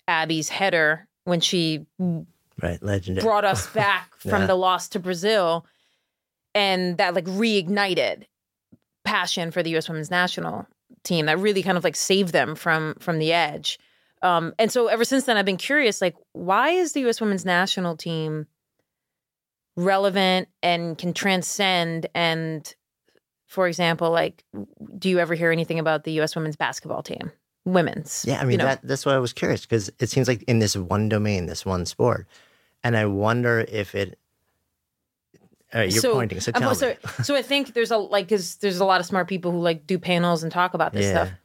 Abby's 0.08 0.50
header 0.50 1.08
when 1.26 1.40
she 1.40 1.86
right 2.62 2.82
legendary 2.82 3.24
brought 3.24 3.46
us 3.46 3.68
back 3.74 4.16
from 4.18 4.42
Yeah. 4.42 4.48
the 4.48 4.56
loss 4.56 4.90
to 4.90 5.00
Brazil, 5.00 5.66
and 6.56 6.98
that 6.98 7.14
like 7.14 7.26
reignited 7.26 8.24
passion 9.06 9.52
for 9.52 9.64
the 9.64 9.70
U.S. 9.72 9.88
Women's 9.90 10.12
National 10.12 10.68
Team. 11.04 11.26
That 11.28 11.40
really 11.40 11.64
kind 11.64 11.78
of 11.78 11.84
like 11.84 11.96
saved 11.96 12.34
them 12.34 12.56
from 12.56 12.96
from 13.00 13.20
the 13.20 13.34
edge. 13.34 13.80
Um, 14.24 14.54
and 14.60 14.72
so 14.72 14.86
ever 14.88 15.04
since 15.04 15.24
then, 15.26 15.36
I've 15.38 15.46
been 15.46 15.58
curious, 15.58 16.00
like, 16.00 16.16
why 16.34 16.70
is 16.70 16.94
the 16.94 17.00
U.S. 17.02 17.20
Women's 17.20 17.44
National 17.44 17.98
Team 17.98 18.46
relevant 19.76 20.48
and 20.62 20.98
can 20.98 21.14
transcend? 21.14 22.06
And 22.14 22.72
for 23.48 23.68
example, 23.68 24.12
like, 24.12 24.44
do 24.98 25.10
you 25.10 25.20
ever 25.20 25.34
hear 25.34 25.52
anything 25.52 25.80
about 25.80 26.04
the 26.04 26.12
U.S. 26.14 26.36
Women's 26.36 26.56
Basketball 26.56 27.02
Team? 27.04 27.32
Women's, 27.66 28.26
Yeah, 28.28 28.40
I 28.42 28.44
mean 28.44 28.54
you 28.54 28.58
know? 28.58 28.66
that 28.66 28.80
that's 28.82 29.06
why 29.06 29.14
I 29.14 29.20
was 29.20 29.34
curious 29.34 29.62
because 29.62 29.92
it 30.00 30.10
seems 30.10 30.28
like 30.28 30.42
in 30.44 30.58
this 30.60 30.76
one 30.76 31.10
domain, 31.10 31.46
this 31.46 31.64
one 31.66 31.86
sport, 31.86 32.28
and 32.84 32.98
I 32.98 33.06
wonder 33.06 33.64
if 33.68 33.94
it. 33.94 34.18
All 35.74 35.80
right, 35.80 35.94
you're 35.94 36.02
pointing, 36.14 36.40
so 36.42 36.52
uh, 36.52 36.54
I'm- 36.56 36.62
tell 36.64 36.76
so, 36.76 36.90
me. 36.90 36.96
so 37.24 37.36
I 37.36 37.42
think 37.44 37.74
there's 37.74 37.92
a 37.92 37.98
like 37.98 38.26
because 38.28 38.56
there's 38.58 38.80
a 38.80 38.86
lot 38.86 39.00
of 39.00 39.06
smart 39.06 39.28
people 39.28 39.52
who 39.52 39.60
like 39.60 39.86
do 39.88 40.00
panels 40.00 40.44
and 40.44 40.52
talk 40.52 40.74
about 40.74 40.92
this 40.94 41.06
Yeah. 41.06 41.26
stuff. 41.26 41.38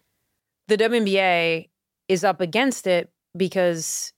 The 0.69 0.77
WNBA 0.79 1.69
is 2.09 2.25
up 2.25 2.41
against 2.41 2.87
it 2.87 3.11
because 3.37 4.13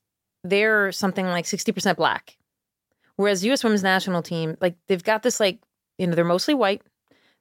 they're 0.45 0.93
something 0.93 1.27
like 1.27 1.45
60% 1.45 1.97
black. 1.97 2.39
Whereas 3.17 3.45
US 3.45 3.65
women's 3.65 3.83
national 3.83 4.23
team, 4.23 4.57
like 4.61 4.77
they've 4.87 5.03
got 5.03 5.23
this 5.25 5.41
like, 5.41 5.59
you 5.99 6.07
know, 6.07 6.15
they're 6.15 6.25
mostly 6.25 6.55
white. 6.55 6.81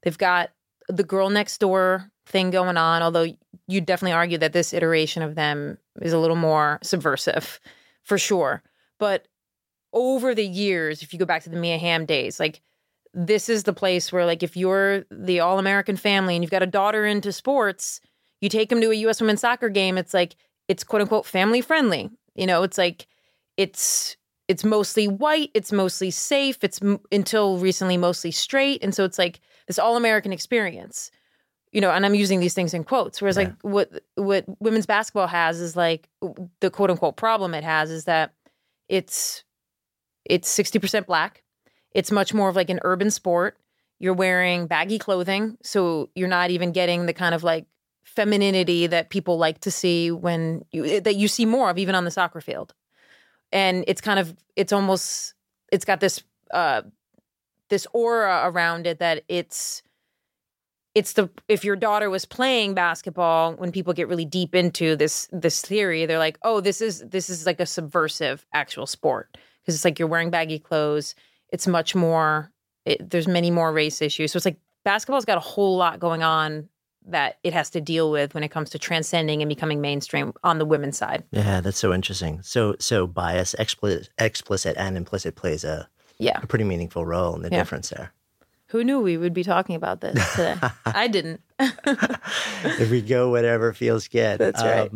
They've 0.03 0.17
got 0.17 0.49
the 0.89 1.03
girl 1.03 1.29
next 1.29 1.59
door 1.59 2.11
thing 2.27 2.51
going 2.51 2.77
on, 2.77 3.01
although 3.01 3.27
you'd 3.67 3.85
definitely 3.85 4.13
argue 4.13 4.37
that 4.37 4.53
this 4.53 4.73
iteration 4.73 5.23
of 5.23 5.35
them 5.35 5.77
is 6.01 6.13
a 6.13 6.19
little 6.19 6.35
more 6.35 6.79
subversive 6.83 7.59
for 8.03 8.17
sure. 8.17 8.63
But 8.99 9.27
over 9.93 10.35
the 10.35 10.45
years, 10.45 11.01
if 11.01 11.13
you 11.13 11.19
go 11.19 11.25
back 11.25 11.43
to 11.43 11.49
the 11.49 11.57
Mia 11.57 11.77
Hamm 11.77 12.05
days, 12.05 12.39
like 12.39 12.61
this 13.13 13.49
is 13.49 13.63
the 13.63 13.73
place 13.73 14.11
where 14.11 14.25
like 14.25 14.43
if 14.43 14.55
you're 14.55 15.05
the 15.09 15.39
all-American 15.39 15.97
family 15.97 16.35
and 16.35 16.43
you've 16.43 16.51
got 16.51 16.63
a 16.63 16.67
daughter 16.67 17.05
into 17.05 17.31
sports, 17.31 17.99
you 18.41 18.49
take 18.49 18.69
them 18.69 18.81
to 18.81 18.91
a 18.91 18.95
US 18.95 19.21
women's 19.21 19.41
soccer 19.41 19.69
game, 19.69 19.97
it's 19.97 20.13
like 20.13 20.35
it's 20.67 20.83
quote 20.83 21.01
unquote 21.01 21.25
family 21.25 21.61
friendly. 21.61 22.09
You 22.35 22.45
know, 22.45 22.63
it's 22.63 22.77
like 22.77 23.07
it's 23.55 24.17
it's 24.47 24.63
mostly 24.63 25.07
white, 25.07 25.49
it's 25.53 25.71
mostly 25.71 26.11
safe, 26.11 26.63
it's 26.63 26.81
m- 26.81 26.99
until 27.11 27.57
recently 27.57 27.97
mostly 27.97 28.31
straight, 28.31 28.81
and 28.81 28.95
so 28.95 29.03
it's 29.03 29.17
like 29.17 29.41
this 29.67 29.79
all-American 29.79 30.31
experience. 30.31 31.11
You 31.71 31.81
know, 31.81 31.91
and 31.91 32.05
I'm 32.05 32.15
using 32.15 32.39
these 32.39 32.53
things 32.53 32.73
in 32.73 32.83
quotes. 32.83 33.21
Whereas 33.21 33.37
like 33.37 33.53
what 33.61 33.91
what 34.15 34.45
women's 34.59 34.85
basketball 34.85 35.27
has 35.27 35.59
is 35.59 35.75
like 35.75 36.07
the 36.61 36.69
quote 36.69 36.89
unquote 36.89 37.17
problem 37.17 37.53
it 37.53 37.63
has 37.63 37.91
is 37.91 38.05
that 38.05 38.33
it's 38.87 39.43
it's 40.25 40.57
60% 40.57 41.05
black. 41.05 41.43
It's 41.91 42.11
much 42.11 42.33
more 42.33 42.49
of 42.49 42.55
like 42.55 42.69
an 42.69 42.79
urban 42.83 43.11
sport. 43.11 43.57
You're 43.99 44.13
wearing 44.13 44.67
baggy 44.67 44.99
clothing, 44.99 45.57
so 45.63 46.09
you're 46.15 46.27
not 46.27 46.51
even 46.51 46.71
getting 46.71 47.05
the 47.05 47.13
kind 47.13 47.33
of 47.33 47.43
like 47.43 47.65
femininity 48.03 48.87
that 48.87 49.09
people 49.09 49.37
like 49.37 49.59
to 49.61 49.71
see 49.71 50.11
when 50.11 50.63
you 50.71 51.01
that 51.01 51.15
you 51.15 51.27
see 51.27 51.45
more 51.45 51.69
of 51.69 51.77
even 51.77 51.95
on 51.95 52.05
the 52.05 52.11
soccer 52.11 52.41
field. 52.41 52.73
And 53.51 53.83
it's 53.87 54.01
kind 54.01 54.19
of 54.19 54.35
it's 54.55 54.71
almost 54.71 55.33
it's 55.71 55.85
got 55.85 55.99
this 55.99 56.23
uh 56.53 56.83
this 57.69 57.87
aura 57.93 58.43
around 58.45 58.87
it 58.87 58.99
that 58.99 59.23
it's 59.27 59.81
it's 60.97 61.13
the 61.13 61.29
if 61.47 61.63
your 61.63 61.75
daughter 61.75 62.09
was 62.09 62.25
playing 62.25 62.73
basketball 62.73 63.53
when 63.61 63.71
people 63.71 63.93
get 63.93 64.07
really 64.07 64.25
deep 64.25 64.55
into 64.55 64.95
this 64.95 65.27
this 65.31 65.61
theory 65.61 66.05
they're 66.07 66.17
like 66.27 66.37
oh 66.41 66.59
this 66.67 66.81
is 66.81 66.93
this 67.15 67.29
is 67.29 67.45
like 67.45 67.59
a 67.59 67.65
subversive 67.65 68.45
actual 68.53 68.87
sport 68.87 69.37
because 69.61 69.75
it's 69.75 69.85
like 69.85 69.99
you're 69.99 70.07
wearing 70.07 70.31
baggy 70.31 70.59
clothes 70.59 71.13
it's 71.53 71.67
much 71.67 71.93
more 71.95 72.51
it, 72.85 73.09
there's 73.11 73.27
many 73.27 73.51
more 73.51 73.71
race 73.71 74.01
issues 74.01 74.31
so 74.31 74.37
it's 74.37 74.45
like 74.45 74.59
basketball's 74.83 75.25
got 75.25 75.37
a 75.37 75.47
whole 75.53 75.77
lot 75.77 75.99
going 75.99 76.23
on 76.23 76.67
that 77.09 77.37
it 77.43 77.53
has 77.53 77.69
to 77.69 77.79
deal 77.79 78.11
with 78.11 78.33
when 78.33 78.43
it 78.43 78.49
comes 78.49 78.69
to 78.71 78.79
transcending 78.79 79.41
and 79.41 79.47
becoming 79.49 79.79
mainstream 79.81 80.33
on 80.43 80.57
the 80.57 80.65
women's 80.65 80.97
side 80.97 81.23
Yeah, 81.31 81.61
that's 81.61 81.77
so 81.77 81.93
interesting. 81.93 82.41
So 82.41 82.75
so 82.79 83.07
bias, 83.07 83.53
explicit, 83.55 84.09
explicit 84.17 84.75
and 84.77 84.97
implicit 84.97 85.35
plays 85.35 85.63
a, 85.63 85.87
yeah 86.19 86.39
a 86.41 86.47
pretty 86.47 86.65
meaningful 86.65 87.05
role 87.05 87.35
in 87.35 87.41
the 87.43 87.49
Yeah. 87.49 87.59
difference 87.59 87.89
there. 87.89 88.11
Who 88.67 88.83
knew 88.83 88.99
we 88.99 89.17
would 89.17 89.33
be 89.33 89.43
talking 89.43 89.75
about 89.75 90.01
this 90.01 90.35
today 90.35 90.55
i 90.85 91.07
didn't 91.07 91.41
if 91.59 92.91
we 92.91 93.01
go 93.01 93.29
whatever 93.29 93.73
feels 93.73 94.07
good. 94.07 94.39
That's 94.39 94.61
right. 94.61 94.91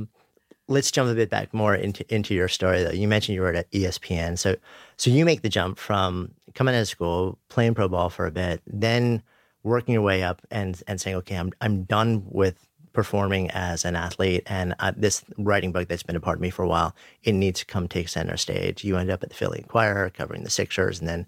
let's 0.67 0.91
jump 0.91 1.09
a 1.09 1.15
bit 1.15 1.29
back 1.29 1.53
more 1.53 1.73
into 1.73 2.05
into 2.13 2.35
your 2.35 2.47
story 2.47 2.83
though. 2.83 2.91
You 2.91 3.07
mentioned 3.07 3.35
you 3.35 3.41
were 3.41 3.53
at 3.53 3.71
ESPN. 3.71 4.37
So 4.37 4.55
so 4.97 5.09
you 5.09 5.25
make 5.25 5.41
the 5.41 5.49
jump 5.49 5.79
from 5.79 6.33
coming 6.53 6.75
out 6.75 6.81
of 6.81 6.87
school, 6.87 7.39
playing 7.49 7.73
pro 7.73 7.87
ball 7.87 8.09
for 8.09 8.27
a 8.27 8.31
bit, 8.31 8.61
then 8.67 9.23
working 9.63 9.93
your 9.93 10.03
way 10.03 10.23
up 10.23 10.41
and 10.51 10.81
and 10.87 11.01
saying, 11.01 11.17
okay, 11.17 11.35
I'm 11.35 11.51
I'm 11.61 11.83
done 11.83 12.23
with 12.27 12.67
performing 12.93 13.49
as 13.51 13.85
an 13.85 13.95
athlete 13.95 14.43
and 14.47 14.75
uh, 14.79 14.91
this 14.95 15.23
writing 15.37 15.71
book 15.71 15.87
that's 15.87 16.03
been 16.03 16.17
a 16.17 16.19
part 16.19 16.37
of 16.37 16.41
me 16.41 16.49
for 16.49 16.63
a 16.63 16.67
while 16.67 16.93
it 17.23 17.31
needs 17.31 17.61
to 17.61 17.65
come 17.65 17.87
take 17.87 18.09
center 18.09 18.35
stage 18.35 18.83
you 18.83 18.97
end 18.97 19.09
up 19.09 19.23
at 19.23 19.29
the 19.29 19.35
philly 19.35 19.59
inquirer 19.59 20.09
covering 20.09 20.43
the 20.43 20.49
sixers 20.49 20.99
and 20.99 21.07
then 21.07 21.25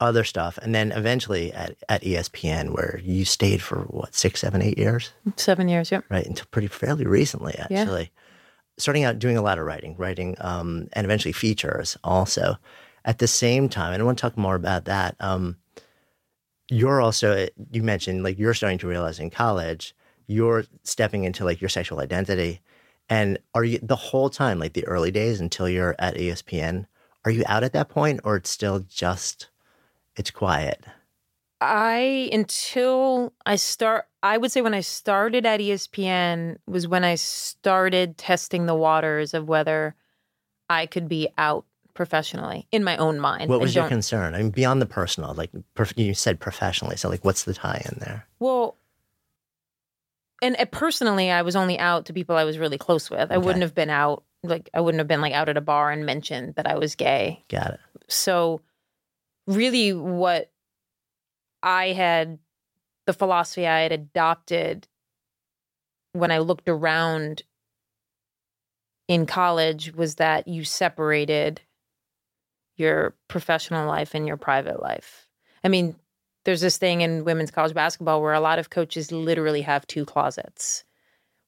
other 0.00 0.24
stuff. 0.24 0.58
And 0.62 0.74
then 0.74 0.92
eventually 0.92 1.52
at, 1.52 1.76
at 1.88 2.02
espn 2.02 2.70
where 2.74 3.00
you 3.02 3.24
stayed 3.24 3.62
for 3.62 3.80
what 3.88 4.14
six 4.14 4.40
seven 4.40 4.60
eight 4.62 4.78
years? 4.78 5.12
Seven 5.36 5.68
years 5.68 5.90
yeah 5.90 6.00
right 6.10 6.26
until 6.26 6.46
pretty 6.50 6.68
fairly 6.68 7.06
recently 7.06 7.54
Yeah. 7.58 7.80
actually. 7.80 8.10
Starting 8.78 9.04
out 9.04 9.18
doing 9.18 9.36
a 9.38 9.42
lot 9.42 9.58
of 9.58 9.64
writing 9.64 9.96
writing 9.96 10.36
um, 10.40 10.88
and 10.92 11.04
eventually 11.04 11.32
features 11.32 11.96
also. 12.04 12.56
At 13.04 13.18
the 13.18 13.28
same 13.28 13.68
time 13.68 13.92
and 13.92 14.02
i 14.02 14.04
want 14.04 14.18
to 14.18 14.22
talk 14.22 14.36
more 14.36 14.56
about 14.56 14.84
that 14.86 15.14
um, 15.20 15.56
you're 16.68 17.00
also 17.00 17.46
you 17.70 17.82
mentioned 17.82 18.22
like 18.24 18.38
you're 18.38 18.54
starting 18.54 18.78
to 18.78 18.88
realize 18.88 19.18
in 19.20 19.30
college 19.30 19.94
you're 20.26 20.64
stepping 20.82 21.22
into 21.22 21.44
like 21.44 21.60
your 21.60 21.68
sexual 21.68 22.00
identity. 22.00 22.60
And 23.08 23.38
are 23.54 23.62
you 23.62 23.78
the 23.80 23.94
whole 23.94 24.28
time 24.28 24.58
like 24.58 24.72
the 24.72 24.84
early 24.88 25.12
days 25.12 25.40
until 25.40 25.68
you're 25.68 25.94
at 26.00 26.16
espn 26.16 26.86
are 27.24 27.30
you 27.30 27.44
out 27.46 27.62
at 27.64 27.72
that 27.74 27.88
point 27.88 28.20
or 28.24 28.34
it's 28.36 28.50
still 28.50 28.80
just 28.88 29.48
it's 30.16 30.30
quiet 30.30 30.84
I 31.60 32.28
until 32.32 33.32
I 33.46 33.56
start 33.56 34.06
I 34.22 34.36
would 34.36 34.52
say 34.52 34.60
when 34.60 34.74
I 34.74 34.80
started 34.80 35.46
at 35.46 35.60
ESPN 35.60 36.58
was 36.66 36.86
when 36.86 37.04
I 37.04 37.14
started 37.14 38.18
testing 38.18 38.66
the 38.66 38.74
waters 38.74 39.32
of 39.34 39.48
whether 39.48 39.94
I 40.68 40.86
could 40.86 41.08
be 41.08 41.28
out 41.38 41.64
professionally 41.94 42.66
in 42.72 42.84
my 42.84 42.96
own 42.96 43.18
mind. 43.18 43.48
What 43.48 43.60
was 43.60 43.74
your 43.74 43.88
concern? 43.88 44.34
I 44.34 44.38
mean, 44.38 44.50
beyond 44.50 44.82
the 44.82 44.86
personal, 44.86 45.32
like 45.34 45.50
you 45.96 46.12
said 46.14 46.40
professionally. 46.40 46.96
So, 46.96 47.08
like, 47.08 47.24
what's 47.24 47.44
the 47.44 47.54
tie 47.54 47.82
in 47.90 47.98
there? 48.00 48.26
Well, 48.38 48.76
and 50.42 50.56
uh, 50.58 50.66
personally, 50.66 51.30
I 51.30 51.42
was 51.42 51.56
only 51.56 51.78
out 51.78 52.06
to 52.06 52.12
people 52.12 52.36
I 52.36 52.44
was 52.44 52.58
really 52.58 52.78
close 52.78 53.10
with. 53.10 53.30
I 53.32 53.36
Okay. 53.36 53.38
wouldn't 53.38 53.62
have 53.62 53.74
been 53.74 53.90
out 53.90 54.24
like 54.42 54.68
I 54.74 54.80
wouldn't 54.80 55.00
have 55.00 55.08
been 55.08 55.20
like 55.20 55.32
out 55.32 55.48
at 55.48 55.56
a 55.56 55.62
bar 55.62 55.90
and 55.90 56.04
mentioned 56.04 56.56
that 56.56 56.66
I 56.66 56.76
was 56.76 56.94
gay. 56.94 57.42
Got 57.48 57.74
it. 57.74 57.80
So, 58.08 58.60
really, 59.46 59.92
what 59.92 60.50
I 61.62 61.88
had, 61.88 62.38
the 63.06 63.12
philosophy 63.12 63.66
I 63.66 63.80
had 63.80 63.92
adopted 63.92 64.88
when 66.12 66.30
I 66.30 66.38
looked 66.38 66.68
around 66.68 67.42
in 69.08 69.26
college 69.26 69.94
was 69.94 70.16
that 70.16 70.48
you 70.48 70.64
separated 70.64 71.60
your 72.76 73.14
professional 73.28 73.86
life 73.86 74.14
and 74.14 74.26
your 74.26 74.36
private 74.36 74.82
life. 74.82 75.28
I 75.62 75.68
mean, 75.68 75.96
there's 76.44 76.60
this 76.60 76.78
thing 76.78 77.00
in 77.00 77.24
women's 77.24 77.50
college 77.50 77.74
basketball 77.74 78.22
where 78.22 78.34
a 78.34 78.40
lot 78.40 78.58
of 78.58 78.70
coaches 78.70 79.10
literally 79.10 79.62
have 79.62 79.86
two 79.86 80.04
closets, 80.04 80.84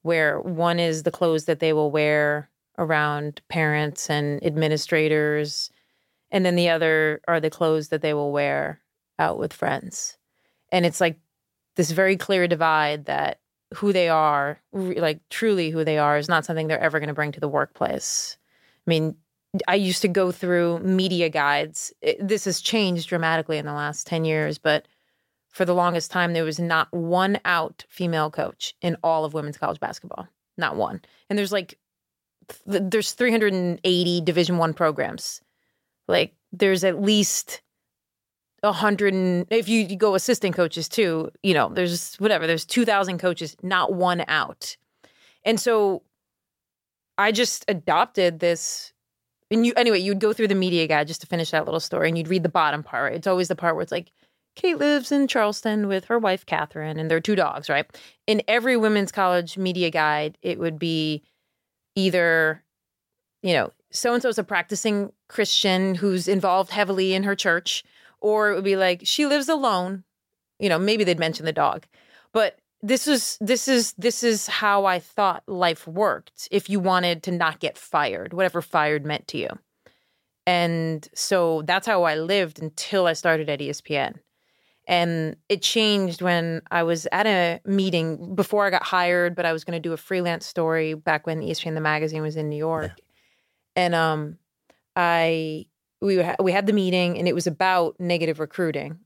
where 0.02 0.40
one 0.40 0.78
is 0.78 1.02
the 1.02 1.10
clothes 1.10 1.44
that 1.44 1.60
they 1.60 1.72
will 1.72 1.90
wear 1.90 2.50
around 2.78 3.40
parents 3.48 4.08
and 4.08 4.44
administrators, 4.44 5.70
and 6.30 6.44
then 6.44 6.56
the 6.56 6.68
other 6.68 7.20
are 7.28 7.40
the 7.40 7.50
clothes 7.50 7.88
that 7.88 8.02
they 8.02 8.14
will 8.14 8.32
wear 8.32 8.80
out 9.18 9.38
with 9.38 9.52
friends. 9.52 10.16
And 10.70 10.84
it's 10.86 11.00
like 11.00 11.18
this 11.76 11.90
very 11.90 12.16
clear 12.16 12.46
divide 12.46 13.06
that 13.06 13.40
who 13.74 13.92
they 13.92 14.08
are, 14.08 14.60
like 14.72 15.20
truly 15.28 15.70
who 15.70 15.84
they 15.84 15.98
are, 15.98 16.16
is 16.18 16.28
not 16.28 16.44
something 16.44 16.66
they're 16.68 16.80
ever 16.80 16.98
going 17.00 17.08
to 17.08 17.14
bring 17.14 17.32
to 17.32 17.40
the 17.40 17.48
workplace. 17.48 18.36
I 18.86 18.90
mean, 18.90 19.16
I 19.66 19.74
used 19.76 20.02
to 20.02 20.08
go 20.08 20.30
through 20.32 20.80
media 20.80 21.28
guides. 21.28 21.92
It- 22.00 22.26
this 22.26 22.44
has 22.44 22.60
changed 22.60 23.08
dramatically 23.08 23.58
in 23.58 23.66
the 23.66 23.72
last 23.72 24.06
10 24.06 24.24
years, 24.24 24.58
but 24.58 24.86
for 25.48 25.64
the 25.64 25.74
longest 25.74 26.10
time, 26.10 26.32
there 26.34 26.44
was 26.44 26.58
not 26.58 26.92
one 26.92 27.40
out 27.44 27.84
female 27.88 28.30
coach 28.30 28.74
in 28.82 28.96
all 29.02 29.24
of 29.24 29.34
women's 29.34 29.58
college 29.58 29.80
basketball. 29.80 30.28
Not 30.56 30.76
one. 30.76 31.00
And 31.28 31.38
there's 31.38 31.52
like, 31.52 31.78
th- 32.70 32.82
there's 32.86 33.12
380 33.12 34.20
Division 34.22 34.58
One 34.58 34.74
programs. 34.74 35.40
Like, 36.08 36.34
there's 36.52 36.84
at 36.84 37.00
least 37.00 37.62
a 38.62 38.72
hundred 38.72 39.14
and 39.14 39.46
if 39.50 39.68
you, 39.68 39.82
you 39.82 39.96
go 39.96 40.14
assistant 40.14 40.56
coaches 40.56 40.88
too, 40.88 41.30
you 41.42 41.54
know, 41.54 41.68
there's 41.68 42.16
whatever, 42.16 42.46
there's 42.46 42.64
2,000 42.64 43.18
coaches, 43.18 43.56
not 43.62 43.92
one 43.92 44.24
out. 44.26 44.76
And 45.44 45.60
so 45.60 46.02
I 47.16 47.30
just 47.30 47.64
adopted 47.68 48.40
this 48.40 48.92
and 49.50 49.64
you 49.64 49.72
anyway, 49.76 49.98
you'd 49.98 50.20
go 50.20 50.32
through 50.32 50.48
the 50.48 50.54
media 50.54 50.86
guide 50.86 51.08
just 51.08 51.22
to 51.22 51.26
finish 51.26 51.50
that 51.50 51.64
little 51.64 51.80
story, 51.80 52.08
and 52.08 52.18
you'd 52.18 52.28
read 52.28 52.42
the 52.42 52.48
bottom 52.48 52.82
part. 52.82 53.04
Right? 53.04 53.14
It's 53.14 53.26
always 53.26 53.48
the 53.48 53.56
part 53.56 53.74
where 53.74 53.82
it's 53.82 53.92
like, 53.92 54.12
Kate 54.56 54.78
lives 54.78 55.12
in 55.12 55.28
Charleston 55.28 55.86
with 55.86 56.06
her 56.06 56.18
wife 56.18 56.44
Catherine 56.44 56.98
and 56.98 57.10
their 57.10 57.20
two 57.20 57.36
dogs. 57.36 57.68
Right? 57.68 57.86
In 58.26 58.42
every 58.48 58.76
women's 58.76 59.12
college 59.12 59.56
media 59.56 59.90
guide, 59.90 60.36
it 60.42 60.58
would 60.58 60.78
be 60.78 61.22
either, 61.94 62.62
you 63.42 63.54
know, 63.54 63.72
so 63.90 64.12
and 64.12 64.22
so's 64.22 64.38
a 64.38 64.44
practicing 64.44 65.12
Christian 65.28 65.94
who's 65.94 66.28
involved 66.28 66.70
heavily 66.70 67.14
in 67.14 67.22
her 67.22 67.34
church, 67.34 67.84
or 68.20 68.50
it 68.50 68.54
would 68.54 68.64
be 68.64 68.76
like 68.76 69.02
she 69.04 69.26
lives 69.26 69.48
alone. 69.48 70.04
You 70.58 70.68
know, 70.68 70.78
maybe 70.78 71.04
they'd 71.04 71.18
mention 71.18 71.46
the 71.46 71.52
dog, 71.52 71.86
but 72.32 72.58
this 72.82 73.08
is 73.08 73.38
this 73.40 73.68
is 73.68 73.92
this 73.98 74.22
is 74.22 74.46
how 74.46 74.84
I 74.84 74.98
thought 74.98 75.42
life 75.46 75.86
worked 75.86 76.48
if 76.50 76.70
you 76.70 76.80
wanted 76.80 77.22
to 77.24 77.32
not 77.32 77.60
get 77.60 77.76
fired, 77.76 78.32
whatever 78.32 78.62
fired 78.62 79.04
meant 79.04 79.26
to 79.28 79.38
you. 79.38 79.48
And 80.46 81.06
so 81.14 81.62
that's 81.66 81.86
how 81.86 82.04
I 82.04 82.16
lived 82.16 82.62
until 82.62 83.06
I 83.06 83.12
started 83.12 83.50
at 83.50 83.60
ESPN. 83.60 84.14
And 84.86 85.36
it 85.50 85.60
changed 85.60 86.22
when 86.22 86.62
I 86.70 86.82
was 86.84 87.06
at 87.12 87.26
a 87.26 87.60
meeting 87.66 88.34
before 88.34 88.64
I 88.64 88.70
got 88.70 88.82
hired, 88.82 89.34
but 89.34 89.44
I 89.44 89.52
was 89.52 89.62
going 89.62 89.76
to 89.76 89.86
do 89.86 89.92
a 89.92 89.98
freelance 89.98 90.46
story 90.46 90.94
back 90.94 91.26
when 91.26 91.42
ESPN 91.42 91.74
the 91.74 91.82
magazine 91.82 92.22
was 92.22 92.36
in 92.36 92.48
New 92.48 92.56
York. 92.56 92.92
And 93.78 93.94
um 93.94 94.36
I 94.96 95.66
we 96.02 96.20
ha- 96.20 96.36
we 96.42 96.52
had 96.52 96.66
the 96.66 96.72
meeting 96.72 97.16
and 97.16 97.28
it 97.28 97.34
was 97.34 97.46
about 97.46 97.94
negative 98.00 98.40
recruiting 98.40 98.98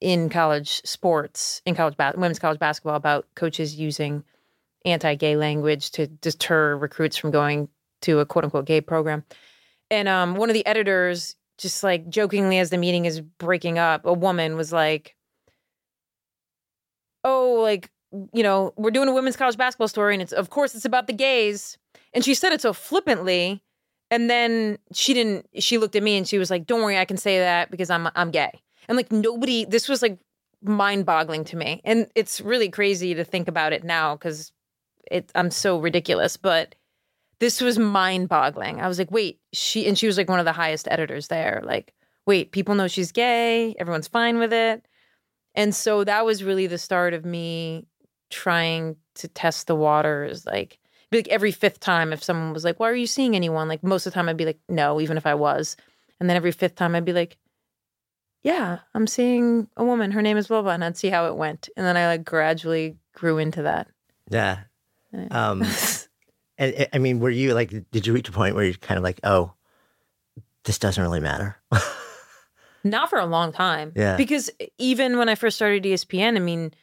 in 0.00 0.28
college 0.28 0.80
sports, 0.84 1.60
in 1.66 1.74
college 1.74 1.96
ba- 1.96 2.14
women's 2.14 2.38
college 2.38 2.60
basketball, 2.60 2.94
about 2.94 3.26
coaches 3.34 3.74
using 3.74 4.22
anti-gay 4.84 5.36
language 5.36 5.90
to 5.92 6.06
deter 6.06 6.76
recruits 6.76 7.16
from 7.16 7.32
going 7.32 7.68
to 8.02 8.20
a 8.20 8.26
quote 8.26 8.44
unquote 8.44 8.66
gay 8.66 8.80
program. 8.80 9.24
And 9.90 10.08
um, 10.08 10.36
one 10.36 10.48
of 10.48 10.54
the 10.54 10.66
editors, 10.66 11.34
just 11.58 11.82
like 11.82 12.08
jokingly 12.08 12.58
as 12.58 12.70
the 12.70 12.78
meeting 12.78 13.06
is 13.06 13.20
breaking 13.20 13.78
up, 13.78 14.06
a 14.06 14.12
woman 14.12 14.56
was 14.56 14.72
like, 14.72 15.16
"Oh, 17.24 17.58
like 17.62 17.90
you 18.32 18.44
know, 18.44 18.72
we're 18.76 18.92
doing 18.92 19.08
a 19.08 19.12
women's 19.12 19.36
college 19.36 19.56
basketball 19.56 19.88
story, 19.88 20.14
and 20.14 20.22
it's 20.22 20.32
of 20.32 20.50
course 20.50 20.76
it's 20.76 20.84
about 20.84 21.08
the 21.08 21.12
gays." 21.12 21.78
And 22.12 22.24
she 22.24 22.34
said 22.34 22.52
it 22.52 22.60
so 22.60 22.72
flippantly, 22.72 23.62
and 24.14 24.30
then 24.30 24.78
she 24.92 25.12
didn't. 25.12 25.48
She 25.58 25.76
looked 25.76 25.96
at 25.96 26.02
me 26.02 26.16
and 26.16 26.28
she 26.28 26.38
was 26.38 26.48
like, 26.48 26.66
"Don't 26.66 26.82
worry, 26.82 26.96
I 26.98 27.04
can 27.04 27.16
say 27.16 27.40
that 27.40 27.70
because 27.70 27.90
I'm 27.90 28.08
I'm 28.14 28.30
gay." 28.30 28.60
And 28.88 28.96
like 28.96 29.10
nobody, 29.10 29.64
this 29.64 29.88
was 29.88 30.02
like 30.02 30.18
mind 30.62 31.04
boggling 31.04 31.42
to 31.46 31.56
me. 31.56 31.80
And 31.84 32.06
it's 32.14 32.40
really 32.40 32.68
crazy 32.68 33.14
to 33.14 33.24
think 33.24 33.48
about 33.48 33.72
it 33.72 33.82
now 33.82 34.14
because 34.14 34.52
it 35.10 35.32
I'm 35.34 35.50
so 35.50 35.78
ridiculous. 35.80 36.36
But 36.36 36.76
this 37.40 37.60
was 37.60 37.76
mind 37.76 38.28
boggling. 38.28 38.80
I 38.80 38.86
was 38.86 38.98
like, 38.98 39.10
wait, 39.10 39.40
she 39.52 39.88
and 39.88 39.98
she 39.98 40.06
was 40.06 40.16
like 40.16 40.28
one 40.28 40.38
of 40.38 40.44
the 40.44 40.52
highest 40.52 40.86
editors 40.88 41.26
there. 41.26 41.60
Like, 41.64 41.92
wait, 42.24 42.52
people 42.52 42.76
know 42.76 42.86
she's 42.86 43.10
gay, 43.10 43.74
everyone's 43.80 44.08
fine 44.08 44.38
with 44.38 44.52
it. 44.52 44.86
And 45.56 45.74
so 45.74 46.04
that 46.04 46.24
was 46.24 46.44
really 46.44 46.68
the 46.68 46.78
start 46.78 47.14
of 47.14 47.24
me 47.24 47.88
trying 48.30 48.96
to 49.16 49.28
test 49.28 49.66
the 49.66 49.76
waters. 49.76 50.46
Like, 50.46 50.78
like 51.14 51.28
every 51.28 51.52
fifth 51.52 51.80
time 51.80 52.12
if 52.12 52.22
someone 52.22 52.52
was 52.52 52.64
like, 52.64 52.78
Why 52.80 52.90
are 52.90 52.94
you 52.94 53.06
seeing 53.06 53.34
anyone? 53.36 53.68
Like 53.68 53.82
most 53.82 54.06
of 54.06 54.12
the 54.12 54.14
time 54.14 54.28
I'd 54.28 54.36
be 54.36 54.44
like, 54.46 54.58
No, 54.68 55.00
even 55.00 55.16
if 55.16 55.26
I 55.26 55.34
was. 55.34 55.76
And 56.20 56.28
then 56.30 56.36
every 56.36 56.52
fifth 56.52 56.74
time 56.76 56.94
I'd 56.94 57.04
be 57.04 57.12
like, 57.12 57.36
yeah, 58.42 58.80
I'm 58.94 59.06
seeing 59.06 59.68
a 59.76 59.84
woman. 59.84 60.10
Her 60.10 60.20
name 60.20 60.36
is 60.36 60.48
blah 60.48 60.60
blah, 60.62 60.72
and 60.72 60.84
I'd 60.84 60.96
see 60.98 61.08
how 61.08 61.26
it 61.28 61.36
went, 61.36 61.70
and 61.78 61.86
then 61.86 61.96
I 61.96 62.06
like 62.08 62.24
gradually 62.24 62.96
grew 63.14 63.38
into 63.38 63.62
that. 63.62 63.88
Yeah. 64.30 64.58
Yeah. 65.12 65.28
Um, 65.30 65.62
and 66.58 66.74
and- 66.74 66.88
I 66.92 66.98
mean, 66.98 67.20
were 67.20 67.30
you 67.30 67.54
like, 67.54 67.70
did 67.90 68.06
you 68.06 68.12
reach 68.12 68.28
a 68.28 68.32
point 68.32 68.54
where 68.54 68.64
you're 68.64 68.74
kind 68.74 68.98
of 68.98 69.04
like, 69.04 69.18
oh, 69.24 69.54
this 70.64 70.78
doesn't 70.78 71.02
really 71.02 71.20
matter? 71.20 71.56
Not 72.84 73.08
for 73.08 73.18
a 73.18 73.24
long 73.26 73.50
time, 73.50 73.92
Yeah. 73.96 74.16
Because 74.16 74.50
even 74.76 75.16
when 75.16 75.30
I 75.30 75.36
first 75.36 75.56
started 75.56 75.84
ESPN, 75.84 76.36
I 76.36 76.40
mean, 76.40 76.74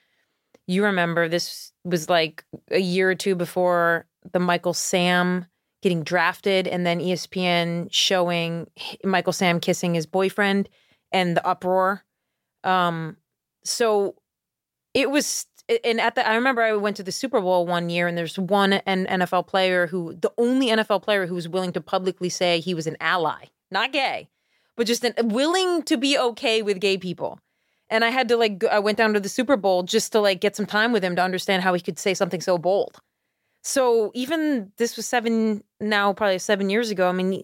you 0.66 0.84
remember 0.84 1.30
this 1.30 1.72
was 1.84 2.10
like 2.10 2.44
a 2.72 2.80
year 2.80 3.12
or 3.12 3.16
two 3.16 3.36
before 3.36 4.08
the 4.32 4.40
Michael 4.40 4.74
Sam 4.74 5.46
getting 5.82 6.04
drafted, 6.04 6.68
and 6.68 6.86
then 6.86 7.00
ESPN 7.00 7.88
showing 7.92 8.70
Michael 9.04 9.34
Sam 9.34 9.60
kissing 9.60 9.96
his 9.96 10.06
boyfriend 10.06 10.70
and 11.12 11.36
the 11.36 11.46
uproar. 11.46 12.04
Um, 12.64 13.18
so 13.64 14.16
it 14.94 15.10
was 15.10 15.48
and 15.84 16.02
at 16.02 16.16
the 16.16 16.28
I 16.28 16.36
remember 16.36 16.62
I 16.62 16.74
went 16.74 16.98
to 16.98 17.04
the 17.04 17.12
Super 17.12 17.40
Bowl 17.40 17.66
one 17.66 17.90
year 17.90 18.08
and 18.08 18.18
there's 18.18 18.38
one 18.38 18.72
NFL 18.72 19.48
player 19.48 19.88
who 19.88 20.14
the 20.14 20.32
only 20.38 20.68
NFL 20.68 21.04
player 21.04 21.28
who 21.28 21.36
was 21.36 21.48
willing 21.48 21.72
to 21.74 21.82
publicly 21.82 22.30
say 22.30 22.60
he 22.60 22.74
was 22.74 22.88
an 22.88 22.98
ally, 23.00 23.46
not 23.70 23.92
gay, 23.92 24.30
but 24.76 24.88
just 24.88 25.04
an, 25.04 25.14
willing 25.30 25.84
to 25.84 25.98
be 25.98 26.18
okay 26.18 26.62
with 26.62 26.80
gay 26.80 26.98
people. 26.98 27.40
And 27.90 28.06
I 28.06 28.10
had 28.10 28.28
to 28.30 28.38
like 28.38 28.64
I 28.66 28.80
went 28.80 28.98
down 28.98 29.14
to 29.14 29.20
the 29.20 29.30
Super 29.30 29.58
Bowl 29.58 29.84
just 29.84 30.12
to 30.14 30.20
like 30.20 30.42
get 30.42 30.56
some 30.56 30.66
time 30.66 30.92
with 30.92 31.04
him 31.04 31.16
to 31.16 31.24
understand 31.24 31.64
how 31.64 31.74
he 31.74 31.82
could 31.82 32.00
say 32.00 32.14
something 32.14 32.42
so 32.42 32.58
bold. 32.58 33.00
So 33.64 34.12
even 34.14 34.72
this 34.78 34.96
was 34.96 35.06
7 35.06 35.64
now 35.80 36.14
probably 36.14 36.40
7 36.40 36.70
years 36.70 36.90
ago. 36.90 37.08
I 37.08 37.12
mean 37.12 37.44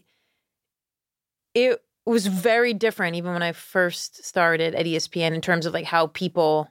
it 1.54 1.82
was 2.06 2.28
very 2.28 2.74
different 2.74 3.16
even 3.16 3.34
when 3.34 3.44
I 3.44 3.52
first 3.52 4.24
started 4.24 4.76
at 4.76 4.86
ESPN 4.86 5.34
in 5.34 5.42
terms 5.42 5.66
of 5.66 5.74
like 5.74 5.86
how 5.86 6.08
people 6.08 6.70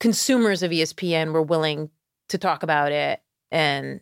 consumers 0.00 0.62
of 0.62 0.70
ESPN 0.70 1.32
were 1.32 1.42
willing 1.42 1.90
to 2.28 2.38
talk 2.38 2.62
about 2.62 2.92
it 2.92 3.20
and 3.50 4.00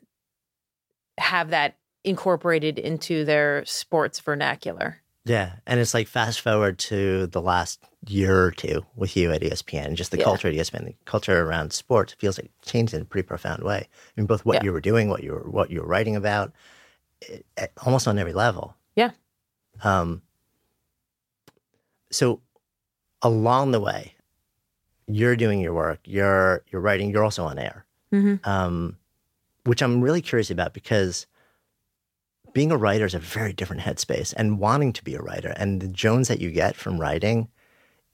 have 1.19 1.51
that 1.51 1.79
incorporated 2.05 2.79
into 2.79 3.25
their 3.25 3.65
sports 3.65 4.21
vernacular. 4.21 5.01
Yeah. 5.25 5.53
And 5.67 5.81
it's 5.81 5.95
like 5.95 6.07
fast 6.09 6.41
forward 6.41 6.79
to 6.81 7.27
the 7.29 7.41
last 7.41 7.81
year 8.07 8.45
or 8.45 8.51
two 8.51 8.85
with 8.97 9.17
you 9.17 9.33
at 9.33 9.41
ESPN, 9.43 9.95
just 9.95 10.11
the 10.11 10.19
Yeah. 10.19 10.25
culture 10.25 10.49
at 10.49 10.55
ESPN, 10.55 10.85
the 10.85 10.95
culture 11.07 11.41
around 11.43 11.73
sports 11.73 12.13
feels 12.19 12.39
like 12.39 12.51
changed 12.63 12.93
in 12.95 13.03
a 13.03 13.05
pretty 13.05 13.27
profound 13.27 13.63
way. 13.63 13.89
I 13.89 14.21
mean, 14.21 14.27
both 14.27 14.45
what 14.45 14.57
Yeah. 14.57 14.65
you 14.65 14.73
were 14.73 14.81
doing, 14.81 15.09
what 15.09 15.23
you 15.23 15.33
were, 15.33 15.49
what 15.51 15.71
you 15.71 15.81
were 15.81 15.87
writing 15.87 16.15
about, 16.17 16.53
it, 17.23 17.47
it- 17.57 17.73
almost 17.87 18.07
on 18.07 18.19
every 18.19 18.35
level. 18.35 18.77
Yeah. 18.97 19.11
Um, 19.83 20.23
so 22.11 22.41
along 23.23 23.73
the 23.73 23.81
way, 23.81 24.15
you're 25.07 25.37
doing 25.37 25.61
your 25.61 25.75
work, 25.75 26.01
you're 26.05 26.63
you're 26.71 26.81
writing, 26.81 27.11
you're 27.11 27.25
also 27.25 27.45
on 27.45 27.59
air, 27.59 27.85
Mm-hmm. 28.13 28.49
um, 28.49 28.97
which 29.65 29.83
I'm 29.83 30.01
really 30.01 30.23
curious 30.23 30.51
about 30.51 30.73
because 30.75 31.27
being 32.55 32.73
a 32.73 32.77
writer 32.77 33.05
is 33.05 33.15
a 33.15 33.19
very 33.19 33.53
different 33.53 33.83
headspace, 33.83 34.33
and 34.37 34.59
wanting 34.59 34.93
to 34.95 35.05
be 35.05 35.15
a 35.15 35.21
writer 35.21 35.53
and 35.57 35.83
the 35.83 35.89
Jones 35.89 36.29
that 36.29 36.41
you 36.41 36.51
get 36.51 36.77
from 36.77 36.99
writing, 36.99 37.49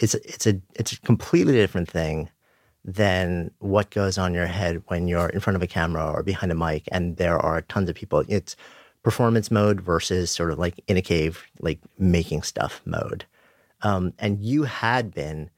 it's 0.01 0.15
it's 0.15 0.47
a 0.47 0.61
it's 0.75 0.93
a 0.93 1.01
completely 1.03 1.53
different 1.53 1.89
thing 1.89 2.31
than 2.85 3.51
what 3.59 3.91
goes 3.91 4.19
on 4.19 4.35
your 4.35 4.47
head 4.47 4.83
when 4.89 5.07
you're 5.07 5.29
in 5.29 5.41
front 5.41 5.57
of 5.57 5.63
a 5.63 5.67
camera 5.67 6.11
or 6.11 6.23
behind 6.23 6.51
a 6.51 6.55
mic 6.55 6.89
and 6.91 7.19
there 7.19 7.39
are 7.39 7.61
tons 7.63 7.91
of 7.91 7.95
people. 7.95 8.25
It's 8.27 8.57
performance 9.03 9.51
mode 9.51 9.81
versus 9.81 10.31
sort 10.31 10.51
of 10.51 10.59
like 10.59 10.83
in 10.89 10.97
a 10.97 11.03
cave, 11.03 11.45
like 11.61 11.79
making 11.99 12.43
stuff 12.43 12.81
mode. 12.85 13.27
Um, 13.83 14.13
and 14.19 14.43
you 14.43 14.65
had 14.65 15.13
been 15.13 15.51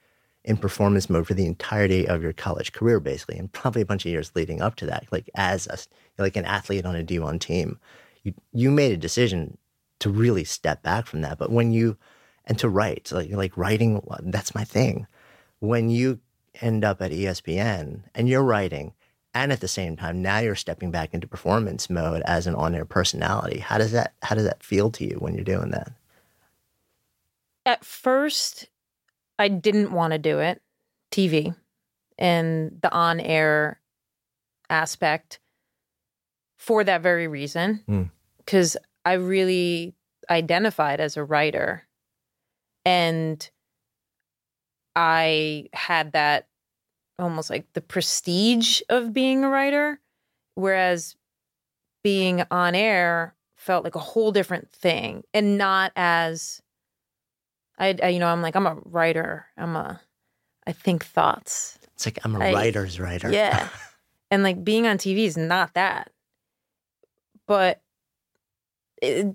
in 0.44 0.56
performance 0.56 1.08
mode 1.08 1.26
for 1.26 1.34
the 1.34 1.46
entirety 1.46 2.06
of 2.08 2.22
your 2.22 2.32
college 2.32 2.72
career, 2.72 2.98
basically, 2.98 3.38
and 3.38 3.52
probably 3.52 3.82
a 3.82 3.86
bunch 3.86 4.04
of 4.04 4.10
years 4.10 4.32
leading 4.34 4.60
up 4.60 4.74
to 4.76 4.86
that. 4.86 5.06
Like 5.12 5.30
as 5.36 5.66
a, 5.68 5.78
like 6.20 6.36
an 6.36 6.44
athlete 6.44 6.84
on 6.84 6.96
a 6.96 7.04
D1 7.04 7.40
team, 7.40 7.78
you 8.22 8.34
you 8.52 8.70
made 8.70 8.92
a 8.92 8.96
decision 8.96 9.58
to 10.00 10.10
really 10.10 10.44
step 10.44 10.82
back 10.82 11.06
from 11.06 11.20
that. 11.22 11.38
But 11.38 11.50
when 11.50 11.72
you 11.72 11.96
and 12.44 12.58
to 12.58 12.68
write, 12.68 13.12
like 13.12 13.30
like 13.30 13.56
writing, 13.56 14.02
uh, 14.10 14.18
that's 14.22 14.54
my 14.54 14.64
thing. 14.64 15.06
When 15.60 15.90
you 15.90 16.20
end 16.60 16.84
up 16.84 17.00
at 17.00 17.12
ESPN 17.12 18.02
and 18.14 18.28
you're 18.28 18.42
writing, 18.42 18.94
and 19.34 19.52
at 19.52 19.60
the 19.60 19.68
same 19.68 19.96
time 19.96 20.20
now 20.20 20.38
you're 20.38 20.54
stepping 20.54 20.90
back 20.90 21.14
into 21.14 21.26
performance 21.26 21.88
mode 21.88 22.22
as 22.26 22.46
an 22.46 22.54
on-air 22.54 22.84
personality. 22.84 23.58
How 23.58 23.78
does 23.78 23.92
that 23.92 24.14
how 24.22 24.34
does 24.34 24.44
that 24.44 24.62
feel 24.62 24.90
to 24.92 25.04
you 25.04 25.16
when 25.16 25.34
you're 25.34 25.44
doing 25.44 25.70
that? 25.70 25.92
At 27.64 27.84
first, 27.84 28.68
I 29.38 29.48
didn't 29.48 29.92
want 29.92 30.12
to 30.12 30.18
do 30.18 30.40
it, 30.40 30.60
TV, 31.12 31.54
and 32.18 32.78
the 32.82 32.92
on 32.92 33.20
air 33.20 33.80
aspect 34.68 35.38
for 36.62 36.84
that 36.84 37.02
very 37.02 37.26
reason. 37.26 37.82
Mm. 37.88 38.10
Because 38.38 38.76
I 39.04 39.14
really 39.14 39.94
identified 40.30 41.00
as 41.00 41.16
a 41.16 41.24
writer. 41.24 41.82
And 42.84 43.48
I 44.94 45.66
had 45.72 46.12
that 46.12 46.46
almost 47.18 47.50
like 47.50 47.66
the 47.72 47.80
prestige 47.80 48.80
of 48.88 49.12
being 49.12 49.42
a 49.44 49.48
writer, 49.48 50.00
whereas 50.54 51.16
being 52.04 52.44
on 52.50 52.74
air 52.74 53.34
felt 53.56 53.84
like 53.84 53.94
a 53.94 54.00
whole 54.00 54.32
different 54.32 54.70
thing 54.72 55.22
and 55.32 55.56
not 55.56 55.92
as 55.94 56.60
I, 57.78 57.94
I 58.02 58.08
you 58.08 58.18
know 58.18 58.26
i'm 58.26 58.42
like 58.42 58.56
i'm 58.56 58.66
a 58.66 58.74
writer 58.86 59.46
i'm 59.56 59.76
a 59.76 60.00
i 60.66 60.72
think 60.72 61.04
thoughts 61.04 61.78
It's 61.94 62.04
like 62.04 62.18
I'm 62.24 62.34
a 62.34 62.44
I- 62.44 62.52
writer's 62.52 62.98
writer. 62.98 63.30
yeah 63.30 63.68
and 64.32 64.42
like 64.42 64.64
being 64.64 64.88
on 64.88 64.98
tv 64.98 65.26
is 65.26 65.36
not 65.36 65.74
that 65.74 66.10
but 67.46 67.80
it, 69.00 69.34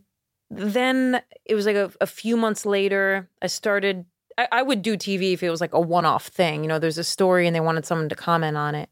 then 0.50 1.22
it 1.46 1.56
was 1.56 1.66
like 1.66 1.76
a, 1.76 1.92
a 2.00 2.08
few 2.08 2.38
months 2.38 2.66
later 2.66 3.30
i 3.42 3.48
started 3.48 4.06
I, 4.38 4.48
I 4.52 4.62
would 4.62 4.82
do 4.82 4.98
tv 4.98 5.34
if 5.34 5.44
it 5.44 5.50
was 5.50 5.62
like 5.62 5.74
a 5.74 5.82
one-off 5.82 6.28
thing 6.28 6.64
you 6.64 6.68
know 6.68 6.80
there's 6.80 6.98
a 6.98 7.04
story 7.04 7.48
and 7.48 7.56
they 7.56 7.60
wanted 7.60 7.86
someone 7.86 8.10
to 8.10 8.16
comment 8.16 8.58
on 8.58 8.76
it 8.76 8.90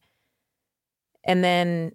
and 1.23 1.43
then 1.43 1.93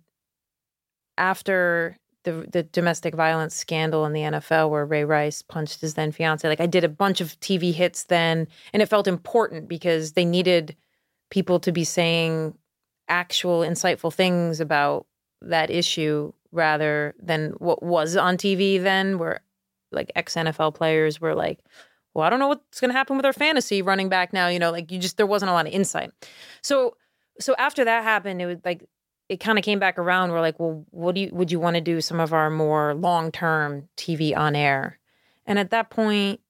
after 1.19 1.97
the 2.25 2.47
the 2.51 2.63
domestic 2.63 3.15
violence 3.15 3.55
scandal 3.55 4.05
in 4.05 4.13
the 4.13 4.21
NFL 4.21 4.71
where 4.71 4.85
Ray 4.85 5.05
Rice 5.05 5.43
punched 5.43 5.81
his 5.81 5.95
then 5.95 6.13
fiance. 6.13 6.47
Like 6.47 6.61
I 6.61 6.67
did 6.67 6.85
a 6.85 6.89
bunch 6.89 7.21
of 7.21 7.39
TV 7.41 7.73
hits 7.73 8.05
then, 8.05 8.47
and 8.73 8.83
it 8.83 8.89
felt 8.89 9.07
important 9.07 9.69
because 9.69 10.13
they 10.13 10.25
needed 10.25 10.77
people 11.31 11.61
to 11.61 11.73
be 11.73 11.85
saying 11.85 12.57
actual 13.09 13.61
insightful 13.61 14.13
things 14.13 14.61
about 14.61 15.07
that 15.41 15.71
issue 15.71 16.33
rather 16.53 17.15
than 17.21 17.51
what 17.59 17.83
was 17.83 18.17
on 18.17 18.37
TV 18.37 18.83
then, 18.83 19.19
where 19.19 19.41
like 19.93 20.13
ex 20.15 20.35
NFL 20.35 20.75
players 20.75 21.21
were 21.21 21.35
like, 21.35 21.61
"Well, 22.15 22.25
I 22.25 22.31
don't 22.31 22.39
know 22.39 22.49
what's 22.49 22.81
going 22.81 22.91
to 22.91 22.97
happen 22.97 23.17
with 23.17 23.27
our 23.27 23.33
fantasy 23.33 23.83
running 23.83 24.09
back 24.09 24.33
now." 24.33 24.49
You 24.49 24.59
know, 24.59 24.71
like 24.71 24.91
you 24.91 24.99
just 24.99 25.17
there 25.17 25.27
wasn't 25.27 25.51
a 25.51 25.55
lot 25.55 25.67
of 25.67 25.73
insight. 25.73 26.13
So 26.63 26.97
so 27.39 27.55
after 27.59 27.85
that 27.85 28.03
happened, 28.03 28.41
it 28.43 28.47
was 28.47 28.59
like 28.65 28.89
it 29.29 29.39
kind 29.39 29.59
of 29.59 29.65
came 29.65 29.79
back 29.79 29.99
around. 29.99 30.33
We're 30.33 30.41
like, 30.41 30.59
well, 30.59 30.85
what 30.91 31.15
do 31.15 31.23
you 31.23 31.31
would 31.33 31.53
you 31.53 31.61
want 31.61 31.75
to 31.75 31.81
do 31.81 32.01
some 32.01 32.21
of 32.21 32.33
our 32.33 32.51
more 32.51 32.95
long 32.95 33.31
term 33.31 33.89
TV 33.97 34.37
on 34.37 34.57
air? 34.57 34.99
And 35.47 35.59
at 35.59 35.71
that 35.71 35.91
point, 35.91 36.41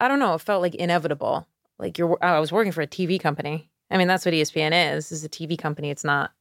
I 0.00 0.08
don't 0.08 0.18
know, 0.18 0.34
it 0.34 0.40
felt 0.40 0.62
like 0.62 0.74
inevitable. 0.74 1.46
Like 1.78 1.96
you're, 1.96 2.18
I 2.20 2.40
was 2.40 2.52
working 2.52 2.72
for 2.72 2.82
a 2.82 2.86
TV 2.86 3.20
company. 3.20 3.70
I 3.90 3.96
mean, 3.96 4.08
that's 4.08 4.24
what 4.24 4.34
ESPN 4.34 4.96
is. 4.96 5.12
Is 5.12 5.24
a 5.24 5.28
TV 5.28 5.56
company. 5.56 5.90
It's 5.90 6.04
not. 6.04 6.32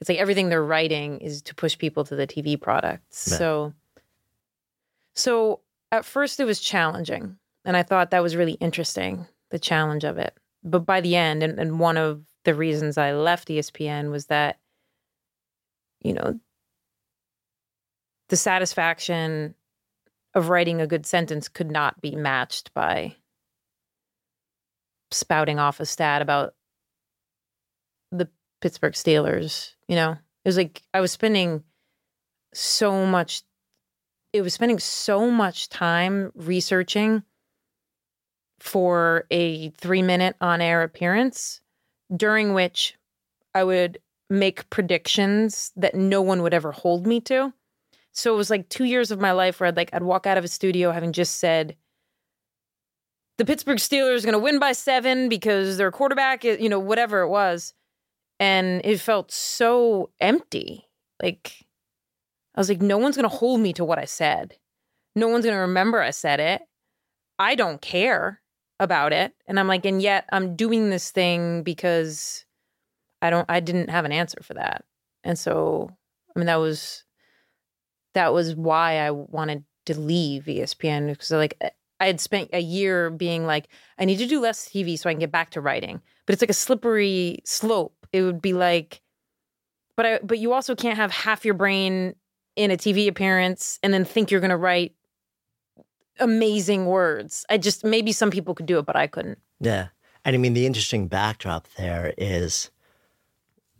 It's 0.00 0.08
like 0.08 0.18
everything 0.18 0.48
they're 0.48 0.64
writing 0.64 1.18
is 1.18 1.42
to 1.42 1.54
push 1.54 1.76
people 1.76 2.04
to 2.04 2.16
the 2.16 2.26
TV 2.26 2.60
products. 2.60 3.18
So, 3.18 3.72
so 5.14 5.60
at 5.90 6.04
first 6.04 6.38
it 6.38 6.44
was 6.44 6.60
challenging, 6.60 7.36
and 7.64 7.76
I 7.76 7.82
thought 7.82 8.12
that 8.12 8.22
was 8.22 8.36
really 8.36 8.52
interesting, 8.54 9.26
the 9.50 9.58
challenge 9.58 10.04
of 10.04 10.18
it. 10.18 10.34
But 10.62 10.86
by 10.86 11.00
the 11.00 11.16
end, 11.16 11.42
and, 11.42 11.58
and 11.58 11.80
one 11.80 11.96
of 11.96 12.22
the 12.44 12.54
reasons 12.54 12.96
I 12.96 13.12
left 13.12 13.48
ESPN 13.48 14.10
was 14.10 14.26
that 14.26 14.58
you 16.02 16.14
know, 16.14 16.38
the 18.28 18.36
satisfaction 18.36 19.54
of 20.34 20.48
writing 20.48 20.80
a 20.80 20.86
good 20.86 21.06
sentence 21.06 21.48
could 21.48 21.70
not 21.70 22.00
be 22.00 22.14
matched 22.14 22.72
by 22.74 23.16
spouting 25.10 25.58
off 25.58 25.80
a 25.80 25.86
stat 25.86 26.22
about 26.22 26.54
the 28.12 28.28
Pittsburgh 28.60 28.92
Steelers. 28.92 29.72
You 29.88 29.96
know, 29.96 30.12
it 30.12 30.48
was 30.48 30.56
like 30.56 30.82
I 30.94 31.00
was 31.00 31.12
spending 31.12 31.64
so 32.52 33.06
much, 33.06 33.42
it 34.32 34.42
was 34.42 34.54
spending 34.54 34.78
so 34.78 35.30
much 35.30 35.68
time 35.68 36.30
researching 36.34 37.22
for 38.60 39.26
a 39.30 39.70
three 39.70 40.02
minute 40.02 40.36
on 40.40 40.60
air 40.60 40.82
appearance 40.82 41.60
during 42.14 42.54
which 42.54 42.96
I 43.54 43.64
would 43.64 43.98
make 44.30 44.68
predictions 44.70 45.72
that 45.76 45.94
no 45.94 46.20
one 46.20 46.42
would 46.42 46.54
ever 46.54 46.72
hold 46.72 47.06
me 47.06 47.20
to. 47.22 47.52
So 48.12 48.34
it 48.34 48.36
was 48.36 48.50
like 48.50 48.68
two 48.68 48.84
years 48.84 49.10
of 49.10 49.20
my 49.20 49.32
life 49.32 49.60
where 49.60 49.68
I'd 49.68 49.76
like 49.76 49.90
I'd 49.92 50.02
walk 50.02 50.26
out 50.26 50.38
of 50.38 50.44
a 50.44 50.48
studio 50.48 50.90
having 50.90 51.12
just 51.12 51.36
said 51.36 51.76
the 53.38 53.44
Pittsburgh 53.44 53.78
Steelers 53.78 54.22
are 54.22 54.26
going 54.26 54.32
to 54.32 54.38
win 54.40 54.58
by 54.58 54.72
seven 54.72 55.28
because 55.28 55.76
their 55.76 55.92
quarterback, 55.92 56.44
is, 56.44 56.60
you 56.60 56.68
know, 56.68 56.80
whatever 56.80 57.20
it 57.20 57.28
was, 57.28 57.72
and 58.40 58.80
it 58.84 59.00
felt 59.00 59.32
so 59.32 60.10
empty. 60.20 60.88
Like 61.22 61.66
I 62.54 62.60
was 62.60 62.68
like, 62.68 62.82
no 62.82 62.98
one's 62.98 63.16
to 63.16 63.28
hold 63.28 63.60
me 63.60 63.72
to 63.74 63.84
what 63.84 63.98
I 63.98 64.04
said. 64.04 64.56
No 65.14 65.28
one's 65.28 65.44
to 65.44 65.52
remember 65.52 66.00
I 66.00 66.10
said 66.10 66.40
it. 66.40 66.62
I 67.38 67.54
don't 67.54 67.80
care 67.80 68.40
about 68.80 69.12
it, 69.12 69.32
and 69.46 69.58
I'm 69.58 69.66
like, 69.66 69.84
and 69.84 70.00
yet 70.00 70.24
I'm 70.32 70.54
doing 70.54 70.90
this 70.90 71.10
thing 71.10 71.62
because 71.62 72.44
I 73.22 73.30
don't 73.30 73.46
I 73.48 73.60
didn't 73.60 73.90
have 73.90 74.04
an 74.04 74.12
answer 74.12 74.38
for 74.42 74.54
that. 74.54 74.84
And 75.24 75.38
so 75.38 75.90
I 76.34 76.38
mean 76.38 76.46
that 76.46 76.56
was 76.56 77.04
that 78.14 78.32
was 78.32 78.54
why 78.54 78.98
I 78.98 79.10
wanted 79.10 79.64
to 79.86 79.98
leave 79.98 80.44
ESPN 80.44 81.08
because 81.08 81.30
like 81.30 81.56
I 82.00 82.06
had 82.06 82.20
spent 82.20 82.50
a 82.52 82.60
year 82.60 83.10
being 83.10 83.46
like 83.46 83.68
I 83.98 84.04
need 84.04 84.18
to 84.18 84.26
do 84.26 84.40
less 84.40 84.68
TV 84.68 84.98
so 84.98 85.08
I 85.08 85.12
can 85.12 85.20
get 85.20 85.32
back 85.32 85.50
to 85.50 85.60
writing. 85.60 86.00
But 86.26 86.32
it's 86.34 86.42
like 86.42 86.50
a 86.50 86.54
slippery 86.54 87.40
slope. 87.44 87.97
It 88.12 88.22
would 88.22 88.40
be 88.40 88.52
like 88.52 89.02
but 89.96 90.06
I 90.06 90.18
but 90.22 90.38
you 90.38 90.52
also 90.52 90.74
can't 90.74 90.96
have 90.96 91.10
half 91.10 91.44
your 91.44 91.54
brain 91.54 92.14
in 92.54 92.70
a 92.70 92.76
TV 92.76 93.08
appearance 93.08 93.78
and 93.82 93.92
then 93.92 94.04
think 94.04 94.30
you're 94.30 94.40
going 94.40 94.50
to 94.50 94.56
write 94.56 94.94
amazing 96.20 96.86
words. 96.86 97.44
I 97.50 97.58
just 97.58 97.84
maybe 97.84 98.12
some 98.12 98.30
people 98.30 98.54
could 98.54 98.66
do 98.66 98.78
it 98.78 98.86
but 98.86 98.96
I 98.96 99.08
couldn't. 99.08 99.38
Yeah. 99.60 99.88
And 100.24 100.34
I 100.34 100.38
mean, 100.38 100.54
the 100.54 100.66
interesting 100.66 101.08
backdrop 101.08 101.66
there 101.76 102.14
is 102.16 102.70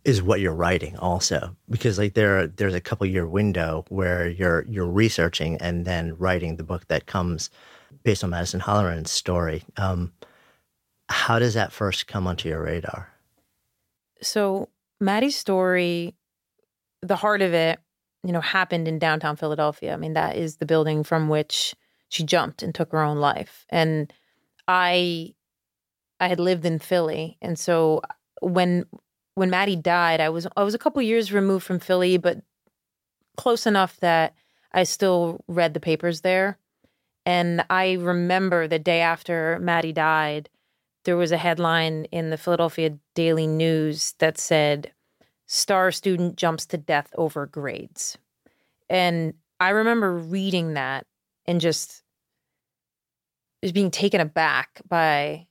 is 0.05 0.23
what 0.23 0.41
you're 0.41 0.55
writing 0.55 0.97
also 0.97 1.55
because 1.69 1.99
like 1.99 2.15
there 2.15 2.47
there's 2.47 2.75
a 2.75 2.81
couple 2.81 3.07
year 3.07 3.27
window 3.27 3.85
where 3.89 4.29
you're 4.29 4.65
you're 4.69 4.87
researching 4.87 5.57
and 5.59 5.85
then 5.85 6.17
writing 6.19 6.57
the 6.57 6.65
book 6.65 6.89
that 6.89 7.07
comes 7.07 7.51
based 8.03 8.25
on 8.25 8.31
Madison 8.31 8.61
Holleran's 8.61 9.11
story. 9.11 9.63
Um, 9.77 10.13
how 11.09 11.39
does 11.39 11.55
that 11.55 11.73
first 11.73 12.07
come 12.07 12.27
onto 12.27 12.49
your 12.49 12.63
radar? 12.63 13.13
So 14.23 14.69
Maddie's 15.01 15.37
story, 15.37 16.15
the 17.03 17.17
heart 17.17 17.43
of 17.43 17.55
it, 17.55 17.79
you 18.25 18.33
know, 18.33 18.41
happened 18.41 18.89
in 18.89 18.99
downtown 18.99 19.37
Philadelphia. 19.37 19.93
I 19.93 19.97
mean, 19.97 20.15
that 20.15 20.37
is 20.37 20.57
the 20.57 20.67
building 20.67 21.05
from 21.05 21.29
which 21.29 21.75
she 22.09 22.25
jumped 22.25 22.63
and 22.63 22.75
took 22.75 22.93
her 22.93 23.03
own 23.03 23.19
life. 23.19 23.65
And 23.71 24.13
I 24.67 25.35
I 26.21 26.29
had 26.29 26.41
lived 26.41 26.65
in 26.65 26.79
Philly. 26.79 27.39
And 27.41 27.59
so 27.59 28.03
when 28.41 28.87
when 29.35 29.51
Maddie 29.51 29.77
died, 29.77 30.21
I 30.21 30.31
was 30.31 30.47
I 30.57 30.65
was 30.65 30.75
a 30.75 30.79
couple 30.79 31.01
years 31.03 31.33
removed 31.33 31.65
from 31.65 31.79
Philly, 31.79 32.17
but 32.17 32.39
close 33.37 33.67
enough 33.67 33.99
that 34.01 34.35
I 34.73 34.83
still 34.83 35.45
read 35.47 35.75
the 35.75 35.81
papers 35.81 36.23
there. 36.23 36.59
And 37.25 37.65
I 37.71 37.93
remember 37.93 38.67
the 38.67 38.79
day 38.79 39.01
after 39.01 39.59
Maddie 39.61 39.93
died, 39.93 40.49
there 41.05 41.17
was 41.17 41.33
a 41.33 41.37
headline 41.37 42.05
in 42.07 42.31
the 42.31 42.37
Philadelphia 42.37 42.99
Daily 43.15 43.47
News 43.47 44.15
that 44.19 44.39
said, 44.39 44.93
Star 45.47 45.91
student 45.91 46.37
jumps 46.37 46.67
to 46.67 46.77
death 46.77 47.09
over 47.17 47.47
grades. 47.47 48.19
And 48.91 49.35
I 49.61 49.71
remember 49.71 50.15
reading 50.15 50.75
that 50.75 51.07
and 51.47 51.61
just 51.61 52.03
just 53.63 53.75
being 53.75 53.91
taken 53.91 54.21
aback 54.21 54.81
by 54.89 55.47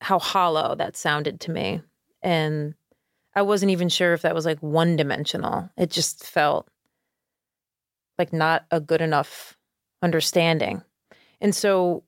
how 0.00 0.18
hollow 0.18 0.74
that 0.74 0.96
sounded 0.96 1.40
to 1.40 1.50
me. 1.50 1.80
And 2.22 2.74
I 3.34 3.42
wasn't 3.42 3.70
even 3.70 3.88
sure 3.88 4.14
if 4.14 4.22
that 4.22 4.34
was 4.34 4.46
like 4.46 4.58
one 4.60 4.96
dimensional. 4.96 5.70
It 5.76 5.90
just 5.90 6.26
felt 6.26 6.68
like 8.18 8.32
not 8.32 8.64
a 8.70 8.80
good 8.80 9.00
enough 9.00 9.56
understanding. 10.02 10.82
And 11.40 11.54
so 11.54 12.04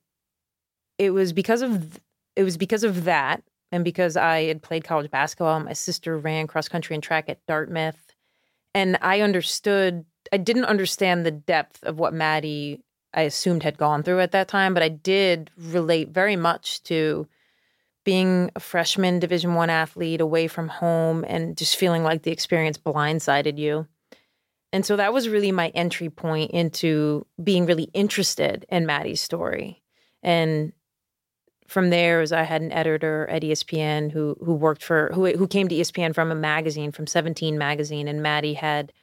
it 0.97 1.11
was 1.11 1.33
because 1.33 1.61
of 1.61 1.99
it 2.35 2.43
was 2.43 2.57
because 2.57 2.83
of 2.83 3.05
that 3.05 3.43
and 3.71 3.83
because 3.83 4.15
I 4.15 4.43
had 4.43 4.61
played 4.61 4.83
college 4.83 5.11
basketball, 5.11 5.59
my 5.59 5.73
sister 5.73 6.17
ran 6.17 6.47
cross 6.47 6.69
country 6.69 6.93
and 6.93 7.03
track 7.03 7.29
at 7.29 7.45
Dartmouth 7.47 8.15
and 8.75 8.97
I 9.01 9.21
understood 9.21 10.05
I 10.31 10.37
didn't 10.37 10.65
understand 10.65 11.25
the 11.25 11.31
depth 11.31 11.83
of 11.83 11.97
what 11.97 12.13
Maddie 12.13 12.83
I 13.13 13.21
assumed 13.21 13.63
had 13.63 13.77
gone 13.77 14.03
through 14.03 14.19
at 14.19 14.33
that 14.33 14.49
time, 14.49 14.73
but 14.73 14.83
I 14.83 14.89
did 14.89 15.49
relate 15.57 16.09
very 16.09 16.35
much 16.35 16.83
to 16.83 17.27
being 18.03 18.51
a 18.55 18.59
freshman 18.59 19.19
division 19.19 19.55
1 19.55 19.69
athlete 19.69 20.21
away 20.21 20.47
from 20.47 20.67
home 20.67 21.23
and 21.27 21.57
just 21.57 21.77
feeling 21.77 22.03
like 22.03 22.23
the 22.23 22.31
experience 22.31 22.77
blindsided 22.77 23.57
you. 23.57 23.87
And 24.73 24.85
so 24.85 24.97
that 24.97 25.13
was 25.13 25.29
really 25.29 25.53
my 25.53 25.69
entry 25.69 26.09
point 26.09 26.51
into 26.51 27.25
being 27.41 27.65
really 27.65 27.89
interested 27.93 28.65
in 28.69 28.85
Maddie's 28.85 29.21
story. 29.21 29.81
And 30.21 30.73
from 31.67 31.89
there, 31.89 32.21
as 32.21 32.31
I 32.31 32.43
had 32.43 32.61
an 32.61 32.71
editor 32.71 33.27
at 33.29 33.41
ESPN 33.41 34.11
who 34.11 34.37
who 34.43 34.53
worked 34.53 34.83
for 34.83 35.11
who 35.13 35.31
who 35.35 35.47
came 35.47 35.67
to 35.67 35.75
ESPN 35.75 36.13
from 36.13 36.31
a 36.31 36.35
magazine 36.35 36.91
from 36.91 37.07
17 37.07 37.57
magazine, 37.57 38.07
and 38.07 38.21
Maddie 38.21 38.53
had 38.53 38.93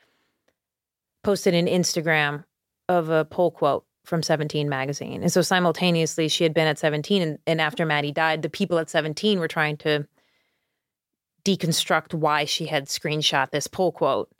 posted 1.22 1.54
an 1.54 1.66
Instagram 1.66 2.44
of 2.88 3.08
a 3.08 3.24
poll 3.24 3.50
quote 3.50 3.84
from 4.04 4.22
17 4.22 4.68
magazine. 4.68 5.22
And 5.22 5.32
so 5.32 5.42
simultaneously 5.42 6.28
she 6.28 6.42
had 6.42 6.54
been 6.54 6.66
at 6.66 6.78
17 6.78 7.22
and, 7.22 7.38
and 7.46 7.60
after 7.60 7.86
Maddie 7.86 8.12
died, 8.12 8.42
the 8.42 8.50
people 8.50 8.78
at 8.78 8.90
17 8.90 9.38
were 9.38 9.48
trying 9.48 9.76
to 9.78 10.06
deconstruct 11.44 12.14
why 12.14 12.44
she 12.44 12.66
had 12.66 12.86
screenshot 12.86 13.50
this 13.50 13.66
poll 13.66 13.92
quote. 13.92 14.30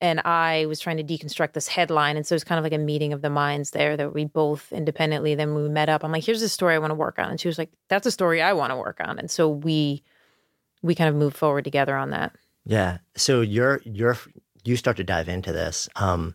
And 0.00 0.20
I 0.20 0.66
was 0.66 0.78
trying 0.78 0.98
to 0.98 1.04
deconstruct 1.04 1.54
this 1.54 1.68
headline. 1.68 2.16
And 2.16 2.26
so 2.26 2.34
it 2.34 2.36
was 2.36 2.44
kind 2.44 2.58
of 2.58 2.64
like 2.64 2.74
a 2.74 2.78
meeting 2.78 3.12
of 3.12 3.22
the 3.22 3.30
minds 3.30 3.70
there 3.70 3.96
that 3.96 4.12
we 4.12 4.26
both 4.26 4.70
independently, 4.72 5.34
then 5.34 5.54
we 5.54 5.68
met 5.68 5.88
up. 5.88 6.04
I'm 6.04 6.12
like, 6.12 6.24
here's 6.24 6.42
the 6.42 6.48
story 6.48 6.74
I 6.74 6.78
want 6.78 6.90
to 6.90 6.96
work 6.96 7.18
on. 7.18 7.30
And 7.30 7.40
she 7.40 7.48
was 7.48 7.56
like, 7.56 7.70
that's 7.88 8.06
a 8.06 8.10
story 8.10 8.42
I 8.42 8.52
want 8.52 8.72
to 8.72 8.76
work 8.76 9.00
on. 9.00 9.18
And 9.18 9.30
so 9.30 9.48
we 9.48 10.02
we 10.82 10.94
kind 10.94 11.08
of 11.08 11.14
moved 11.14 11.36
forward 11.36 11.64
together 11.64 11.96
on 11.96 12.10
that. 12.10 12.36
Yeah. 12.66 12.98
So 13.16 13.40
you're 13.40 13.80
you're 13.84 14.18
you 14.64 14.76
start 14.76 14.98
to 14.98 15.04
dive 15.04 15.28
into 15.28 15.52
this. 15.52 15.88
Um 15.96 16.34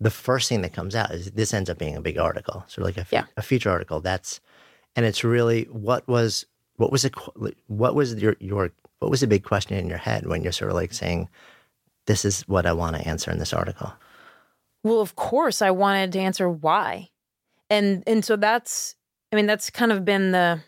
the 0.00 0.10
first 0.10 0.48
thing 0.48 0.62
that 0.62 0.72
comes 0.72 0.94
out 0.94 1.12
is 1.12 1.30
this 1.30 1.54
ends 1.54 1.70
up 1.70 1.78
being 1.78 1.96
a 1.96 2.00
big 2.00 2.18
article. 2.18 2.64
So 2.66 2.82
like 2.82 2.96
a, 2.96 3.06
yeah. 3.10 3.24
a 3.36 3.42
feature 3.42 3.70
article. 3.70 4.00
That's 4.00 4.40
and 4.96 5.06
it's 5.06 5.24
really 5.24 5.64
what 5.64 6.06
was 6.06 6.46
what 6.76 6.92
was 6.92 7.04
it 7.04 7.14
what 7.66 7.94
was 7.94 8.14
your 8.14 8.36
your 8.40 8.70
what 8.98 9.10
was 9.10 9.20
the 9.20 9.26
big 9.26 9.44
question 9.44 9.76
in 9.76 9.88
your 9.88 9.98
head 9.98 10.26
when 10.26 10.42
you're 10.42 10.52
sort 10.52 10.70
of 10.70 10.76
like 10.76 10.92
saying 10.92 11.28
this 12.06 12.24
is 12.24 12.42
what 12.42 12.66
I 12.66 12.72
want 12.72 12.96
to 12.96 13.06
answer 13.06 13.30
in 13.30 13.38
this 13.38 13.52
article? 13.52 13.92
Well, 14.84 15.00
of 15.00 15.16
course 15.16 15.62
I 15.62 15.70
wanted 15.70 16.12
to 16.12 16.18
answer 16.18 16.48
why. 16.48 17.10
And 17.70 18.02
and 18.06 18.24
so 18.24 18.36
that's 18.36 18.96
I 19.32 19.36
mean 19.36 19.46
that's 19.46 19.70
kind 19.70 19.92
of 19.92 20.04
been 20.04 20.32
the 20.32 20.60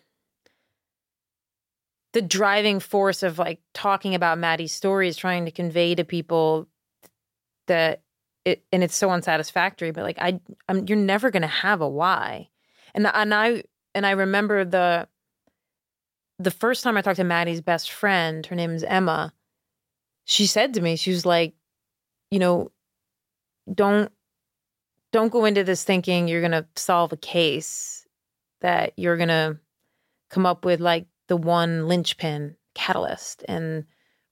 the 2.12 2.22
driving 2.22 2.78
force 2.78 3.22
of 3.22 3.38
like 3.38 3.60
talking 3.74 4.14
about 4.14 4.38
Maddie's 4.38 4.72
story 4.72 5.08
is 5.08 5.16
trying 5.16 5.44
to 5.46 5.50
convey 5.50 5.94
to 5.96 6.04
people 6.04 6.68
that 7.66 8.02
it 8.44 8.62
and 8.72 8.82
it's 8.82 8.96
so 8.96 9.10
unsatisfactory 9.10 9.90
but 9.90 10.02
like 10.02 10.18
i 10.20 10.38
I'm, 10.68 10.86
you're 10.86 10.98
never 10.98 11.30
going 11.30 11.42
to 11.42 11.48
have 11.48 11.80
a 11.80 11.88
why 11.88 12.48
and 12.94 13.06
and 13.06 13.34
i 13.34 13.64
and 13.94 14.06
i 14.06 14.10
remember 14.10 14.64
the 14.64 15.08
the 16.38 16.50
first 16.50 16.84
time 16.84 16.96
i 16.96 17.02
talked 17.02 17.16
to 17.16 17.24
maddie's 17.24 17.60
best 17.60 17.90
friend 17.90 18.44
her 18.46 18.56
name 18.56 18.72
is 18.72 18.84
emma 18.84 19.32
she 20.24 20.46
said 20.46 20.74
to 20.74 20.80
me 20.80 20.96
she 20.96 21.10
was 21.10 21.26
like 21.26 21.54
you 22.30 22.38
know 22.38 22.70
don't 23.72 24.10
don't 25.12 25.32
go 25.32 25.44
into 25.44 25.64
this 25.64 25.84
thinking 25.84 26.28
you're 26.28 26.40
to 26.52 26.66
solve 26.76 27.12
a 27.12 27.16
case 27.16 28.06
that 28.60 28.92
you're 28.96 29.16
to 29.28 29.58
come 30.30 30.46
up 30.46 30.64
with 30.64 30.80
like 30.80 31.06
the 31.28 31.36
one 31.36 31.86
linchpin 31.86 32.56
catalyst 32.74 33.44
and 33.48 33.84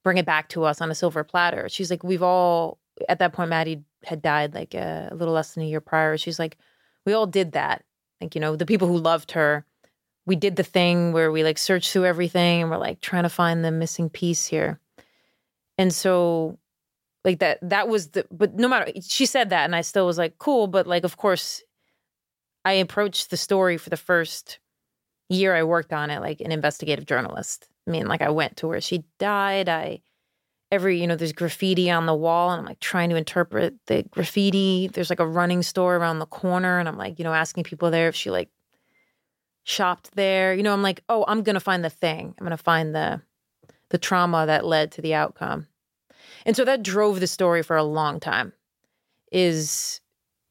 bring 0.02 0.18
it 0.18 0.26
back 0.26 0.48
to 0.48 0.64
us 0.64 0.80
on 0.80 0.90
a 0.90 0.94
silver 0.94 1.22
platter 1.22 1.68
she's 1.68 1.90
like 1.90 2.02
we've 2.02 2.22
all 2.22 2.78
at 3.08 3.18
that 3.18 3.32
point 3.32 3.50
maddie 3.50 3.84
had 4.04 4.22
died 4.22 4.54
like 4.54 4.74
a, 4.74 5.08
a 5.10 5.14
little 5.14 5.34
less 5.34 5.54
than 5.54 5.64
a 5.64 5.66
year 5.66 5.80
prior. 5.80 6.16
She's 6.16 6.38
like, 6.38 6.58
we 7.06 7.12
all 7.12 7.26
did 7.26 7.52
that. 7.52 7.84
Like, 8.20 8.34
you 8.34 8.40
know, 8.40 8.56
the 8.56 8.66
people 8.66 8.88
who 8.88 8.98
loved 8.98 9.32
her, 9.32 9.64
we 10.26 10.36
did 10.36 10.56
the 10.56 10.62
thing 10.62 11.12
where 11.12 11.32
we 11.32 11.42
like 11.42 11.58
searched 11.58 11.92
through 11.92 12.06
everything 12.06 12.62
and 12.62 12.70
we're 12.70 12.78
like 12.78 13.00
trying 13.00 13.24
to 13.24 13.28
find 13.28 13.64
the 13.64 13.72
missing 13.72 14.08
piece 14.08 14.46
here. 14.46 14.80
And 15.82 15.92
so 15.92 16.60
like 17.24 17.40
that 17.40 17.58
that 17.60 17.88
was 17.88 18.10
the 18.10 18.24
but 18.30 18.54
no 18.54 18.68
matter 18.68 18.92
she 19.02 19.26
said 19.26 19.50
that 19.50 19.64
and 19.64 19.74
I 19.74 19.80
still 19.80 20.06
was 20.06 20.16
like 20.16 20.38
cool 20.38 20.68
but 20.68 20.86
like 20.86 21.02
of 21.02 21.16
course 21.16 21.60
I 22.64 22.74
approached 22.74 23.30
the 23.30 23.36
story 23.36 23.76
for 23.78 23.90
the 23.90 23.96
first 23.96 24.60
year 25.28 25.56
I 25.56 25.64
worked 25.64 25.92
on 25.92 26.08
it 26.10 26.20
like 26.20 26.40
an 26.40 26.52
investigative 26.52 27.04
journalist. 27.04 27.66
I 27.88 27.90
mean 27.90 28.06
like 28.06 28.22
I 28.22 28.30
went 28.30 28.58
to 28.58 28.68
where 28.68 28.80
she 28.80 29.02
died. 29.18 29.68
I 29.68 30.02
every 30.70 31.00
you 31.00 31.08
know 31.08 31.16
there's 31.16 31.32
graffiti 31.32 31.90
on 31.90 32.06
the 32.06 32.14
wall 32.14 32.50
and 32.50 32.60
i'm 32.60 32.66
like 32.66 32.80
trying 32.80 33.10
to 33.10 33.16
interpret 33.16 33.74
the 33.88 34.04
graffiti 34.10 34.88
there's 34.94 35.10
like 35.10 35.20
a 35.20 35.26
running 35.26 35.62
store 35.62 35.96
around 35.96 36.18
the 36.20 36.26
corner 36.26 36.78
and 36.78 36.88
i'm 36.88 36.96
like 36.96 37.18
you 37.18 37.24
know 37.24 37.34
asking 37.34 37.62
people 37.62 37.90
there 37.90 38.08
if 38.08 38.14
she 38.14 38.30
like 38.30 38.48
shopped 39.64 40.14
there 40.14 40.54
you 40.54 40.62
know 40.62 40.72
i'm 40.72 40.80
like 40.80 41.04
oh 41.10 41.26
i'm 41.28 41.42
gonna 41.42 41.60
find 41.60 41.84
the 41.84 41.90
thing 41.90 42.34
i'm 42.38 42.44
gonna 42.46 42.56
find 42.56 42.94
the 42.94 43.20
the 43.90 43.98
trauma 43.98 44.46
that 44.46 44.64
led 44.64 44.90
to 44.90 45.02
the 45.02 45.12
outcome 45.12 45.66
and 46.44 46.56
so 46.56 46.64
that 46.64 46.82
drove 46.82 47.20
the 47.20 47.26
story 47.26 47.62
for 47.62 47.76
a 47.76 47.84
long 47.84 48.20
time 48.20 48.52
is 49.30 50.00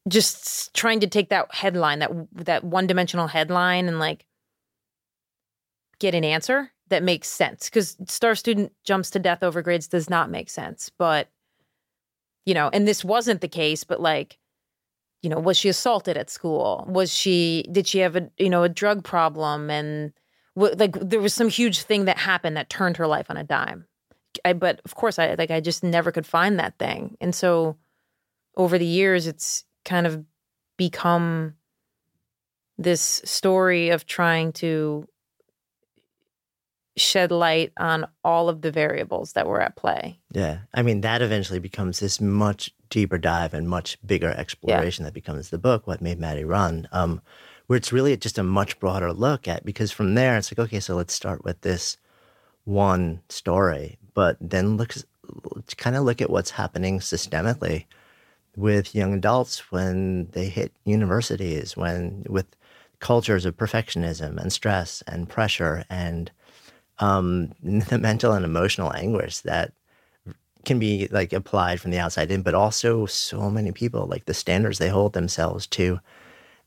just 0.08 0.74
trying 0.74 1.00
to 1.00 1.06
take 1.06 1.28
that 1.28 1.54
headline 1.54 2.00
that 2.00 2.10
that 2.32 2.64
one 2.64 2.86
dimensional 2.86 3.28
headline 3.28 3.86
and 3.86 3.98
like 3.98 4.26
get 6.00 6.14
an 6.14 6.24
answer 6.24 6.70
that 6.88 7.02
makes 7.02 7.28
sense. 7.28 7.70
Because 7.70 7.96
star 8.06 8.34
student 8.34 8.72
jumps 8.84 9.10
to 9.10 9.18
death 9.18 9.42
over 9.42 9.62
grades 9.62 9.86
does 9.86 10.10
not 10.10 10.30
make 10.30 10.50
sense 10.50 10.90
but 10.98 11.28
you 12.44 12.54
know 12.54 12.68
and 12.72 12.86
this 12.88 13.04
wasn't 13.04 13.40
the 13.40 13.48
case 13.48 13.84
but 13.84 14.00
like 14.00 14.38
you 15.22 15.30
know 15.30 15.38
was 15.38 15.56
she 15.56 15.68
assaulted 15.68 16.16
at 16.16 16.30
school? 16.30 16.84
Was 16.88 17.14
she 17.14 17.64
did 17.70 17.86
she 17.86 18.00
have 18.00 18.16
a 18.16 18.28
you 18.38 18.50
know 18.50 18.64
a 18.64 18.68
drug 18.68 19.04
problem? 19.04 19.70
And 19.70 20.12
like 20.56 20.98
there 20.98 21.20
was 21.20 21.32
some 21.32 21.48
huge 21.48 21.82
thing 21.82 22.06
that 22.06 22.18
happened 22.18 22.56
that 22.56 22.68
turned 22.68 22.96
her 22.96 23.06
life 23.06 23.30
on 23.30 23.36
a 23.36 23.44
dime 23.44 23.86
I, 24.44 24.52
but 24.52 24.80
of 24.84 24.94
course 24.94 25.18
i 25.18 25.34
like 25.34 25.50
i 25.50 25.60
just 25.60 25.84
never 25.84 26.12
could 26.12 26.26
find 26.26 26.58
that 26.58 26.78
thing 26.78 27.16
and 27.20 27.34
so 27.34 27.76
over 28.56 28.78
the 28.78 28.86
years 28.86 29.26
it's 29.26 29.64
kind 29.84 30.06
of 30.06 30.24
become 30.76 31.54
this 32.78 33.22
story 33.24 33.90
of 33.90 34.06
trying 34.06 34.52
to 34.52 35.06
shed 36.96 37.30
light 37.30 37.72
on 37.78 38.06
all 38.22 38.48
of 38.48 38.60
the 38.60 38.70
variables 38.70 39.32
that 39.32 39.46
were 39.46 39.60
at 39.60 39.76
play. 39.76 40.18
Yeah. 40.32 40.58
I 40.74 40.82
mean, 40.82 41.00
that 41.02 41.22
eventually 41.22 41.58
becomes 41.58 42.00
this 42.00 42.20
much 42.20 42.70
deeper 42.90 43.18
dive 43.18 43.54
and 43.54 43.68
much 43.68 43.96
bigger 44.04 44.30
exploration 44.30 45.04
yeah. 45.04 45.08
that 45.08 45.14
becomes 45.14 45.50
the 45.50 45.58
book, 45.58 45.86
What 45.86 46.02
Made 46.02 46.18
Maddie 46.18 46.44
Run, 46.44 46.88
um, 46.92 47.22
where 47.66 47.78
it's 47.78 47.92
really 47.92 48.16
just 48.16 48.38
a 48.38 48.42
much 48.42 48.78
broader 48.78 49.12
look 49.12 49.48
at, 49.48 49.64
because 49.64 49.90
from 49.90 50.14
there, 50.14 50.36
it's 50.36 50.52
like, 50.52 50.58
okay, 50.58 50.80
so 50.80 50.94
let's 50.94 51.14
start 51.14 51.44
with 51.44 51.60
this 51.62 51.96
one 52.64 53.22
story, 53.28 53.98
but 54.14 54.36
then 54.40 54.76
look, 54.76 54.94
kind 55.76 55.96
of 55.96 56.04
look 56.04 56.20
at 56.20 56.30
what's 56.30 56.50
happening 56.50 57.00
systemically 57.00 57.86
with 58.56 58.94
young 58.94 59.14
adults 59.14 59.72
when 59.72 60.28
they 60.32 60.46
hit 60.46 60.72
universities, 60.84 61.76
when 61.76 62.24
with 62.28 62.46
cultures 63.00 63.44
of 63.44 63.56
perfectionism 63.56 64.38
and 64.38 64.52
stress 64.52 65.02
and 65.06 65.28
pressure 65.28 65.84
and 65.90 66.30
um, 66.98 67.52
the 67.62 67.98
mental 67.98 68.32
and 68.32 68.44
emotional 68.44 68.94
anguish 68.94 69.40
that 69.40 69.72
can 70.64 70.78
be 70.78 71.08
like 71.10 71.32
applied 71.32 71.80
from 71.80 71.90
the 71.90 71.98
outside 71.98 72.30
in, 72.30 72.42
but 72.42 72.54
also 72.54 73.06
so 73.06 73.50
many 73.50 73.72
people, 73.72 74.06
like 74.06 74.26
the 74.26 74.34
standards 74.34 74.78
they 74.78 74.88
hold 74.88 75.12
themselves 75.12 75.66
to, 75.66 75.98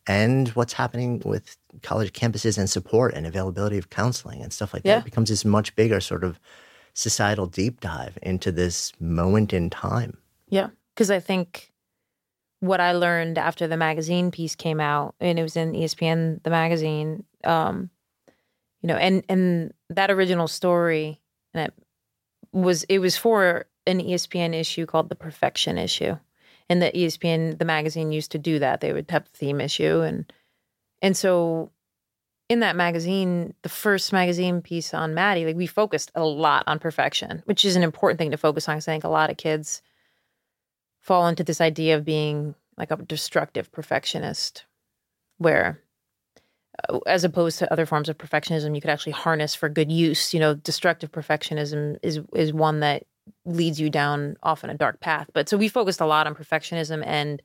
and 0.06 0.50
what's 0.50 0.74
happening 0.74 1.22
with 1.24 1.58
college 1.82 2.12
campuses 2.12 2.58
and 2.58 2.70
support 2.70 3.14
and 3.14 3.26
availability 3.26 3.78
of 3.78 3.90
counseling 3.90 4.42
and 4.42 4.52
stuff 4.52 4.74
like 4.74 4.84
yeah. 4.86 4.96
that 4.96 5.02
it 5.02 5.06
becomes 5.06 5.30
this 5.30 5.46
much 5.46 5.76
bigger 5.76 6.00
sort 6.00 6.24
of 6.24 6.40
societal 6.96 7.46
deep 7.46 7.80
dive 7.82 8.18
into 8.24 8.52
this 8.52 8.92
moment 9.00 9.54
in 9.54 9.70
time. 9.70 10.18
Yeah. 10.50 10.70
Because 10.96 11.12
I 11.12 11.20
think 11.20 11.72
what 12.62 12.80
I 12.82 12.94
learned 12.94 13.38
after 13.38 13.68
the 13.68 13.78
magazine 13.78 14.32
piece 14.32 14.56
came 14.56 14.80
out, 14.80 15.14
and 15.20 15.38
it 15.38 15.44
was 15.44 15.56
in 15.56 15.74
ESPN, 15.74 16.42
the 16.42 16.50
magazine, 16.50 17.24
um, 17.44 17.92
you 18.82 18.88
know, 18.88 18.96
and 18.96 19.24
and 19.30 19.74
that 19.90 20.10
original 20.10 20.48
story 20.48 21.22
and 21.56 21.68
it 21.68 21.74
was 22.52 22.84
it 22.84 23.00
was 23.00 23.18
for 23.18 23.66
an 23.88 24.00
ESPN 24.00 24.54
issue 24.54 24.86
called 24.86 25.10
the 25.10 25.16
Perfection 25.16 25.78
issue, 25.78 26.18
and 26.70 26.82
the 26.82 26.92
ESPN 26.92 27.58
the 27.58 27.66
magazine 27.66 28.12
used 28.12 28.32
to 28.32 28.38
do 28.38 28.60
that. 28.60 28.82
They 28.82 28.94
would 28.94 29.10
have 29.12 29.26
the 29.26 29.38
theme 29.38 29.62
issue, 29.62 30.02
and 30.02 30.32
and 31.02 31.16
so 31.18 31.72
in 32.48 32.60
that 32.60 32.76
magazine, 32.76 33.54
the 33.64 33.70
first 33.70 34.14
magazine 34.14 34.62
piece 34.62 34.94
on 34.94 35.14
Maddie, 35.14 35.46
like 35.46 35.56
we 35.56 35.68
focused 35.68 36.12
a 36.16 36.24
lot 36.24 36.64
on 36.68 36.80
perfection, 36.80 37.42
which 37.46 37.66
is 37.66 37.76
an 37.76 37.84
important 37.84 38.20
thing 38.20 38.32
to 38.32 38.38
focus 38.38 38.70
on. 38.70 38.76
Because 38.76 38.88
I 38.88 38.94
think 38.94 39.04
a 39.04 39.10
lot 39.10 39.30
of 39.30 39.38
kids 39.38 39.82
fall 41.02 41.28
into 41.28 41.44
this 41.44 41.62
idea 41.62 41.96
of 41.96 42.06
being 42.06 42.56
like 42.78 42.92
a 42.92 42.98
destructive 42.98 43.72
perfectionist, 43.72 44.66
where 45.38 45.80
uh, 46.90 47.00
as 47.08 47.24
opposed 47.24 47.58
to 47.60 47.72
other 47.72 47.86
forms 47.86 48.10
of 48.10 48.18
perfectionism 48.18 48.76
you 48.76 48.82
could 48.82 48.90
actually 48.90 49.14
harness 49.14 49.56
for 49.56 49.70
good 49.70 49.92
use 49.92 50.34
you 50.34 50.40
know 50.40 50.56
destructive 50.56 51.12
perfectionism 51.12 51.98
is 52.04 52.20
is 52.34 52.52
one 52.52 52.82
that 52.82 53.04
leads 53.46 53.80
you 53.80 53.90
down 53.90 54.36
often 54.44 54.70
a 54.70 54.74
dark 54.74 55.00
path 55.00 55.30
but 55.34 55.48
so 55.48 55.58
we 55.58 55.70
focused 55.70 56.02
a 56.02 56.06
lot 56.06 56.28
on 56.28 56.36
perfectionism 56.36 57.02
and 57.06 57.42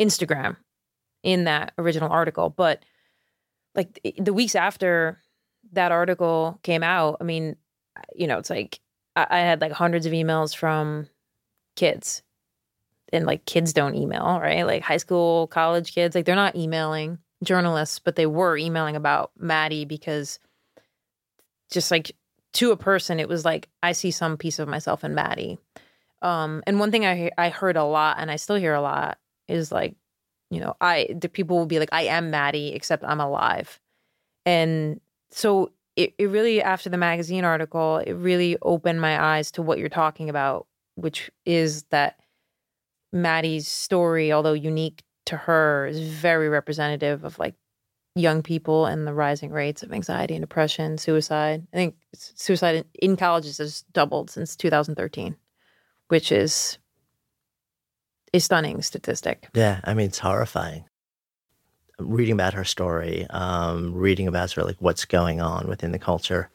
instagram 0.00 0.56
in 1.22 1.44
that 1.44 1.72
original 1.78 2.10
article 2.10 2.50
but 2.50 2.82
like 3.74 4.00
the 4.18 4.32
weeks 4.32 4.54
after 4.54 5.18
that 5.72 5.92
article 5.92 6.58
came 6.62 6.82
out 6.82 7.16
i 7.20 7.24
mean 7.24 7.56
you 8.14 8.26
know 8.26 8.38
it's 8.38 8.50
like 8.50 8.80
i, 9.16 9.26
I 9.28 9.38
had 9.40 9.60
like 9.60 9.72
hundreds 9.72 10.06
of 10.06 10.12
emails 10.12 10.54
from 10.54 11.08
kids 11.76 12.22
and 13.12 13.26
like 13.26 13.44
kids 13.44 13.72
don't 13.72 13.94
email 13.94 14.38
right 14.40 14.64
like 14.64 14.82
high 14.82 14.96
school 14.96 15.46
college 15.48 15.94
kids 15.94 16.14
like 16.14 16.24
they're 16.24 16.34
not 16.34 16.56
emailing 16.56 17.18
journalists, 17.44 17.98
but 17.98 18.16
they 18.16 18.26
were 18.26 18.56
emailing 18.56 18.96
about 18.96 19.30
Maddie 19.38 19.84
because 19.84 20.38
just 21.70 21.90
like 21.90 22.16
to 22.54 22.72
a 22.72 22.76
person, 22.76 23.20
it 23.20 23.28
was 23.28 23.44
like 23.44 23.68
I 23.82 23.92
see 23.92 24.10
some 24.10 24.36
piece 24.36 24.58
of 24.58 24.68
myself 24.68 25.04
in 25.04 25.14
Maddie. 25.14 25.58
Um, 26.22 26.62
and 26.66 26.80
one 26.80 26.90
thing 26.90 27.06
I 27.06 27.30
I 27.38 27.50
heard 27.50 27.76
a 27.76 27.84
lot, 27.84 28.16
and 28.18 28.30
I 28.30 28.36
still 28.36 28.56
hear 28.56 28.74
a 28.74 28.80
lot, 28.80 29.18
is 29.46 29.70
like, 29.70 29.94
you 30.54 30.60
know, 30.60 30.76
I 30.80 31.08
the 31.14 31.28
people 31.28 31.56
will 31.58 31.66
be 31.66 31.78
like, 31.78 31.90
I 31.92 32.02
am 32.02 32.30
Maddie, 32.30 32.72
except 32.74 33.04
I'm 33.04 33.20
alive, 33.20 33.80
and 34.46 35.00
so 35.30 35.72
it, 35.96 36.14
it 36.18 36.26
really 36.26 36.62
after 36.62 36.88
the 36.88 36.96
magazine 36.96 37.44
article, 37.44 37.98
it 37.98 38.12
really 38.12 38.56
opened 38.62 39.00
my 39.00 39.22
eyes 39.22 39.50
to 39.52 39.62
what 39.62 39.78
you're 39.78 39.88
talking 39.88 40.28
about, 40.28 40.66
which 40.96 41.30
is 41.44 41.84
that 41.84 42.18
Maddie's 43.12 43.68
story, 43.68 44.32
although 44.32 44.52
unique 44.52 45.02
to 45.26 45.36
her 45.36 45.86
is 45.86 46.00
very 46.00 46.48
representative 46.48 47.24
of 47.24 47.38
like 47.38 47.54
young 48.16 48.42
people 48.42 48.86
and 48.86 49.06
the 49.06 49.14
rising 49.14 49.50
rates 49.50 49.82
of 49.82 49.92
anxiety 49.92 50.34
and 50.34 50.42
depression, 50.42 50.98
suicide. 50.98 51.66
I 51.72 51.76
think 51.76 51.96
suicide 52.14 52.84
in 53.00 53.16
colleges 53.16 53.58
has 53.58 53.82
doubled 53.92 54.30
since 54.30 54.56
2013, 54.56 55.36
which 56.08 56.30
is 56.30 56.78
a 58.34 58.40
stunning 58.40 58.82
statistic. 58.82 59.48
Yeah, 59.54 59.80
I 59.84 59.94
mean 59.94 60.06
it's 60.06 60.18
horrifying. 60.18 60.84
Reading 61.98 62.34
about 62.34 62.54
her 62.54 62.64
story, 62.64 63.24
um, 63.30 63.94
reading 63.94 64.26
about 64.26 64.50
sort 64.50 64.64
of 64.64 64.68
like 64.68 64.82
what's 64.82 65.04
going 65.04 65.40
on 65.40 65.68
within 65.68 65.92
the 65.92 65.98
culture, 65.98 66.50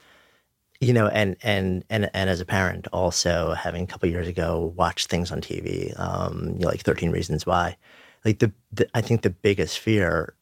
you 0.82 0.91
know, 0.91 1.07
and 1.07 1.38
and 1.41 1.86
and 1.89 2.09
and 2.13 2.30
as 2.30 2.41
a 2.41 2.45
parent, 2.45 2.88
also 2.91 3.53
having 3.53 3.84
a 3.84 3.88
couple 3.88 4.09
years 4.09 4.27
ago 4.27 4.73
watched 4.75 5.09
things 5.09 5.32
on 5.32 5.39
TV, 5.39 5.97
um, 5.97 6.55
you 6.55 6.59
know, 6.59 6.67
like 6.67 6.82
Thirteen 6.82 7.11
Reasons 7.11 7.45
Why, 7.45 7.77
like 8.25 8.39
the, 8.39 8.51
the 8.73 8.89
I 8.93 8.99
think 8.99 9.21
the 9.21 9.30
biggest 9.30 9.80
fear 9.80 10.34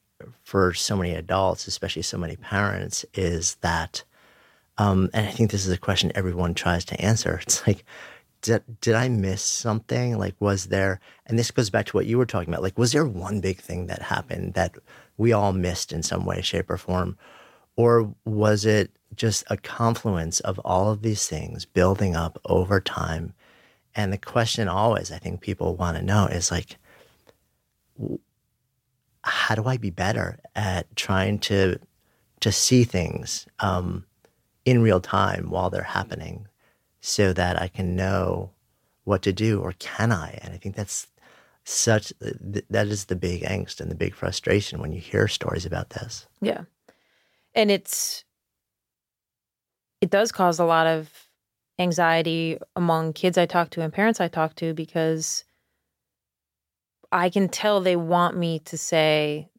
for 0.44 0.74
so 0.74 0.98
many 0.98 1.14
adults, 1.14 1.68
especially 1.68 2.02
so 2.02 2.18
many 2.18 2.36
parents, 2.36 3.06
is 3.14 3.56
that, 3.62 4.04
um, 4.80 5.12
and 5.14 5.28
I 5.28 5.32
think 5.32 5.52
this 5.52 5.66
is 5.66 5.72
a 5.72 5.78
question 5.78 6.12
everyone 6.16 6.56
tries 6.56 6.86
to 6.86 7.00
answer. 7.00 7.40
It's 7.44 7.66
like, 7.68 7.86
did, 8.42 8.64
did 8.82 8.96
I 8.96 9.10
miss 9.10 9.42
something? 9.42 10.18
Like, 10.18 10.36
was 10.40 10.68
there, 10.68 11.00
and 11.26 11.38
this 11.38 11.52
goes 11.52 11.70
back 11.70 11.86
to 11.88 11.98
what 11.98 12.06
you 12.06 12.18
were 12.18 12.26
talking 12.26 12.50
about, 12.50 12.64
like, 12.64 12.78
was 12.78 12.92
there 12.92 13.06
one 13.06 13.42
big 13.42 13.60
thing 13.60 13.88
that 13.88 14.02
happened 14.02 14.54
that 14.54 14.76
we 15.18 15.34
all 15.34 15.54
missed 15.54 15.92
in 15.92 16.04
some 16.04 16.26
way, 16.26 16.42
shape, 16.42 16.70
or 16.70 16.78
form? 16.78 17.18
Or 17.76 18.14
was 18.26 18.66
it 18.66 18.92
just 19.16 19.44
a 19.50 19.58
confluence 19.58 20.40
of 20.42 20.60
all 20.60 20.92
of 20.92 21.02
these 21.02 21.28
things 21.28 21.66
building 21.66 22.16
up 22.16 22.40
over 22.46 22.80
time? 22.80 23.34
And 23.96 24.14
the 24.14 24.18
question 24.18 24.68
always, 24.68 25.12
I 25.12 25.18
think 25.18 25.42
people 25.42 25.76
want 25.76 25.98
to 25.98 26.04
know 26.04 26.28
is 26.28 26.52
like, 26.52 26.78
how 29.24 29.56
do 29.56 29.66
I 29.66 29.78
be 29.78 29.90
better 29.90 30.40
at 30.56 30.96
trying 30.96 31.40
to 31.40 31.80
to 32.40 32.52
see 32.52 32.84
things 32.84 33.48
um, 33.60 34.06
in 34.64 34.82
real 34.82 35.00
time 35.00 35.50
while 35.50 35.70
they're 35.70 35.82
happening, 35.82 36.47
so 37.02 37.34
that 37.34 37.62
I 37.62 37.68
can 37.68 37.96
know 37.96 38.52
what 39.04 39.22
to 39.24 39.34
do, 39.34 39.60
or 39.62 39.74
can 39.80 40.12
I? 40.12 40.40
And 40.42 40.54
I 40.54 40.58
think 40.58 40.76
that's 40.76 41.08
such 41.64 42.14
that 42.22 42.88
is 42.88 43.06
the 43.06 43.16
big 43.16 43.44
angst 43.44 43.82
and 43.82 43.92
the 43.92 43.96
big 43.96 44.16
frustration 44.16 44.80
when 44.80 44.94
you 44.94 45.02
hear 45.02 45.28
stories 45.28 45.66
about 45.66 45.92
this. 45.92 46.28
Yeah, 46.42 46.62
and 47.54 47.70
it's 47.72 48.24
it 50.02 50.10
does 50.10 50.32
cause 50.32 50.60
a 50.60 50.66
lot 50.66 50.88
of 50.88 51.10
anxiety 51.80 52.58
among 52.76 53.14
kids 53.14 53.38
I 53.38 53.46
talk 53.46 53.70
to 53.72 53.82
and 53.82 53.94
parents 53.94 54.20
I 54.20 54.28
talk 54.28 54.56
to 54.56 54.74
because 54.74 55.44
I 57.12 57.30
can 57.30 57.50
tell 57.50 57.82
they 57.82 57.96
want 57.96 58.38
me 58.38 58.60
to 58.60 58.78
say 58.78 59.50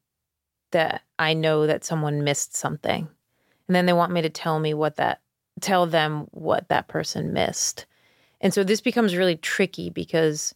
that 0.73 1.03
I 1.19 1.35
know 1.35 1.67
that 1.67 1.85
someone 1.85 2.25
missed 2.25 2.55
something. 2.55 3.09
And 3.67 3.75
then 3.75 3.87
they 3.87 3.93
want 3.93 4.13
me 4.13 4.23
to 4.23 4.31
tell 4.31 4.59
me 4.61 4.75
what 4.75 4.97
that 4.97 5.21
tell 5.63 5.87
them 5.87 6.27
what 6.31 6.69
that 6.69 6.89
person 6.89 7.33
missed. 7.33 7.87
And 8.41 8.55
so 8.55 8.65
this 8.65 8.81
becomes 8.81 9.17
really 9.17 9.37
tricky 9.37 9.91
because 9.91 10.55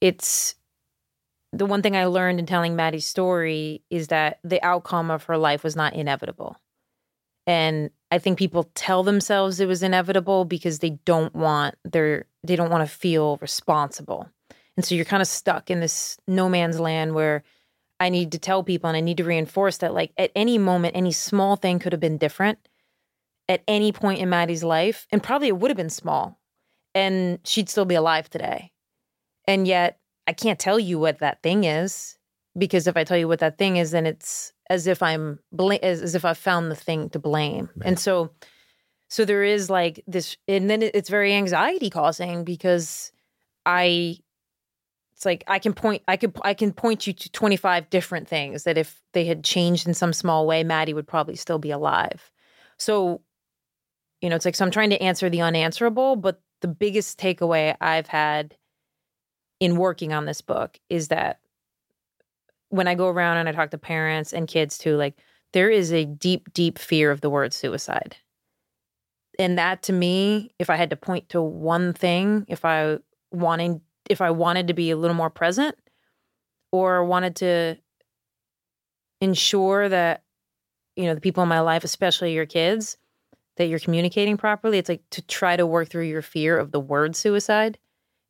it's 0.00 0.54
the 1.52 1.66
one 1.66 1.82
thing 1.82 1.96
I 1.96 2.06
learned 2.06 2.38
in 2.38 2.46
telling 2.46 2.76
Maddie's 2.76 3.06
story 3.06 3.82
is 3.90 4.08
that 4.08 4.38
the 4.44 4.62
outcome 4.62 5.10
of 5.10 5.24
her 5.24 5.36
life 5.36 5.64
was 5.64 5.76
not 5.76 5.94
inevitable. 5.94 6.56
And 7.46 7.90
I 8.10 8.18
think 8.18 8.38
people 8.38 8.70
tell 8.74 9.02
themselves 9.02 9.58
it 9.58 9.66
was 9.66 9.82
inevitable 9.82 10.44
because 10.44 10.80
they 10.80 10.90
don't 11.04 11.34
want 11.34 11.76
their 11.84 12.26
they 12.44 12.56
don't 12.56 12.70
want 12.70 12.86
to 12.88 12.94
feel 12.94 13.38
responsible. 13.40 14.28
And 14.76 14.84
so 14.84 14.94
you're 14.94 15.04
kind 15.04 15.22
of 15.22 15.28
stuck 15.28 15.70
in 15.70 15.80
this 15.80 16.18
no 16.26 16.48
man's 16.48 16.78
land 16.78 17.14
where 17.14 17.42
I 18.00 18.10
need 18.10 18.32
to 18.32 18.38
tell 18.38 18.62
people 18.62 18.88
and 18.88 18.96
I 18.96 19.00
need 19.00 19.16
to 19.16 19.24
reinforce 19.24 19.78
that, 19.78 19.92
like, 19.92 20.12
at 20.16 20.30
any 20.36 20.56
moment, 20.56 20.94
any 20.94 21.10
small 21.10 21.56
thing 21.56 21.78
could 21.80 21.92
have 21.92 22.00
been 22.00 22.16
different 22.16 22.58
at 23.48 23.62
any 23.66 23.92
point 23.92 24.20
in 24.20 24.28
Maddie's 24.28 24.64
life. 24.64 25.06
And 25.10 25.22
probably 25.22 25.48
it 25.48 25.58
would 25.58 25.70
have 25.70 25.76
been 25.76 25.90
small 25.90 26.38
and 26.94 27.38
she'd 27.44 27.68
still 27.68 27.84
be 27.84 27.94
alive 27.94 28.28
today. 28.28 28.72
And 29.46 29.66
yet, 29.66 29.98
I 30.26 30.32
can't 30.32 30.58
tell 30.58 30.78
you 30.78 30.98
what 30.98 31.20
that 31.20 31.42
thing 31.42 31.64
is 31.64 32.18
because 32.56 32.86
if 32.86 32.96
I 32.96 33.04
tell 33.04 33.16
you 33.16 33.28
what 33.28 33.38
that 33.38 33.56
thing 33.56 33.76
is, 33.78 33.92
then 33.92 34.04
it's 34.04 34.52
as 34.68 34.86
if 34.86 35.02
I'm 35.02 35.38
bl- 35.52 35.74
as, 35.82 36.02
as 36.02 36.14
if 36.14 36.24
I've 36.24 36.36
found 36.36 36.70
the 36.70 36.76
thing 36.76 37.08
to 37.10 37.18
blame. 37.18 37.70
Right. 37.76 37.86
And 37.86 37.98
so, 37.98 38.30
so 39.08 39.24
there 39.24 39.42
is 39.42 39.70
like 39.70 40.04
this, 40.06 40.36
and 40.46 40.68
then 40.68 40.82
it's 40.82 41.08
very 41.08 41.32
anxiety 41.32 41.88
causing 41.88 42.44
because 42.44 43.10
I 43.64 44.18
it's 45.12 45.24
like 45.24 45.44
I 45.48 45.58
can 45.58 45.72
point 45.72 46.02
I 46.06 46.16
could 46.16 46.36
I 46.42 46.54
can 46.54 46.72
point 46.72 47.06
you 47.06 47.12
to 47.12 47.32
25 47.32 47.90
different 47.90 48.28
things 48.28 48.64
that 48.64 48.78
if 48.78 49.00
they 49.14 49.24
had 49.24 49.42
changed 49.42 49.88
in 49.88 49.94
some 49.94 50.12
small 50.12 50.46
way, 50.46 50.62
Maddie 50.62 50.94
would 50.94 51.08
probably 51.08 51.36
still 51.36 51.58
be 51.58 51.70
alive. 51.70 52.30
So, 52.76 53.22
you 54.20 54.28
know, 54.28 54.36
it's 54.36 54.44
like 54.44 54.54
so 54.54 54.64
I'm 54.64 54.70
trying 54.70 54.90
to 54.90 55.02
answer 55.02 55.30
the 55.30 55.42
unanswerable, 55.42 56.16
but 56.16 56.40
the 56.60 56.68
biggest 56.68 57.18
takeaway 57.18 57.76
I've 57.80 58.08
had 58.08 58.56
in 59.60 59.76
working 59.76 60.12
on 60.12 60.24
this 60.24 60.40
book 60.40 60.78
is 60.88 61.08
that 61.08 61.40
when 62.70 62.86
I 62.86 62.94
go 62.94 63.08
around 63.08 63.38
and 63.38 63.48
I 63.48 63.52
talk 63.52 63.70
to 63.70 63.78
parents 63.78 64.32
and 64.32 64.46
kids 64.46 64.78
too, 64.78 64.96
like 64.96 65.16
there 65.52 65.70
is 65.70 65.92
a 65.92 66.04
deep, 66.04 66.52
deep 66.52 66.78
fear 66.78 67.10
of 67.10 67.20
the 67.20 67.30
word 67.30 67.52
suicide. 67.52 68.16
And 69.38 69.56
that 69.58 69.82
to 69.84 69.92
me, 69.92 70.50
if 70.58 70.68
I 70.68 70.76
had 70.76 70.90
to 70.90 70.96
point 70.96 71.28
to 71.30 71.40
one 71.40 71.92
thing, 71.92 72.44
if 72.48 72.64
I 72.64 72.98
wanting 73.30 73.80
if 74.10 74.20
I 74.20 74.30
wanted 74.30 74.68
to 74.68 74.74
be 74.74 74.90
a 74.90 74.96
little 74.96 75.16
more 75.16 75.30
present 75.30 75.76
or 76.72 77.04
wanted 77.04 77.36
to 77.36 77.76
ensure 79.20 79.88
that 79.88 80.22
you 80.96 81.04
know 81.04 81.14
the 81.14 81.20
people 81.20 81.42
in 81.42 81.48
my 81.48 81.60
life 81.60 81.84
especially 81.84 82.32
your 82.32 82.46
kids 82.46 82.96
that 83.58 83.66
you're 83.66 83.78
communicating 83.78 84.36
properly 84.36 84.78
it's 84.78 84.88
like 84.88 85.02
to 85.10 85.22
try 85.22 85.56
to 85.56 85.66
work 85.66 85.88
through 85.88 86.04
your 86.04 86.22
fear 86.22 86.58
of 86.58 86.72
the 86.72 86.80
word 86.80 87.14
suicide 87.14 87.78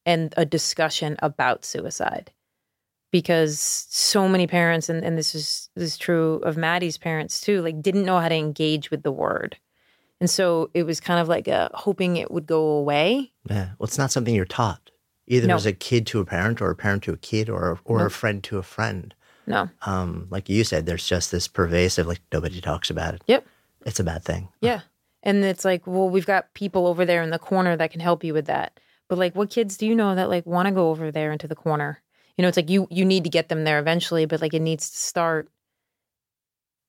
and 0.05 0.35
a 0.37 0.45
discussion 0.45 1.17
about 1.21 1.65
suicide 1.65 2.33
because 3.11 3.59
so 3.61 4.29
many 4.29 4.47
parents 4.47 4.89
and, 4.89 5.05
and 5.05 5.17
this 5.17 5.35
is 5.35 5.71
this 5.77 5.93
is 5.93 5.99
true 5.99 6.37
of 6.45 6.57
maddie's 6.57 6.99
parents 6.99 7.41
too 7.41 7.63
like 7.63 7.81
didn't 7.81 8.05
know 8.05 8.19
how 8.19 8.29
to 8.29 8.35
engage 8.35 8.91
with 8.91 9.03
the 9.03 9.13
word 9.13 9.57
and 10.21 10.29
so 10.29 10.69
it 10.75 10.83
was 10.83 11.01
kind 11.01 11.21
of 11.21 11.29
like 11.29 11.47
a 11.47 11.71
hoping 11.75 12.17
it 12.17 12.31
would 12.31 12.47
go 12.47 12.63
away 12.63 13.33
yeah 13.49 13.71
well 13.79 13.87
it's 13.87 13.99
not 13.99 14.11
something 14.11 14.35
you're 14.35 14.45
taught 14.45 14.91
either 15.29 15.47
no. 15.47 15.55
as 15.55 15.67
a 15.67 15.73
kid 15.73 16.07
to 16.09 16.21
a 16.21 16.25
parent 16.25 16.61
or 16.61 16.71
a 16.71 16.75
parent 16.75 17.05
to 17.05 17.13
a 17.13 17.17
kid 17.17 17.49
or 17.49 17.79
or 17.85 17.99
no. 17.99 18.07
a 18.07 18.11
friend 18.11 18.43
to 18.45 18.59
a 18.59 18.63
friend. 18.63 19.15
No. 19.47 19.71
Um, 19.83 20.27
like 20.31 20.49
you 20.49 20.65
said, 20.65 20.85
there's 20.87 21.07
just 21.07 21.31
this 21.33 21.49
pervasive, 21.49 22.07
like 22.07 22.21
nobody 22.33 22.61
talks 22.61 22.91
about 22.91 23.15
it. 23.15 23.23
Yep. 23.27 23.47
it's 23.87 24.01
a 24.01 24.05
bad 24.05 24.25
thing. 24.25 24.49
Yeah. 24.61 24.81
And 25.23 25.45
it's 25.45 25.65
like, 25.65 25.87
well, 25.87 26.09
we've 26.09 26.27
got 26.27 26.55
people 26.55 26.87
over 26.87 27.05
there 27.05 27.23
in 27.23 27.31
the 27.31 27.39
corner 27.39 27.77
that 27.77 27.91
can 27.91 28.01
help 28.01 28.23
you 28.23 28.33
with 28.33 28.47
that. 28.47 28.79
But 29.09 29.19
like 29.19 29.35
what 29.35 29.51
kids 29.51 29.77
do 29.77 29.87
you 29.87 29.95
know 29.95 30.15
that 30.15 30.29
like 30.29 30.47
want 30.47 30.67
to 30.67 30.73
go 30.73 30.91
over 30.91 31.11
there 31.11 31.33
into 31.33 31.49
the 31.49 31.57
corner? 31.57 32.03
You 32.37 32.43
know, 32.43 32.49
it's 32.49 32.57
like 32.57 32.71
you 32.71 32.87
you 32.91 33.05
need 33.05 33.25
to 33.25 33.31
get 33.31 33.49
them 33.49 33.65
there 33.65 33.79
eventually, 33.79 34.27
but 34.27 34.41
like 34.41 34.55
it 34.55 34.61
needs 34.61 34.91
to 34.91 34.97
start 34.97 35.49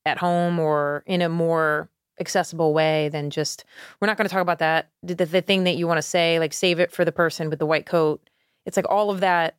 at 0.06 0.18
home 0.18 0.60
or 0.60 1.04
in 1.06 1.22
a 1.22 1.30
more 1.30 1.90
accessible 2.20 2.74
way 2.74 3.10
than 3.10 3.30
just 3.30 3.64
we're 4.00 4.08
not 4.08 4.18
going 4.18 4.28
to 4.28 4.34
talk 4.34 4.42
about 4.42 4.60
that 4.60 4.90
the, 5.04 5.16
the 5.16 5.42
thing 5.42 5.64
that 5.64 5.78
you 5.78 5.88
want 5.88 5.98
to 5.98 6.02
say 6.02 6.38
like 6.38 6.52
save 6.52 6.80
it 6.80 6.92
for 6.92 7.06
the 7.06 7.12
person 7.12 7.50
with 7.50 7.60
the 7.60 7.66
white 7.66 7.86
coat 7.86 8.30
it's 8.66 8.76
like 8.76 8.90
all 8.90 9.10
of 9.10 9.22
that 9.22 9.56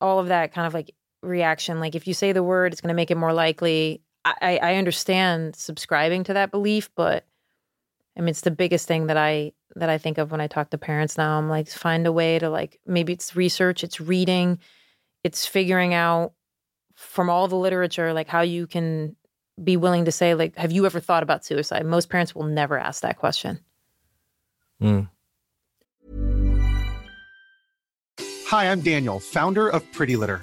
all 0.00 0.20
of 0.20 0.28
that 0.28 0.52
kind 0.52 0.66
of 0.66 0.74
like 0.74 0.92
reaction 1.22 1.80
like 1.80 1.96
if 1.96 2.06
you 2.06 2.14
say 2.14 2.30
the 2.30 2.42
word 2.42 2.72
it's 2.72 2.80
going 2.80 2.88
to 2.88 2.94
make 2.94 3.10
it 3.10 3.16
more 3.16 3.32
likely 3.32 4.00
I, 4.24 4.58
I 4.62 4.74
understand 4.76 5.56
subscribing 5.56 6.22
to 6.24 6.34
that 6.34 6.52
belief 6.52 6.88
but 6.94 7.24
i 8.16 8.20
mean 8.20 8.28
it's 8.28 8.42
the 8.42 8.50
biggest 8.50 8.86
thing 8.88 9.06
that 9.06 9.16
i 9.16 9.52
that 9.74 9.88
i 9.88 9.98
think 9.98 10.18
of 10.18 10.30
when 10.30 10.40
i 10.40 10.46
talk 10.46 10.70
to 10.70 10.78
parents 10.78 11.16
now 11.16 11.38
i'm 11.38 11.48
like 11.48 11.68
find 11.68 12.06
a 12.06 12.12
way 12.12 12.38
to 12.38 12.48
like 12.50 12.80
maybe 12.86 13.12
it's 13.12 13.36
research 13.36 13.84
it's 13.84 14.00
reading 14.00 14.58
it's 15.24 15.46
figuring 15.46 15.94
out 15.94 16.32
from 16.94 17.28
all 17.28 17.48
the 17.48 17.56
literature 17.56 18.12
like 18.12 18.28
how 18.28 18.40
you 18.40 18.66
can 18.66 19.14
be 19.62 19.76
willing 19.76 20.04
to 20.04 20.12
say 20.12 20.34
like 20.34 20.56
have 20.56 20.72
you 20.72 20.86
ever 20.86 21.00
thought 21.00 21.22
about 21.22 21.44
suicide 21.44 21.84
most 21.84 22.08
parents 22.08 22.34
will 22.34 22.44
never 22.44 22.78
ask 22.78 23.02
that 23.02 23.18
question 23.18 23.58
Mm. 24.82 25.08
Hi, 28.46 28.70
I'm 28.70 28.80
Daniel, 28.80 29.20
founder 29.20 29.68
of 29.68 29.90
Pretty 29.92 30.16
Litter. 30.16 30.42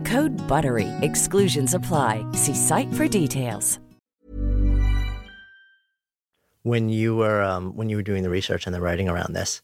Code 0.05 0.31
BUTTERY. 0.47 0.87
Exclusions 1.01 1.73
apply. 1.73 2.25
See 2.31 2.55
site 2.55 2.91
for 2.93 3.07
details. 3.07 3.77
when 6.63 6.89
you 6.89 7.15
were 7.15 7.41
um, 7.41 7.75
when 7.75 7.89
you 7.89 7.95
were 7.95 8.03
doing 8.03 8.23
the 8.23 8.29
research 8.29 8.65
and 8.65 8.75
the 8.75 8.81
writing 8.81 9.09
around 9.09 9.33
this, 9.33 9.61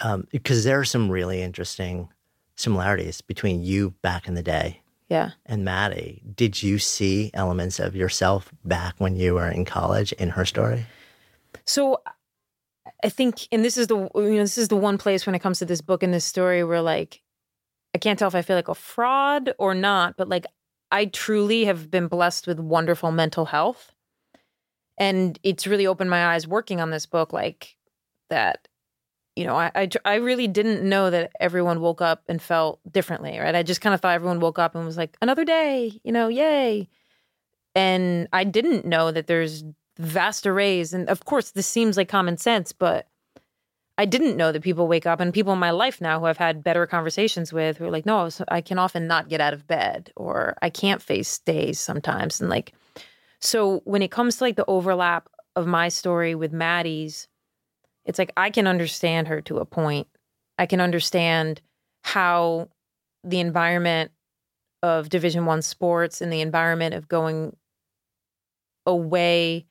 um, 0.00 0.26
because 0.30 0.64
there 0.64 0.78
are 0.78 0.84
some 0.84 1.10
really 1.10 1.42
interesting 1.42 2.08
similarities 2.56 3.20
between 3.20 3.62
you 3.62 3.90
back 4.02 4.26
in 4.26 4.34
the 4.34 4.42
day 4.42 4.80
yeah 5.08 5.30
and 5.46 5.64
Maddy. 5.64 6.22
Did 6.34 6.62
you 6.62 6.78
see 6.78 7.30
elements 7.34 7.78
of 7.78 7.94
yourself 7.94 8.52
back 8.64 8.94
when 8.98 9.16
you 9.16 9.34
were 9.34 9.48
in 9.48 9.64
college 9.64 10.12
in 10.12 10.30
her 10.30 10.44
story? 10.44 10.86
So 11.64 12.00
I 13.04 13.10
think, 13.10 13.46
and 13.52 13.64
this 13.64 13.76
is 13.76 13.86
the 13.86 13.96
you 14.14 14.36
know 14.36 14.42
this 14.42 14.58
is 14.58 14.68
the 14.68 14.76
one 14.76 14.98
place 14.98 15.26
when 15.26 15.34
it 15.34 15.40
comes 15.40 15.58
to 15.58 15.66
this 15.66 15.80
book 15.80 16.02
and 16.02 16.12
this 16.12 16.24
story 16.24 16.64
where 16.64 16.82
like 16.82 17.20
I 17.94 17.98
can't 17.98 18.18
tell 18.18 18.28
if 18.28 18.34
I 18.34 18.42
feel 18.42 18.56
like 18.56 18.68
a 18.68 18.74
fraud 18.74 19.54
or 19.58 19.74
not, 19.74 20.16
but 20.16 20.28
like 20.28 20.46
I 20.90 21.06
truly 21.06 21.64
have 21.66 21.90
been 21.90 22.08
blessed 22.08 22.46
with 22.46 22.60
wonderful 22.60 23.12
mental 23.12 23.46
health, 23.46 23.94
and 24.98 25.38
it's 25.42 25.66
really 25.66 25.86
opened 25.86 26.10
my 26.10 26.34
eyes 26.34 26.46
working 26.46 26.80
on 26.80 26.90
this 26.90 27.06
book, 27.06 27.32
like 27.32 27.76
that. 28.30 28.68
You 29.36 29.46
know, 29.46 29.56
I, 29.56 29.70
I 29.74 29.88
I 30.04 30.14
really 30.16 30.48
didn't 30.48 30.88
know 30.88 31.10
that 31.10 31.32
everyone 31.40 31.80
woke 31.80 32.02
up 32.02 32.24
and 32.28 32.42
felt 32.42 32.80
differently, 32.92 33.38
right? 33.38 33.54
I 33.54 33.62
just 33.64 33.80
kind 33.80 33.94
of 33.94 34.00
thought 34.00 34.14
everyone 34.14 34.40
woke 34.40 34.58
up 34.58 34.74
and 34.76 34.84
was 34.86 34.98
like, 34.98 35.16
another 35.22 35.44
day, 35.44 36.00
you 36.04 36.12
know, 36.12 36.28
yay. 36.28 36.88
And 37.74 38.28
I 38.32 38.44
didn't 38.44 38.86
know 38.86 39.12
that 39.12 39.26
there's 39.28 39.64
vast 39.98 40.46
arrays. 40.46 40.94
And 40.94 41.08
of 41.10 41.24
course, 41.26 41.52
this 41.52 41.66
seems 41.66 41.96
like 41.96 42.08
common 42.08 42.38
sense, 42.38 42.72
but 42.72 43.07
I 43.98 44.04
didn't 44.04 44.36
know 44.36 44.52
that 44.52 44.62
people 44.62 44.86
wake 44.86 45.06
up 45.06 45.18
and 45.18 45.34
people 45.34 45.52
in 45.52 45.58
my 45.58 45.72
life 45.72 46.00
now 46.00 46.20
who 46.20 46.26
I've 46.26 46.38
had 46.38 46.62
better 46.62 46.86
conversations 46.86 47.52
with 47.52 47.76
who 47.76 47.86
are 47.86 47.90
like, 47.90 48.06
no, 48.06 48.30
I 48.46 48.60
can 48.60 48.78
often 48.78 49.08
not 49.08 49.28
get 49.28 49.40
out 49.40 49.52
of 49.52 49.66
bed 49.66 50.12
or 50.16 50.56
I 50.62 50.70
can't 50.70 51.02
face 51.02 51.38
days 51.40 51.80
sometimes. 51.80 52.40
And 52.40 52.48
like, 52.48 52.72
so 53.40 53.80
when 53.84 54.00
it 54.00 54.12
comes 54.12 54.36
to 54.36 54.44
like 54.44 54.54
the 54.54 54.64
overlap 54.68 55.28
of 55.56 55.66
my 55.66 55.88
story 55.88 56.36
with 56.36 56.52
Maddy's, 56.52 57.26
it's 58.04 58.20
like 58.20 58.32
I 58.36 58.50
can 58.50 58.68
understand 58.68 59.26
her 59.26 59.40
to 59.42 59.58
a 59.58 59.66
point. 59.66 60.06
I 60.58 60.66
can 60.66 60.80
understand 60.80 61.60
how 62.02 62.68
the 63.24 63.40
environment 63.40 64.12
of 64.82 65.08
Division 65.08 65.44
One 65.44 65.60
sports 65.60 66.20
and 66.20 66.32
the 66.32 66.40
environment 66.40 66.94
of 66.94 67.08
going 67.08 67.56
away 68.86 69.66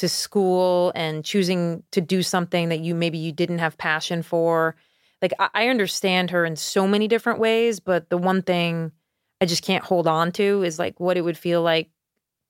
to 0.00 0.08
school 0.08 0.92
and 0.94 1.24
choosing 1.24 1.82
to 1.90 2.00
do 2.00 2.22
something 2.22 2.68
that 2.68 2.80
you 2.80 2.94
maybe 2.94 3.18
you 3.18 3.32
didn't 3.32 3.58
have 3.58 3.78
passion 3.78 4.22
for. 4.22 4.76
Like 5.20 5.32
I, 5.38 5.48
I 5.54 5.68
understand 5.68 6.30
her 6.30 6.44
in 6.44 6.56
so 6.56 6.86
many 6.86 7.08
different 7.08 7.38
ways, 7.38 7.80
but 7.80 8.08
the 8.10 8.18
one 8.18 8.42
thing 8.42 8.92
I 9.40 9.46
just 9.46 9.64
can't 9.64 9.84
hold 9.84 10.06
on 10.06 10.32
to 10.32 10.62
is 10.62 10.78
like 10.78 10.98
what 11.00 11.16
it 11.16 11.22
would 11.22 11.38
feel 11.38 11.62
like 11.62 11.90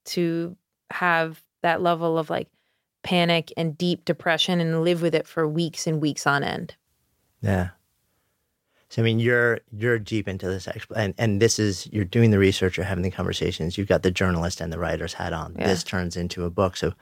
to 0.07 0.57
have 0.91 1.43
that 1.63 1.83
level 1.83 2.19
of 2.19 2.31
like 2.31 2.49
panic 3.03 3.53
and 3.57 3.77
deep 3.77 4.05
depression 4.05 4.61
and 4.61 4.83
live 4.83 5.03
with 5.03 5.15
it 5.15 5.27
for 5.27 5.47
weeks 5.47 5.87
and 5.87 6.01
weeks 6.01 6.27
on 6.27 6.43
end. 6.43 6.75
Yeah. 7.41 7.71
So 8.91 9.03
I 9.03 9.05
mean, 9.05 9.19
you're 9.19 9.61
you're 9.71 9.99
deep 9.99 10.29
into 10.29 10.47
this, 10.47 10.67
and 10.97 11.15
and 11.19 11.43
this 11.43 11.59
is 11.59 11.87
you're 11.93 12.07
doing 12.07 12.31
the 12.31 12.39
research, 12.39 12.77
you're 12.77 12.87
having 12.87 13.03
the 13.05 13.11
conversations. 13.11 13.77
You've 13.77 13.89
got 13.89 14.03
the 14.03 14.11
journalist 14.11 14.61
and 14.61 14.73
the 14.73 14.79
writer's 14.79 15.13
hat 15.13 15.35
on. 15.35 15.55
Yeah. 15.59 15.67
This 15.67 15.85
turns 15.85 16.17
into 16.17 16.45
a 16.45 16.51
book. 16.51 16.77
So, 16.77 16.95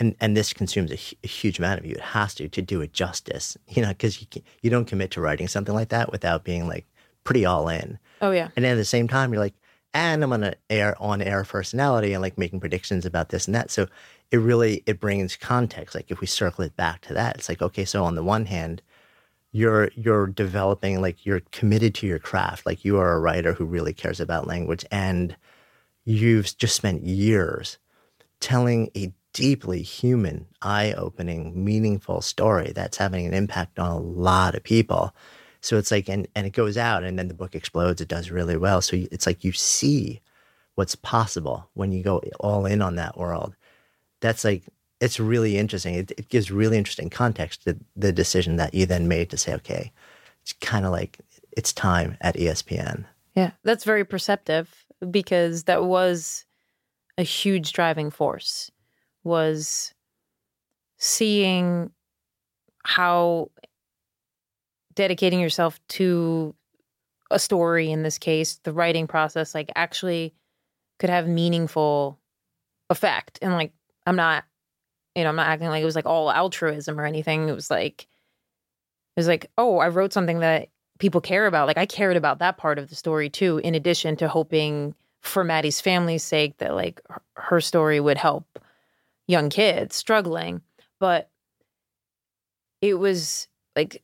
and 0.00 0.16
and 0.18 0.36
this 0.36 0.52
consumes 0.52 0.90
a, 0.90 0.98
a 1.22 1.28
huge 1.28 1.58
amount 1.58 1.78
of 1.78 1.86
you. 1.86 1.92
It 1.92 2.00
has 2.00 2.34
to 2.36 2.48
to 2.48 2.62
do 2.62 2.80
it 2.80 2.92
justice, 2.92 3.56
you 3.68 3.82
know, 3.82 3.88
because 3.88 4.20
you 4.20 4.26
can, 4.26 4.42
you 4.62 4.70
don't 4.70 4.86
commit 4.86 5.12
to 5.12 5.20
writing 5.20 5.46
something 5.46 5.74
like 5.74 5.90
that 5.90 6.10
without 6.10 6.42
being 6.42 6.66
like 6.66 6.86
pretty 7.22 7.44
all 7.44 7.68
in. 7.68 7.98
Oh 8.20 8.32
yeah. 8.32 8.48
And 8.56 8.66
at 8.66 8.74
the 8.74 8.84
same 8.84 9.06
time, 9.06 9.32
you're 9.32 9.42
like, 9.42 9.54
and 9.92 10.24
I'm 10.24 10.32
on 10.32 10.42
an 10.42 10.54
air 10.68 10.96
on 11.00 11.22
air 11.22 11.44
personality 11.44 12.12
and 12.12 12.22
like 12.22 12.38
making 12.38 12.60
predictions 12.60 13.04
about 13.04 13.28
this 13.28 13.46
and 13.46 13.54
that. 13.54 13.70
So 13.70 13.86
it 14.30 14.38
really 14.38 14.82
it 14.86 14.98
brings 14.98 15.36
context. 15.36 15.94
Like 15.94 16.10
if 16.10 16.20
we 16.20 16.26
circle 16.26 16.64
it 16.64 16.76
back 16.76 17.02
to 17.02 17.14
that, 17.14 17.36
it's 17.36 17.48
like 17.48 17.62
okay, 17.62 17.84
so 17.84 18.04
on 18.04 18.14
the 18.14 18.24
one 18.24 18.46
hand, 18.46 18.82
you're 19.52 19.90
you're 19.94 20.26
developing 20.26 21.00
like 21.02 21.26
you're 21.26 21.42
committed 21.52 21.94
to 21.96 22.06
your 22.06 22.18
craft. 22.18 22.64
Like 22.64 22.84
you 22.84 22.98
are 22.98 23.12
a 23.12 23.20
writer 23.20 23.52
who 23.52 23.64
really 23.64 23.92
cares 23.92 24.20
about 24.20 24.46
language, 24.46 24.86
and 24.90 25.36
you've 26.04 26.56
just 26.56 26.76
spent 26.76 27.02
years 27.02 27.78
telling 28.40 28.90
a 28.96 29.12
deeply 29.32 29.82
human, 29.82 30.46
eye-opening, 30.62 31.64
meaningful 31.64 32.20
story 32.20 32.72
that's 32.74 32.96
having 32.96 33.26
an 33.26 33.34
impact 33.34 33.78
on 33.78 33.90
a 33.90 33.98
lot 33.98 34.54
of 34.54 34.62
people. 34.62 35.14
So 35.60 35.76
it's 35.76 35.90
like, 35.90 36.08
and 36.08 36.26
and 36.34 36.46
it 36.46 36.52
goes 36.52 36.76
out, 36.76 37.04
and 37.04 37.18
then 37.18 37.28
the 37.28 37.34
book 37.34 37.54
explodes. 37.54 38.00
It 38.00 38.08
does 38.08 38.30
really 38.30 38.56
well. 38.56 38.80
So 38.80 38.96
it's 38.96 39.26
like 39.26 39.44
you 39.44 39.52
see 39.52 40.20
what's 40.74 40.94
possible 40.94 41.68
when 41.74 41.92
you 41.92 42.02
go 42.02 42.22
all 42.40 42.64
in 42.64 42.80
on 42.80 42.96
that 42.96 43.18
world. 43.18 43.54
That's 44.20 44.44
like 44.44 44.64
it's 45.00 45.20
really 45.20 45.58
interesting. 45.58 45.94
It, 45.94 46.12
it 46.12 46.28
gives 46.28 46.50
really 46.50 46.78
interesting 46.78 47.10
context 47.10 47.64
to 47.64 47.76
the 47.94 48.12
decision 48.12 48.56
that 48.56 48.74
you 48.74 48.86
then 48.86 49.08
made 49.08 49.30
to 49.30 49.36
say, 49.36 49.54
okay, 49.54 49.92
it's 50.42 50.54
kind 50.54 50.86
of 50.86 50.92
like 50.92 51.18
it's 51.52 51.72
time 51.72 52.16
at 52.20 52.36
ESPN. 52.36 53.04
Yeah, 53.34 53.50
that's 53.62 53.84
very 53.84 54.04
perceptive 54.04 54.86
because 55.10 55.64
that 55.64 55.84
was 55.84 56.46
a 57.18 57.22
huge 57.22 57.72
driving 57.72 58.10
force 58.10 58.70
was 59.24 59.94
seeing 60.96 61.90
how 62.84 63.50
dedicating 64.94 65.40
yourself 65.40 65.80
to 65.88 66.54
a 67.30 67.38
story 67.38 67.90
in 67.90 68.02
this 68.02 68.18
case 68.18 68.58
the 68.64 68.72
writing 68.72 69.06
process 69.06 69.54
like 69.54 69.70
actually 69.76 70.34
could 71.00 71.10
have 71.10 71.26
meaningful 71.26 72.20
effect. 72.90 73.38
And 73.42 73.54
like 73.54 73.72
i'm 74.06 74.16
not 74.16 74.44
you 75.14 75.24
know 75.24 75.30
i'm 75.30 75.36
not 75.36 75.48
acting 75.48 75.68
like 75.68 75.82
it 75.82 75.86
was 75.86 75.96
like 75.96 76.06
all 76.06 76.30
altruism 76.30 77.00
or 77.00 77.06
anything. 77.06 77.48
It 77.48 77.54
was 77.54 77.70
like 77.70 78.02
it 78.02 79.20
was 79.20 79.26
like 79.26 79.50
oh 79.58 79.78
i 79.78 79.88
wrote 79.88 80.12
something 80.12 80.40
that 80.40 80.68
people 80.98 81.20
care 81.20 81.46
about. 81.46 81.66
Like 81.66 81.78
i 81.78 81.86
cared 81.86 82.16
about 82.16 82.38
that 82.40 82.58
part 82.58 82.78
of 82.78 82.90
the 82.90 82.94
story 82.94 83.30
too 83.30 83.58
in 83.64 83.74
addition 83.74 84.16
to 84.16 84.28
hoping 84.28 84.94
for 85.22 85.44
maddy's 85.44 85.80
family's 85.80 86.22
sake 86.22 86.56
that 86.58 86.74
like 86.74 87.00
her 87.34 87.60
story 87.60 88.00
would 88.00 88.16
help 88.16 88.58
young 89.30 89.48
kids 89.48 89.96
struggling, 89.96 90.62
but 90.98 91.30
it 92.82 92.94
was 92.94 93.48
like 93.76 94.02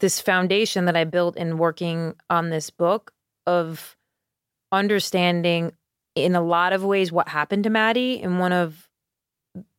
this 0.00 0.20
foundation 0.20 0.84
that 0.84 0.96
I 0.96 1.04
built 1.04 1.36
in 1.36 1.58
working 1.58 2.14
on 2.28 2.50
this 2.50 2.70
book 2.70 3.12
of 3.46 3.96
understanding 4.72 5.72
in 6.14 6.34
a 6.34 6.42
lot 6.42 6.72
of 6.72 6.84
ways 6.84 7.10
what 7.10 7.28
happened 7.28 7.64
to 7.64 7.70
Maddy 7.70 8.20
and 8.20 8.38
one 8.38 8.52
of 8.52 8.88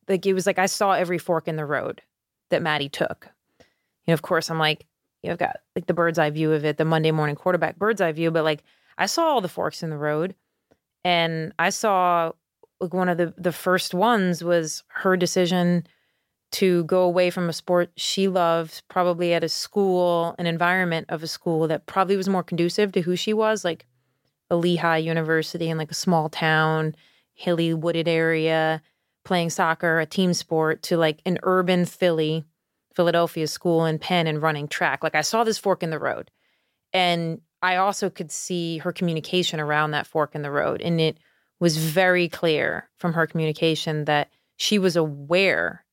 like 0.07 0.25
it 0.25 0.33
was 0.33 0.45
like 0.45 0.59
I 0.59 0.65
saw 0.65 0.93
every 0.93 1.17
fork 1.17 1.47
in 1.47 1.55
the 1.55 1.65
road 1.65 2.01
that 2.49 2.61
Maddy 2.61 2.89
took. 2.89 3.29
You 3.59 4.11
know, 4.11 4.13
of 4.13 4.21
course 4.21 4.49
I'm 4.49 4.59
like, 4.59 4.85
you 5.21 5.29
know, 5.29 5.33
I've 5.33 5.39
got 5.39 5.57
like 5.75 5.87
the 5.87 5.93
bird's 5.93 6.19
eye 6.19 6.29
view 6.29 6.51
of 6.51 6.63
it, 6.65 6.77
the 6.77 6.85
Monday 6.85 7.11
morning 7.11 7.35
quarterback 7.35 7.77
bird's 7.77 8.01
eye 8.01 8.11
view, 8.11 8.31
but 8.31 8.43
like 8.43 8.63
I 8.97 9.07
saw 9.07 9.25
all 9.25 9.41
the 9.41 9.49
forks 9.49 9.83
in 9.83 9.89
the 9.89 9.97
road 9.97 10.35
and 11.03 11.53
I 11.59 11.69
saw 11.69 12.31
like 12.79 12.93
one 12.93 13.09
of 13.09 13.17
the 13.17 13.33
the 13.37 13.51
first 13.51 13.93
ones 13.93 14.43
was 14.43 14.83
her 14.87 15.15
decision 15.17 15.85
to 16.51 16.83
go 16.85 17.01
away 17.01 17.29
from 17.29 17.49
a 17.49 17.53
sport 17.53 17.91
she 17.97 18.27
loved, 18.27 18.81
probably 18.87 19.33
at 19.33 19.43
a 19.43 19.49
school, 19.49 20.35
an 20.39 20.45
environment 20.45 21.05
of 21.09 21.21
a 21.23 21.27
school 21.27 21.67
that 21.67 21.85
probably 21.85 22.15
was 22.15 22.29
more 22.29 22.43
conducive 22.43 22.91
to 22.93 23.01
who 23.01 23.15
she 23.15 23.33
was, 23.33 23.65
like 23.65 23.85
a 24.49 24.55
Lehigh 24.55 24.97
University 24.97 25.69
in 25.69 25.77
like 25.77 25.91
a 25.91 25.95
small 25.95 26.29
town, 26.29 26.95
hilly 27.33 27.73
wooded 27.73 28.07
area, 28.07 28.81
playing 29.25 29.49
soccer, 29.49 29.99
a 29.99 30.05
team 30.05 30.33
sport, 30.33 30.81
to 30.83 30.97
like 30.97 31.19
an 31.25 31.39
urban 31.43 31.85
Philly, 31.85 32.45
Philadelphia 32.95 33.47
school 33.47 33.85
in 33.85 33.99
Penn 33.99 34.27
and 34.27 34.41
running 34.41 34.67
track. 34.67 35.03
Like 35.03 35.15
I 35.15 35.21
saw 35.21 35.43
this 35.43 35.57
fork 35.57 35.83
in 35.83 35.89
the 35.89 35.99
road. 35.99 36.31
And 36.93 37.41
I 37.61 37.75
also 37.77 38.09
could 38.09 38.31
see 38.31 38.77
her 38.77 38.93
communication 38.93 39.59
around 39.59 39.91
that 39.91 40.07
fork 40.07 40.35
in 40.35 40.43
the 40.43 40.51
road. 40.51 40.81
And 40.81 41.01
it 41.01 41.17
was 41.65 41.77
very 41.77 42.29
clear 42.29 42.87
from 42.95 43.13
her 43.13 43.25
communication 43.25 44.05
that 44.05 44.29
she 44.55 44.77
was 44.77 44.95
aware 44.95 45.83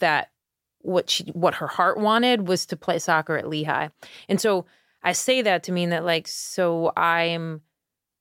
that 0.00 0.32
what 0.80 1.08
she 1.08 1.22
what 1.26 1.54
her 1.54 1.68
heart 1.68 1.96
wanted 1.96 2.48
was 2.48 2.66
to 2.66 2.76
play 2.76 2.98
soccer 2.98 3.36
at 3.36 3.48
Lehigh. 3.48 3.90
And 4.28 4.40
so 4.40 4.66
I 5.04 5.12
say 5.12 5.42
that 5.42 5.62
to 5.62 5.72
mean 5.72 5.90
that 5.90 6.04
like 6.04 6.26
so 6.26 6.92
I'm 6.96 7.60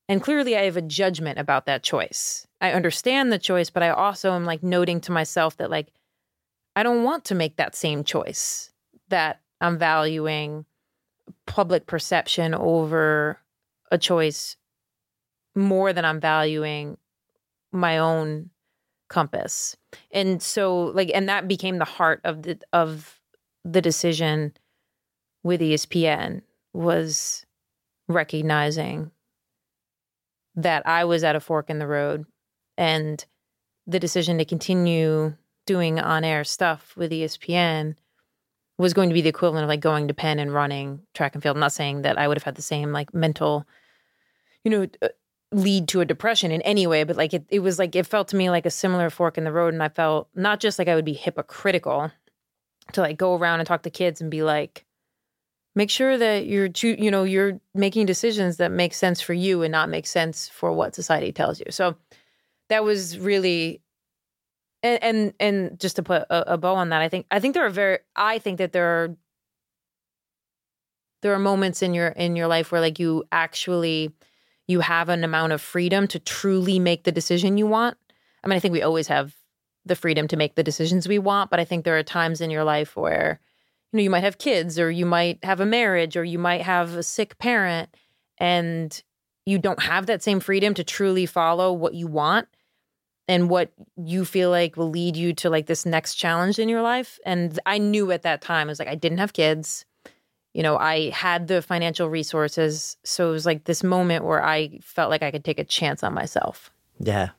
and 0.08 0.22
clearly 0.22 0.56
I 0.56 0.66
have 0.66 0.78
a 0.78 0.84
judgment 0.84 1.40
about 1.40 1.66
that 1.66 1.82
choice. 1.82 2.46
I 2.62 2.74
understand 2.74 3.32
the 3.32 3.40
choice, 3.40 3.72
but 3.72 3.82
I 3.82 3.90
also 3.90 4.34
am 4.34 4.46
like 4.46 4.62
noting 4.62 5.02
to 5.02 5.12
myself 5.12 5.58
that 5.58 5.72
like 5.72 5.88
I 6.76 6.84
don't 6.84 7.04
want 7.04 7.26
to 7.26 7.36
make 7.36 7.56
that 7.56 7.76
same 7.76 8.04
choice 8.04 8.70
that 9.08 9.42
I'm 9.60 9.80
valuing 9.80 10.66
public 11.48 11.88
perception 11.88 12.54
over 12.54 13.40
a 13.92 13.98
choice 13.98 14.56
more 15.56 15.94
than 15.94 16.06
I'm 16.06 16.20
valuing 16.20 16.98
my 17.72 17.98
own 17.98 18.50
compass. 19.10 19.76
And 20.12 20.42
so 20.42 20.86
like 20.96 21.12
and 21.14 21.28
that 21.30 21.48
became 21.48 21.78
the 21.78 21.86
heart 21.86 22.22
of 22.24 22.44
the 22.44 22.60
of 22.74 23.20
the 23.66 23.82
decision 23.82 24.54
with 25.44 25.62
ESPN 25.62 26.42
was 26.74 27.46
recognizing 28.08 29.12
that 30.56 30.86
I 30.86 31.06
was 31.06 31.24
at 31.24 31.36
a 31.36 31.40
fork 31.40 31.70
in 31.70 31.80
the 31.80 31.88
road 31.88 32.26
and 32.78 33.24
the 33.88 34.00
decision 34.00 34.38
to 34.38 34.46
continue 34.46 35.36
doing 35.66 36.00
on-air 36.00 36.44
stuff 36.44 36.96
with 36.96 37.12
ESPN 37.12 37.96
was 38.78 38.94
going 38.94 39.10
to 39.10 39.14
be 39.14 39.22
the 39.22 39.30
equivalent 39.30 39.64
of 39.64 39.70
like 39.70 39.82
going 39.82 40.08
to 40.08 40.14
Penn 40.14 40.40
and 40.40 40.54
running 40.54 41.02
track 41.14 41.36
and 41.36 41.44
field. 41.44 41.58
I'm 41.58 41.62
not 41.62 41.74
saying 41.74 42.04
that 42.04 42.18
I 42.18 42.28
would 42.28 42.38
have 42.38 42.44
had 42.44 42.56
the 42.56 42.62
same 42.62 42.92
like 42.92 43.14
mental, 43.14 43.66
you 44.64 44.72
know, 44.72 44.88
lead 45.52 45.88
to 45.90 46.02
a 46.02 46.06
depression 46.06 46.52
in 46.52 46.62
any 46.62 46.86
way, 46.86 47.04
but 47.04 47.16
like 47.16 47.34
it, 47.34 47.46
it 47.50 47.60
was 47.60 47.80
like 47.80 47.96
it 47.96 48.06
felt 48.06 48.28
to 48.30 48.36
me 48.36 48.50
like 48.50 48.66
a 48.66 48.72
similar 48.72 49.10
fork 49.10 49.38
in 49.38 49.44
the 49.44 49.52
road. 49.52 49.74
And 49.74 49.82
I 49.82 49.90
felt 49.90 50.30
not 50.36 50.60
just 50.60 50.78
like 50.78 50.88
I 50.88 50.96
would 50.96 51.06
be 51.06 51.14
hypocritical 51.14 52.12
to 52.94 53.02
like 53.02 53.18
go 53.18 53.36
around 53.36 53.60
and 53.60 53.68
talk 53.68 53.84
to 53.84 53.90
kids 53.90 54.22
and 54.22 54.30
be 54.30 54.44
like, 54.44 54.86
make 55.76 55.90
sure 55.90 56.18
that 56.18 56.46
you're 56.46 56.70
you 56.82 57.10
know, 57.10 57.24
you're 57.24 57.60
making 57.74 58.06
decisions 58.06 58.58
that 58.58 58.72
make 58.72 58.94
sense 58.94 59.22
for 59.22 59.34
you 59.34 59.64
and 59.64 59.72
not 59.72 59.90
make 59.90 60.06
sense 60.06 60.48
for 60.48 60.72
what 60.72 60.96
society 60.96 61.32
tells 61.32 61.60
you. 61.60 61.68
So 61.70 61.96
that 62.70 62.84
was 62.84 63.18
really 63.18 63.82
and 64.84 65.04
and, 65.04 65.34
and 65.40 65.80
just 65.80 65.96
to 65.98 66.04
put 66.04 66.24
a, 66.30 66.54
a 66.54 66.58
bow 66.58 66.76
on 66.76 66.90
that, 66.90 67.02
I 67.02 67.10
think 67.10 67.26
I 67.32 67.40
think 67.40 67.54
there 67.54 67.66
are 67.66 67.72
very 67.72 68.00
I 68.16 68.40
think 68.40 68.60
that 68.60 68.72
there 68.72 68.86
are 68.86 69.16
there 71.22 71.34
are 71.34 71.40
moments 71.40 71.82
in 71.82 71.94
your 71.94 72.10
in 72.10 72.36
your 72.36 72.48
life 72.48 72.72
where 72.72 72.82
like 72.82 73.00
you 73.00 73.26
actually 73.32 74.14
you 74.70 74.82
have 74.82 75.10
an 75.10 75.24
amount 75.24 75.52
of 75.52 75.62
freedom 75.62 76.08
to 76.08 76.20
truly 76.20 76.78
make 76.78 77.04
the 77.04 77.12
decision 77.12 77.58
you 77.58 77.66
want. 77.66 77.98
I 78.44 78.48
mean, 78.48 78.56
I 78.56 78.60
think 78.60 78.72
we 78.72 78.84
always 78.84 79.08
have 79.08 79.36
the 79.84 79.96
freedom 79.96 80.28
to 80.28 80.38
make 80.38 80.54
the 80.54 80.64
decisions 80.64 81.08
we 81.08 81.18
want, 81.18 81.50
but 81.50 81.60
I 81.60 81.66
think 81.66 81.84
there 81.84 81.98
are 81.98 82.04
times 82.04 82.40
in 82.40 82.52
your 82.52 82.64
life 82.64 82.96
where 82.96 83.40
you 83.92 83.98
know 83.98 84.04
you 84.04 84.12
might 84.12 84.24
have 84.24 84.38
kids 84.38 84.78
or 84.78 84.92
you 84.92 85.08
might 85.08 85.44
have 85.44 85.60
a 85.60 85.66
marriage 85.66 86.16
or 86.16 86.24
you 86.24 86.38
might 86.38 86.62
have 86.62 86.96
a 86.96 87.02
sick 87.02 87.40
parent 87.40 87.90
and 88.38 89.02
you 89.48 89.58
don't 89.58 89.82
have 89.82 90.06
that 90.06 90.22
same 90.22 90.40
freedom 90.40 90.76
to 90.76 90.84
truly 90.84 91.26
follow 91.26 91.74
what 91.74 91.96
you 91.96 92.06
want 92.06 92.48
and 93.28 93.50
what 93.50 93.72
you 93.98 94.24
feel 94.24 94.52
like 94.52 94.78
will 94.78 94.92
lead 94.92 95.16
you 95.16 95.34
to 95.34 95.50
like 95.50 95.66
this 95.66 95.84
next 95.84 96.16
challenge 96.16 96.60
in 96.60 96.70
your 96.70 96.84
life 96.84 97.20
and 97.26 97.60
i 97.66 97.78
knew 97.78 98.12
at 98.12 98.22
that 98.22 98.42
time 98.42 98.68
i 98.68 98.72
was 98.72 98.80
like 98.80 98.88
i 98.88 98.96
didn't 98.96 99.18
have 99.18 99.34
kids 99.34 99.86
you 100.54 100.64
know, 100.64 100.78
I 100.78 101.10
had 101.12 101.48
the 101.48 101.62
financial 101.62 102.10
resources. 102.10 102.98
So 103.04 103.30
it 103.30 103.32
was 103.32 103.46
like 103.46 103.66
this 103.66 103.84
moment 103.84 104.26
where 104.26 104.44
I 104.44 104.80
felt 104.82 105.10
like 105.10 105.22
I 105.22 105.32
could 105.32 105.46
take 105.46 105.60
a 105.60 105.64
chance 105.64 106.04
on 106.04 106.14
myself. 106.14 106.72
Yeah. 107.00 107.30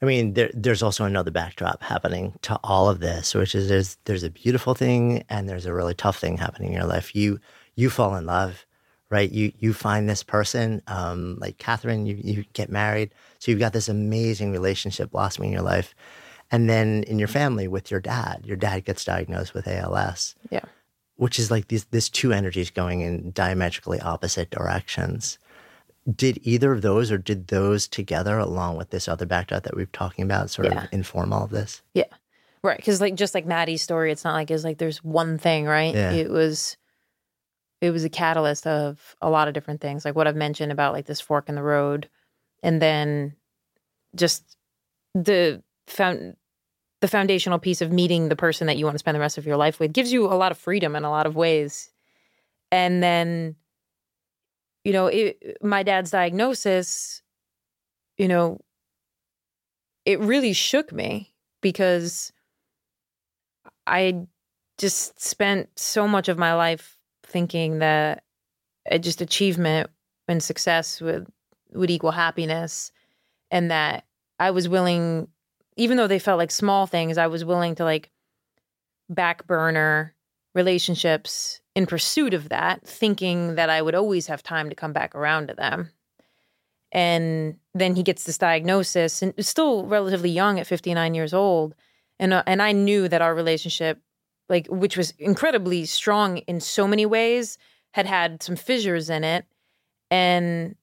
I 0.00 0.06
mean, 0.06 0.34
there, 0.34 0.50
there's 0.54 0.82
also 0.82 1.04
another 1.04 1.30
backdrop 1.30 1.82
happening 1.82 2.34
to 2.42 2.58
all 2.62 2.88
of 2.88 3.00
this, 3.00 3.34
which 3.34 3.54
is 3.54 3.68
there's 3.68 3.96
there's 4.04 4.22
a 4.22 4.30
beautiful 4.30 4.74
thing 4.74 5.24
and 5.28 5.48
there's 5.48 5.66
a 5.66 5.72
really 5.72 5.94
tough 5.94 6.18
thing 6.18 6.36
happening 6.36 6.70
in 6.70 6.76
your 6.76 6.86
life. 6.86 7.14
You 7.14 7.40
you 7.74 7.90
fall 7.90 8.14
in 8.16 8.26
love, 8.26 8.66
right? 9.10 9.30
You 9.30 9.52
you 9.58 9.72
find 9.72 10.08
this 10.08 10.22
person, 10.22 10.82
um, 10.86 11.38
like 11.40 11.58
Kathryn. 11.58 12.06
You 12.06 12.18
you 12.22 12.44
get 12.52 12.70
married, 12.70 13.14
so 13.38 13.50
you've 13.50 13.60
got 13.60 13.72
this 13.72 13.88
amazing 13.88 14.52
relationship 14.52 15.10
blossoming 15.10 15.50
in 15.50 15.54
your 15.54 15.62
life, 15.62 15.94
and 16.50 16.68
then 16.68 17.04
in 17.04 17.18
your 17.18 17.28
family 17.28 17.66
with 17.66 17.90
your 17.90 18.00
dad, 18.00 18.42
your 18.44 18.56
dad 18.56 18.84
gets 18.84 19.04
diagnosed 19.04 19.54
with 19.54 19.66
ALS. 19.66 20.34
Yeah 20.50 20.64
which 21.16 21.38
is 21.38 21.50
like 21.50 21.68
these 21.68 21.84
this 21.86 22.08
two 22.08 22.32
energies 22.32 22.70
going 22.70 23.00
in 23.00 23.30
diametrically 23.32 24.00
opposite 24.00 24.50
directions. 24.50 25.38
Did 26.14 26.38
either 26.42 26.72
of 26.72 26.82
those, 26.82 27.10
or 27.10 27.16
did 27.16 27.48
those 27.48 27.88
together, 27.88 28.38
along 28.38 28.76
with 28.76 28.90
this 28.90 29.08
other 29.08 29.24
backdrop 29.24 29.62
that 29.62 29.74
we've 29.74 29.90
talking 29.92 30.24
about, 30.24 30.50
sort 30.50 30.68
yeah. 30.68 30.84
of 30.84 30.88
inform 30.92 31.32
all 31.32 31.44
of 31.44 31.50
this? 31.50 31.80
Yeah, 31.94 32.04
right. 32.62 32.76
Because 32.76 33.00
like 33.00 33.14
just 33.14 33.34
like 33.34 33.46
Maddy's 33.46 33.82
story, 33.82 34.12
it's 34.12 34.24
not 34.24 34.34
like 34.34 34.50
it's 34.50 34.64
like 34.64 34.78
there's 34.78 35.02
one 35.02 35.38
thing, 35.38 35.64
right? 35.64 35.94
Yeah. 35.94 36.12
It 36.12 36.30
was 36.30 36.76
it 37.80 37.90
was 37.90 38.04
a 38.04 38.10
catalyst 38.10 38.66
of 38.66 39.16
a 39.22 39.30
lot 39.30 39.48
of 39.48 39.54
different 39.54 39.80
things, 39.80 40.04
like 40.04 40.14
what 40.14 40.26
I've 40.26 40.36
mentioned 40.36 40.72
about 40.72 40.92
like 40.92 41.06
this 41.06 41.20
fork 41.20 41.48
in 41.48 41.54
the 41.54 41.62
road, 41.62 42.08
and 42.62 42.82
then 42.82 43.34
just 44.14 44.56
the 45.14 45.62
found 45.86 46.36
the 47.04 47.08
foundational 47.08 47.58
piece 47.58 47.82
of 47.82 47.92
meeting 47.92 48.30
the 48.30 48.34
person 48.34 48.66
that 48.66 48.78
you 48.78 48.86
want 48.86 48.94
to 48.94 48.98
spend 48.98 49.14
the 49.14 49.20
rest 49.20 49.36
of 49.36 49.44
your 49.44 49.58
life 49.58 49.78
with 49.78 49.92
gives 49.92 50.10
you 50.10 50.24
a 50.24 50.32
lot 50.32 50.50
of 50.50 50.56
freedom 50.56 50.96
in 50.96 51.04
a 51.04 51.10
lot 51.10 51.26
of 51.26 51.36
ways. 51.36 51.90
And 52.72 53.02
then, 53.02 53.56
you 54.84 54.94
know, 54.94 55.08
it, 55.08 55.58
my 55.62 55.82
dad's 55.82 56.10
diagnosis, 56.10 57.20
you 58.16 58.26
know, 58.26 58.58
it 60.06 60.18
really 60.20 60.54
shook 60.54 60.94
me 60.94 61.34
because 61.60 62.32
I 63.86 64.26
just 64.78 65.20
spent 65.20 65.68
so 65.76 66.08
much 66.08 66.30
of 66.30 66.38
my 66.38 66.54
life 66.54 66.96
thinking 67.22 67.80
that 67.80 68.24
just 69.00 69.20
achievement 69.20 69.90
and 70.26 70.42
success 70.42 71.02
would 71.02 71.26
would 71.74 71.90
equal 71.90 72.12
happiness 72.12 72.92
and 73.50 73.70
that 73.70 74.06
I 74.38 74.52
was 74.52 74.70
willing 74.70 75.28
even 75.76 75.96
though 75.96 76.06
they 76.06 76.18
felt 76.18 76.38
like 76.38 76.50
small 76.50 76.86
things 76.86 77.18
I 77.18 77.26
was 77.26 77.44
willing 77.44 77.74
to 77.76 77.84
like 77.84 78.10
back 79.08 79.46
burner 79.46 80.14
relationships 80.54 81.60
in 81.74 81.86
pursuit 81.86 82.32
of 82.34 82.48
that 82.48 82.86
thinking 82.86 83.56
that 83.56 83.70
I 83.70 83.82
would 83.82 83.94
always 83.94 84.26
have 84.28 84.42
time 84.42 84.70
to 84.70 84.76
come 84.76 84.92
back 84.92 85.14
around 85.14 85.48
to 85.48 85.54
them 85.54 85.90
and 86.92 87.56
then 87.74 87.96
he 87.96 88.04
gets 88.04 88.24
this 88.24 88.38
diagnosis 88.38 89.20
and 89.20 89.34
still 89.44 89.84
relatively 89.84 90.30
young 90.30 90.60
at 90.60 90.66
59 90.66 91.14
years 91.14 91.34
old 91.34 91.74
and 92.18 92.32
uh, 92.32 92.42
and 92.46 92.62
I 92.62 92.72
knew 92.72 93.08
that 93.08 93.22
our 93.22 93.34
relationship 93.34 94.00
like 94.48 94.66
which 94.68 94.96
was 94.96 95.12
incredibly 95.18 95.84
strong 95.86 96.38
in 96.38 96.60
so 96.60 96.86
many 96.86 97.06
ways, 97.06 97.58
had 97.92 98.06
had 98.06 98.42
some 98.42 98.56
fissures 98.56 99.10
in 99.10 99.24
it. 99.24 99.46
And 100.10 100.76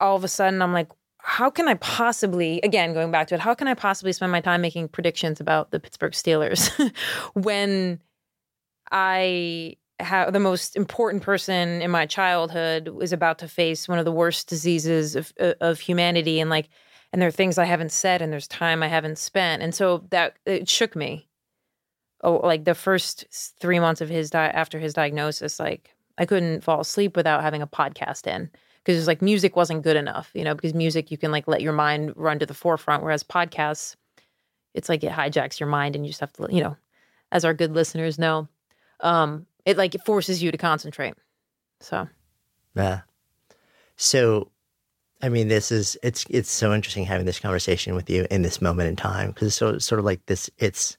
all 0.00 0.16
of 0.16 0.24
a 0.24 0.28
sudden, 0.28 0.60
I'm 0.60 0.72
like, 0.72 0.88
how 1.26 1.48
can 1.48 1.68
I 1.68 1.74
possibly, 1.74 2.60
again, 2.62 2.92
going 2.92 3.10
back 3.10 3.28
to 3.28 3.34
it, 3.34 3.40
how 3.40 3.54
can 3.54 3.66
I 3.66 3.72
possibly 3.72 4.12
spend 4.12 4.30
my 4.30 4.42
time 4.42 4.60
making 4.60 4.88
predictions 4.88 5.40
about 5.40 5.70
the 5.70 5.80
Pittsburgh 5.80 6.12
Steelers 6.12 6.70
when 7.32 7.98
I 8.92 9.76
have 10.00 10.34
the 10.34 10.40
most 10.40 10.76
important 10.76 11.22
person 11.22 11.80
in 11.80 11.90
my 11.90 12.04
childhood 12.04 12.88
was 12.88 13.10
about 13.10 13.38
to 13.38 13.48
face 13.48 13.88
one 13.88 13.98
of 13.98 14.04
the 14.04 14.12
worst 14.12 14.48
diseases 14.48 15.16
of, 15.16 15.32
uh, 15.40 15.54
of 15.62 15.80
humanity 15.80 16.40
and 16.40 16.50
like, 16.50 16.68
and 17.10 17.22
there 17.22 17.28
are 17.28 17.32
things 17.32 17.56
I 17.56 17.64
haven't 17.64 17.92
said 17.92 18.20
and 18.20 18.30
there's 18.30 18.48
time 18.48 18.82
I 18.82 18.88
haven't 18.88 19.16
spent. 19.16 19.62
And 19.62 19.74
so 19.74 20.04
that 20.10 20.36
it 20.44 20.68
shook 20.68 20.94
me 20.94 21.26
oh, 22.22 22.36
like 22.44 22.64
the 22.64 22.74
first 22.74 23.24
three 23.60 23.80
months 23.80 24.02
of 24.02 24.10
his 24.10 24.28
di- 24.28 24.48
after 24.48 24.78
his 24.78 24.92
diagnosis, 24.92 25.58
like 25.58 25.94
I 26.18 26.26
couldn't 26.26 26.64
fall 26.64 26.80
asleep 26.80 27.16
without 27.16 27.42
having 27.42 27.62
a 27.62 27.66
podcast 27.66 28.26
in 28.26 28.50
because 28.84 28.98
it's 28.98 29.08
like 29.08 29.22
music 29.22 29.56
wasn't 29.56 29.82
good 29.82 29.96
enough, 29.96 30.30
you 30.34 30.44
know, 30.44 30.54
because 30.54 30.74
music 30.74 31.10
you 31.10 31.16
can 31.16 31.30
like 31.30 31.48
let 31.48 31.62
your 31.62 31.72
mind 31.72 32.12
run 32.16 32.38
to 32.38 32.46
the 32.46 32.54
forefront, 32.54 33.02
whereas 33.02 33.24
podcasts, 33.24 33.96
it's 34.74 34.90
like 34.90 35.02
it 35.02 35.10
hijacks 35.10 35.58
your 35.58 35.68
mind 35.68 35.96
and 35.96 36.04
you 36.04 36.10
just 36.10 36.20
have 36.20 36.32
to, 36.34 36.46
you 36.50 36.62
know, 36.62 36.76
as 37.32 37.44
our 37.44 37.54
good 37.54 37.72
listeners 37.72 38.18
know, 38.18 38.46
um, 39.00 39.46
it 39.64 39.78
like 39.78 39.94
it 39.94 40.04
forces 40.04 40.42
you 40.42 40.50
to 40.50 40.58
concentrate. 40.58 41.14
So, 41.80 42.08
yeah. 42.76 43.00
So, 43.96 44.50
I 45.22 45.30
mean, 45.30 45.48
this 45.48 45.72
is 45.72 45.96
it's 46.02 46.26
it's 46.28 46.50
so 46.50 46.74
interesting 46.74 47.06
having 47.06 47.24
this 47.24 47.40
conversation 47.40 47.94
with 47.94 48.10
you 48.10 48.26
in 48.30 48.42
this 48.42 48.60
moment 48.60 48.90
in 48.90 48.96
time 48.96 49.28
because 49.28 49.48
it's 49.48 49.56
so, 49.56 49.78
sort 49.78 49.98
of 49.98 50.04
like 50.04 50.26
this. 50.26 50.50
It's 50.58 50.98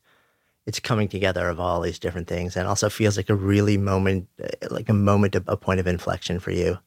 it's 0.65 0.79
coming 0.79 1.07
together 1.07 1.47
of 1.49 1.59
all 1.59 1.81
these 1.81 1.99
different 1.99 2.27
things 2.27 2.57
and 2.57 2.67
also 2.67 2.89
feels 2.89 3.17
like 3.17 3.29
a 3.29 3.35
really 3.35 3.77
moment 3.77 4.27
like 4.71 4.89
a 4.89 4.93
moment 4.93 5.35
a 5.35 5.55
point 5.55 5.79
of 5.79 5.85
inflection 5.85 6.39
for 6.39 6.49
you 6.49 6.79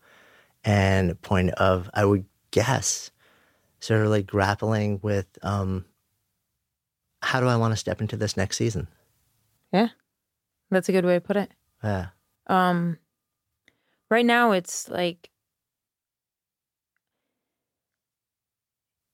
and 0.64 1.10
a 1.10 1.14
point 1.14 1.51
of 1.52 1.89
i 1.94 2.05
would 2.05 2.24
guess 2.51 3.10
sort 3.80 4.02
of 4.02 4.09
like 4.09 4.26
grappling 4.26 4.98
with 5.02 5.26
um 5.43 5.85
how 7.22 7.40
do 7.40 7.47
i 7.47 7.56
want 7.56 7.72
to 7.72 7.76
step 7.76 8.01
into 8.01 8.16
this 8.16 8.36
next 8.36 8.56
season? 8.56 8.89
Yeah. 9.72 9.89
That's 10.70 10.89
a 10.89 10.93
good 10.93 11.05
way 11.05 11.14
to 11.14 11.20
put 11.20 11.36
it. 11.36 11.51
Yeah. 11.82 12.06
Um 12.47 12.98
right 14.10 14.24
now 14.24 14.52
it's 14.52 14.89
like 14.89 15.30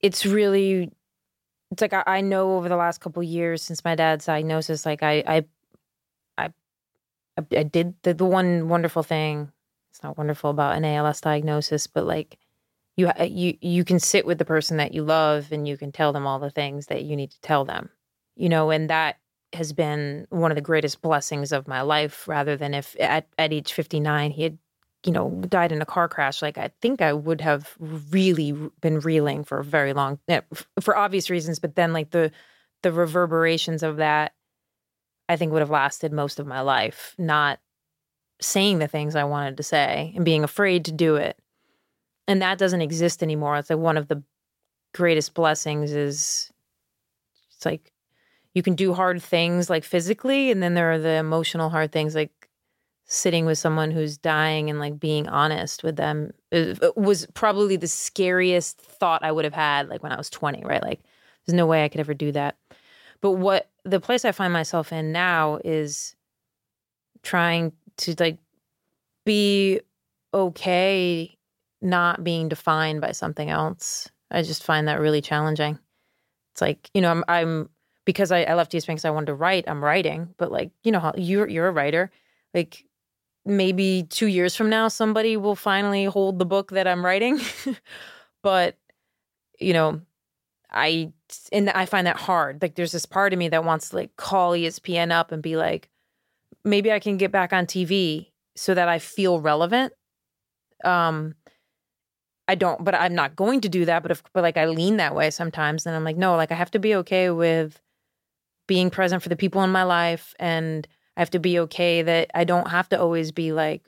it's 0.01 0.27
really 0.27 0.93
it's 1.71 1.83
like 1.83 1.93
I, 1.93 2.03
I 2.07 2.21
know 2.21 2.57
over 2.57 2.69
the 2.69 2.77
last 2.77 3.01
couple 3.01 3.23
years 3.23 3.63
since 3.63 3.85
my 3.85 3.95
dad's 3.95 4.27
diagnosis, 4.27 4.87
like 4.87 5.03
I 5.03 5.25
I 5.27 5.45
I 6.39 6.51
I 7.57 7.63
did 7.65 7.95
the, 8.03 8.15
the 8.15 8.25
one 8.25 8.69
wonderful 8.69 9.03
thing. 9.03 9.51
It's 9.95 10.03
not 10.03 10.19
wonderful 10.19 10.51
about 10.51 10.77
an 10.77 10.85
ALS 10.85 11.21
diagnosis, 11.21 11.87
but 11.87 12.05
like 12.05 12.37
you 12.97 13.13
you 13.21 13.57
you 13.61 13.85
can 13.85 14.01
sit 14.01 14.27
with 14.27 14.39
the 14.39 14.45
person 14.45 14.77
that 14.79 14.93
you 14.93 15.05
love 15.05 15.53
and 15.53 15.69
you 15.69 15.77
can 15.77 15.93
tell 15.93 16.13
them 16.13 16.27
all 16.27 16.41
the 16.41 16.51
things 16.51 16.87
that 16.87 17.05
you 17.05 17.15
need 17.15 17.31
to 17.31 17.41
tell 17.43 17.65
them. 17.65 17.91
You 18.35 18.49
know, 18.49 18.71
and 18.71 18.91
that 18.91 19.19
has 19.53 19.73
been 19.73 20.27
one 20.31 20.51
of 20.51 20.57
the 20.57 20.61
greatest 20.63 21.01
blessings 21.01 21.53
of 21.53 21.69
my 21.69 21.83
life 21.83 22.27
rather 22.27 22.57
than 22.57 22.75
if 22.75 22.97
at, 22.99 23.29
at 23.39 23.53
age 23.53 23.73
59 23.73 24.33
he 24.33 24.43
had 24.43 24.59
you 25.05 25.13
know, 25.13 25.31
died 25.49 25.71
in 25.71 25.83
a 25.83 25.87
car 25.87 26.09
crash, 26.09 26.41
like 26.41 26.57
I 26.57 26.71
think 26.81 27.03
I 27.03 27.13
would 27.13 27.43
have 27.43 27.75
really 27.79 28.53
been 28.81 29.01
reeling 29.01 29.45
for 29.45 29.59
a 29.59 29.65
very 29.65 29.93
long, 29.93 30.19
eh, 30.29 30.41
for 30.81 30.97
obvious 30.97 31.29
reasons. 31.29 31.59
But 31.59 31.77
then, 31.77 31.93
like 31.93 32.11
the 32.11 32.33
the 32.83 32.91
reverberations 32.91 33.83
of 33.83 33.99
that, 33.99 34.33
I 35.29 35.37
think 35.37 35.53
would 35.53 35.61
have 35.61 35.71
lasted 35.71 36.11
most 36.11 36.41
of 36.41 36.47
my 36.47 36.63
life. 36.63 37.15
Not 37.19 37.61
saying 38.41 38.79
the 38.79 38.89
things 38.89 39.17
I 39.17 39.25
wanted 39.25 39.57
to 39.57 39.63
say 39.63 40.13
and 40.17 40.25
being 40.25 40.45
afraid 40.45 40.85
to 40.87 40.93
do 40.93 41.17
it, 41.17 41.39
and 42.27 42.43
that 42.43 42.59
doesn't 42.59 42.83
exist 42.83 43.23
anymore. 43.23 43.57
It's 43.57 43.71
like 43.71 43.79
one 43.79 43.97
of 43.97 44.09
the 44.09 44.23
greatest 44.93 45.35
blessings 45.35 45.93
is 45.93 46.51
it's 47.55 47.67
like 47.67 47.93
you 48.55 48.63
can 48.63 48.75
do 48.75 48.95
hard 48.95 49.23
things 49.23 49.69
like 49.69 49.85
physically, 49.85 50.51
and 50.51 50.63
then 50.63 50.75
there 50.75 50.93
are 50.93 50.99
the 50.99 51.17
emotional 51.17 51.71
hard 51.71 51.93
things 51.93 52.15
like 52.15 52.31
sitting 53.07 53.45
with 53.45 53.59
someone 53.59 53.91
who's 53.91 54.17
dying 54.17 54.71
and 54.71 54.79
like 54.79 54.99
being 54.99 55.29
honest 55.29 55.83
with 55.83 55.97
them 55.97 56.33
it 56.51 56.97
was 56.97 57.27
probably 57.35 57.77
the 57.77 57.89
scariest 57.89 58.81
thought 58.81 59.23
I 59.23 59.33
would 59.33 59.45
have 59.45 59.55
had 59.55 59.89
like 59.89 60.03
when 60.03 60.13
I 60.13 60.17
was 60.17 60.31
20, 60.31 60.63
right? 60.65 60.83
Like 60.83 61.01
there's 61.45 61.55
no 61.55 61.67
way 61.67 61.85
I 61.85 61.89
could 61.89 62.01
ever 62.01 62.15
do 62.15 62.33
that. 62.33 62.57
But 63.21 63.33
what 63.33 63.71
the 63.85 64.01
place 64.01 64.25
I 64.25 64.33
find 64.33 64.53
myself 64.53 64.93
in 64.93 65.13
now 65.13 65.59
is 65.65 66.15
trying 67.23 67.73
to 67.99 68.15
like 68.19 68.39
be 69.25 69.81
okay 70.33 71.37
not 71.81 72.25
being 72.25 72.49
defined 72.49 73.01
by 73.01 73.13
something 73.13 73.51
else. 73.51 74.11
I 74.31 74.43
just 74.43 74.65
find 74.65 74.89
that 74.89 75.01
really 75.01 75.21
challenging. 75.21 75.79
It's 76.53 76.61
like, 76.61 76.91
you 76.95 77.01
know, 77.01 77.11
I'm 77.11 77.25
I'm 77.29 77.71
because 78.05 78.33
I, 78.33 78.43
I 78.43 78.55
left 78.55 78.73
ESPN 78.73 78.89
because 78.89 79.05
I 79.05 79.11
wanted 79.11 79.27
to 79.27 79.35
write, 79.35 79.65
I'm 79.67 79.83
writing, 79.83 80.35
but 80.37 80.53
like, 80.53 80.71
you 80.83 80.93
know 80.93 81.01
how 81.01 81.13
you're 81.17 81.49
you're 81.49 81.69
a 81.69 81.73
writer. 81.73 82.11
Like 82.53 82.85
maybe 83.45 84.07
two 84.09 84.27
years 84.27 84.57
from 84.57 84.71
now, 84.71 84.89
somebody 84.89 85.37
will 85.37 85.57
finally 85.57 86.05
hold 86.05 86.39
the 86.39 86.47
book 86.47 86.71
that 86.71 86.87
I'm 86.87 87.05
writing. 87.05 87.41
but, 88.43 88.77
you 89.59 89.73
know, 89.73 90.01
I, 90.71 91.13
and 91.53 91.71
I 91.71 91.87
find 91.87 92.07
that 92.07 92.17
hard. 92.17 92.63
Like, 92.63 92.75
there's 92.75 92.93
this 92.93 93.07
part 93.07 93.33
of 93.33 93.39
me 93.39 93.49
that 93.49 93.65
wants 93.65 93.91
to 93.91 93.97
like 93.97 94.17
call 94.17 94.53
ESPN 94.53 95.13
up 95.13 95.31
and 95.33 95.43
be 95.43 95.57
like, 95.57 95.91
maybe 96.65 96.93
I 96.93 96.99
can 96.99 97.17
get 97.17 97.33
back 97.33 97.53
on 97.53 97.67
TV 97.67 98.31
so 98.57 98.75
that 98.75 98.89
I 98.89 98.99
feel 98.99 99.41
relevant. 99.41 99.93
Um, 100.85 101.35
I 102.47 102.55
don't, 102.55 102.85
but 102.85 102.95
I'm 102.95 103.15
not 103.15 103.37
going 103.37 103.63
to 103.63 103.69
do 103.69 103.85
that. 103.87 104.03
But 104.03 104.11
if, 104.11 104.23
but 104.33 104.43
like, 104.43 104.57
I 104.57 104.67
lean 104.67 104.99
that 104.99 105.15
way 105.15 105.31
sometimes, 105.31 105.87
and 105.87 105.97
I'm 105.97 106.05
like, 106.05 106.17
no, 106.17 106.37
like, 106.37 106.53
I 106.53 106.57
have 106.57 106.71
to 106.73 106.79
be 106.79 106.95
okay 106.97 107.31
with 107.31 107.81
being 108.67 108.91
present 108.91 109.23
for 109.23 109.29
the 109.29 109.37
people 109.37 109.63
in 109.63 109.71
my 109.71 109.83
life 109.83 110.35
and 110.39 110.87
I 111.17 111.21
have 111.21 111.31
to 111.31 111.39
be 111.39 111.59
okay 111.61 112.03
that 112.03 112.31
I 112.35 112.45
don't 112.45 112.71
have 112.71 112.89
to 112.91 113.01
always 113.01 113.31
be 113.31 113.53
like 113.53 113.83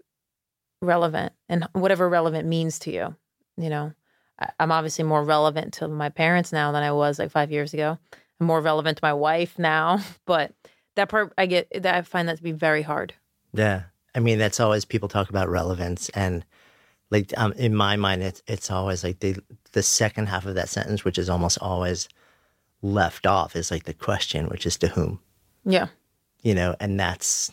relevant 0.82 1.32
and 1.48 1.66
whatever 1.73 2.09
relevant 2.09 2.47
means 2.47 2.78
to 2.81 2.93
you. 2.93 3.16
You 3.57 3.70
know, 3.70 3.93
I'm 4.61 4.73
obviously 4.73 5.05
more 5.05 5.24
relevant 5.24 5.74
to 5.74 5.89
my 5.89 6.11
parents 6.11 6.53
now 6.53 6.73
than 6.73 6.82
I 6.82 6.93
was 6.93 7.19
like 7.19 7.31
five 7.31 7.51
years 7.51 7.74
ago. 7.74 7.98
I'm 8.40 8.47
more 8.47 8.61
relevant 8.61 8.98
to 8.98 9.05
my 9.05 9.15
wife 9.15 9.59
now, 9.59 10.01
but 10.27 10.53
that 10.97 11.09
part 11.09 11.32
I 11.39 11.47
get 11.47 11.68
that 11.82 11.94
I 11.94 12.02
find 12.02 12.28
that 12.28 12.39
to 12.39 12.43
be 12.43 12.52
very 12.52 12.82
hard. 12.82 13.14
Yeah. 13.52 13.85
I 14.14 14.20
mean, 14.20 14.39
that's 14.39 14.60
always 14.60 14.85
people 14.85 15.09
talk 15.09 15.31
about 15.31 15.48
relevance 15.48 16.09
and 16.10 16.44
like 17.10 17.32
um, 17.36 17.52
in 17.52 17.74
my 17.74 17.97
mind, 17.97 18.23
it's 18.23 18.43
it's 18.48 18.70
always 18.70 19.05
like 19.05 19.20
the 19.20 19.36
the 19.73 19.82
second 19.82 20.27
half 20.27 20.44
of 20.44 20.56
that 20.56 20.68
sentence, 20.68 21.05
which 21.05 21.18
is 21.18 21.31
almost 21.31 21.59
always 21.60 22.09
left 22.82 23.27
off, 23.27 23.55
is 23.55 23.70
like 23.70 23.85
the 23.85 23.94
question, 23.94 24.48
which 24.48 24.66
is 24.66 24.77
to 24.78 24.89
whom. 24.89 25.20
Yeah 25.64 25.86
you 26.47 26.55
know, 26.55 26.77
and 26.78 26.98
that's 26.98 27.52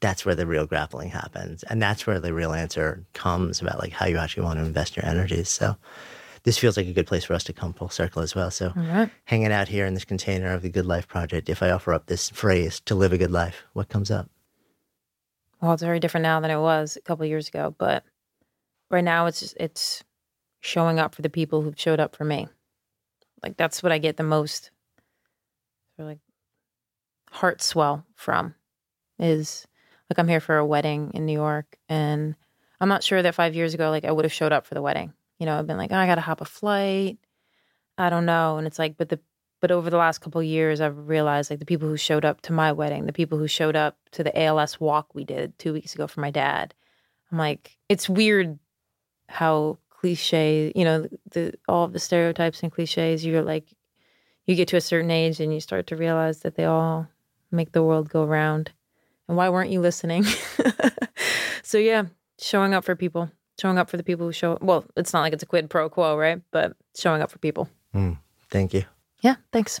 that's 0.00 0.24
where 0.24 0.34
the 0.34 0.46
real 0.46 0.64
grappling 0.64 1.10
happens, 1.10 1.62
and 1.64 1.82
that's 1.82 2.06
where 2.06 2.18
the 2.18 2.32
real 2.32 2.54
answer 2.54 3.04
comes 3.12 3.60
about 3.60 3.78
like 3.78 3.92
how 3.92 4.06
you 4.06 4.16
actually 4.16 4.44
want 4.44 4.58
to 4.58 4.64
invest 4.64 4.96
your 4.96 5.04
energies. 5.04 5.50
So 5.50 5.76
this 6.44 6.58
feels 6.58 6.76
like 6.76 6.86
a 6.86 6.92
good 6.92 7.06
place 7.06 7.24
for 7.24 7.34
us 7.34 7.44
to 7.44 7.52
come 7.52 7.72
full 7.72 7.88
circle 7.88 8.22
as 8.22 8.34
well. 8.34 8.50
So 8.50 8.72
right. 8.74 9.10
hanging 9.24 9.52
out 9.52 9.68
here 9.68 9.86
in 9.86 9.94
this 9.94 10.04
container 10.04 10.52
of 10.52 10.62
the 10.62 10.70
Good 10.70 10.86
Life 10.86 11.06
Project, 11.06 11.48
if 11.48 11.62
I 11.62 11.70
offer 11.70 11.92
up 11.92 12.06
this 12.06 12.30
phrase 12.30 12.80
to 12.86 12.94
live 12.94 13.12
a 13.12 13.18
good 13.18 13.30
life, 13.30 13.64
what 13.72 13.88
comes 13.88 14.10
up? 14.10 14.30
well, 15.60 15.72
it's 15.72 15.82
very 15.82 16.00
different 16.00 16.22
now 16.22 16.40
than 16.40 16.50
it 16.50 16.58
was 16.58 16.96
a 16.96 17.02
couple 17.02 17.24
years 17.26 17.48
ago, 17.48 17.74
but 17.76 18.04
right 18.90 19.04
now 19.04 19.26
it's 19.26 19.40
just, 19.40 19.56
it's 19.58 20.02
showing 20.60 20.98
up 20.98 21.14
for 21.14 21.22
the 21.22 21.30
people 21.30 21.62
who've 21.62 21.78
showed 21.78 22.00
up 22.00 22.16
for 22.16 22.24
me. 22.24 22.48
Like 23.42 23.56
that's 23.56 23.82
what 23.82 23.92
I 23.92 23.98
get 23.98 24.16
the 24.16 24.22
most 24.22 24.70
or 25.98 26.04
like 26.04 26.18
heart 27.30 27.62
swell 27.62 28.04
from 28.14 28.54
is 29.18 29.66
like 30.08 30.18
I'm 30.18 30.28
here 30.28 30.40
for 30.40 30.56
a 30.56 30.66
wedding 30.66 31.10
in 31.14 31.26
New 31.26 31.32
York 31.32 31.76
and 31.88 32.34
I'm 32.80 32.88
not 32.88 33.02
sure 33.02 33.22
that 33.22 33.34
5 33.34 33.54
years 33.54 33.74
ago 33.74 33.90
like 33.90 34.04
I 34.04 34.12
would 34.12 34.24
have 34.24 34.32
showed 34.32 34.52
up 34.52 34.66
for 34.66 34.74
the 34.74 34.82
wedding. 34.82 35.12
You 35.40 35.46
know, 35.46 35.58
I've 35.58 35.66
been 35.66 35.78
like, 35.78 35.90
oh, 35.90 35.96
I 35.96 36.06
got 36.06 36.14
to 36.16 36.20
hop 36.20 36.40
a 36.40 36.44
flight. 36.44 37.18
I 37.98 38.08
don't 38.08 38.26
know, 38.26 38.56
and 38.56 38.66
it's 38.66 38.78
like 38.78 38.96
but 38.96 39.08
the 39.08 39.18
but 39.60 39.70
over 39.70 39.90
the 39.90 39.98
last 39.98 40.20
couple 40.20 40.42
years 40.42 40.80
I've 40.80 41.08
realized 41.08 41.50
like 41.50 41.58
the 41.58 41.66
people 41.66 41.88
who 41.88 41.96
showed 41.96 42.24
up 42.24 42.40
to 42.42 42.52
my 42.52 42.72
wedding, 42.72 43.06
the 43.06 43.12
people 43.12 43.36
who 43.36 43.48
showed 43.48 43.76
up 43.76 43.98
to 44.12 44.24
the 44.24 44.38
ALS 44.40 44.80
walk 44.80 45.14
we 45.14 45.24
did 45.24 45.58
2 45.58 45.72
weeks 45.72 45.94
ago 45.94 46.06
for 46.06 46.20
my 46.20 46.30
dad. 46.30 46.74
I'm 47.30 47.38
like, 47.38 47.76
it's 47.88 48.08
weird 48.08 48.58
how 49.28 49.78
cliche, 49.90 50.72
you 50.74 50.84
know, 50.84 51.08
the 51.32 51.54
all 51.68 51.88
the 51.88 51.98
stereotypes 51.98 52.62
and 52.62 52.72
cliches, 52.72 53.24
you're 53.24 53.42
like 53.42 53.66
you 54.46 54.54
get 54.56 54.68
to 54.68 54.76
a 54.76 54.80
certain 54.80 55.10
age 55.10 55.40
and 55.40 55.52
you 55.52 55.60
start 55.60 55.86
to 55.88 55.96
realize 55.96 56.40
that 56.40 56.56
they 56.56 56.64
all 56.64 57.06
make 57.50 57.72
the 57.72 57.82
world 57.82 58.08
go 58.08 58.24
round. 58.24 58.72
And 59.28 59.36
why 59.36 59.48
weren't 59.48 59.70
you 59.70 59.80
listening? 59.80 60.24
so 61.62 61.78
yeah, 61.78 62.04
showing 62.38 62.74
up 62.74 62.84
for 62.84 62.96
people, 62.96 63.30
showing 63.60 63.78
up 63.78 63.90
for 63.90 63.96
the 63.96 64.02
people 64.02 64.26
who 64.26 64.32
show 64.32 64.58
well, 64.60 64.84
it's 64.96 65.12
not 65.12 65.20
like 65.20 65.32
it's 65.32 65.42
a 65.42 65.46
quid 65.46 65.68
pro 65.70 65.88
quo, 65.88 66.16
right? 66.16 66.40
But 66.50 66.76
showing 66.96 67.22
up 67.22 67.30
for 67.30 67.38
people. 67.38 67.68
Mm, 67.94 68.18
thank 68.50 68.72
you. 68.74 68.84
Yeah, 69.20 69.36
thanks. 69.52 69.80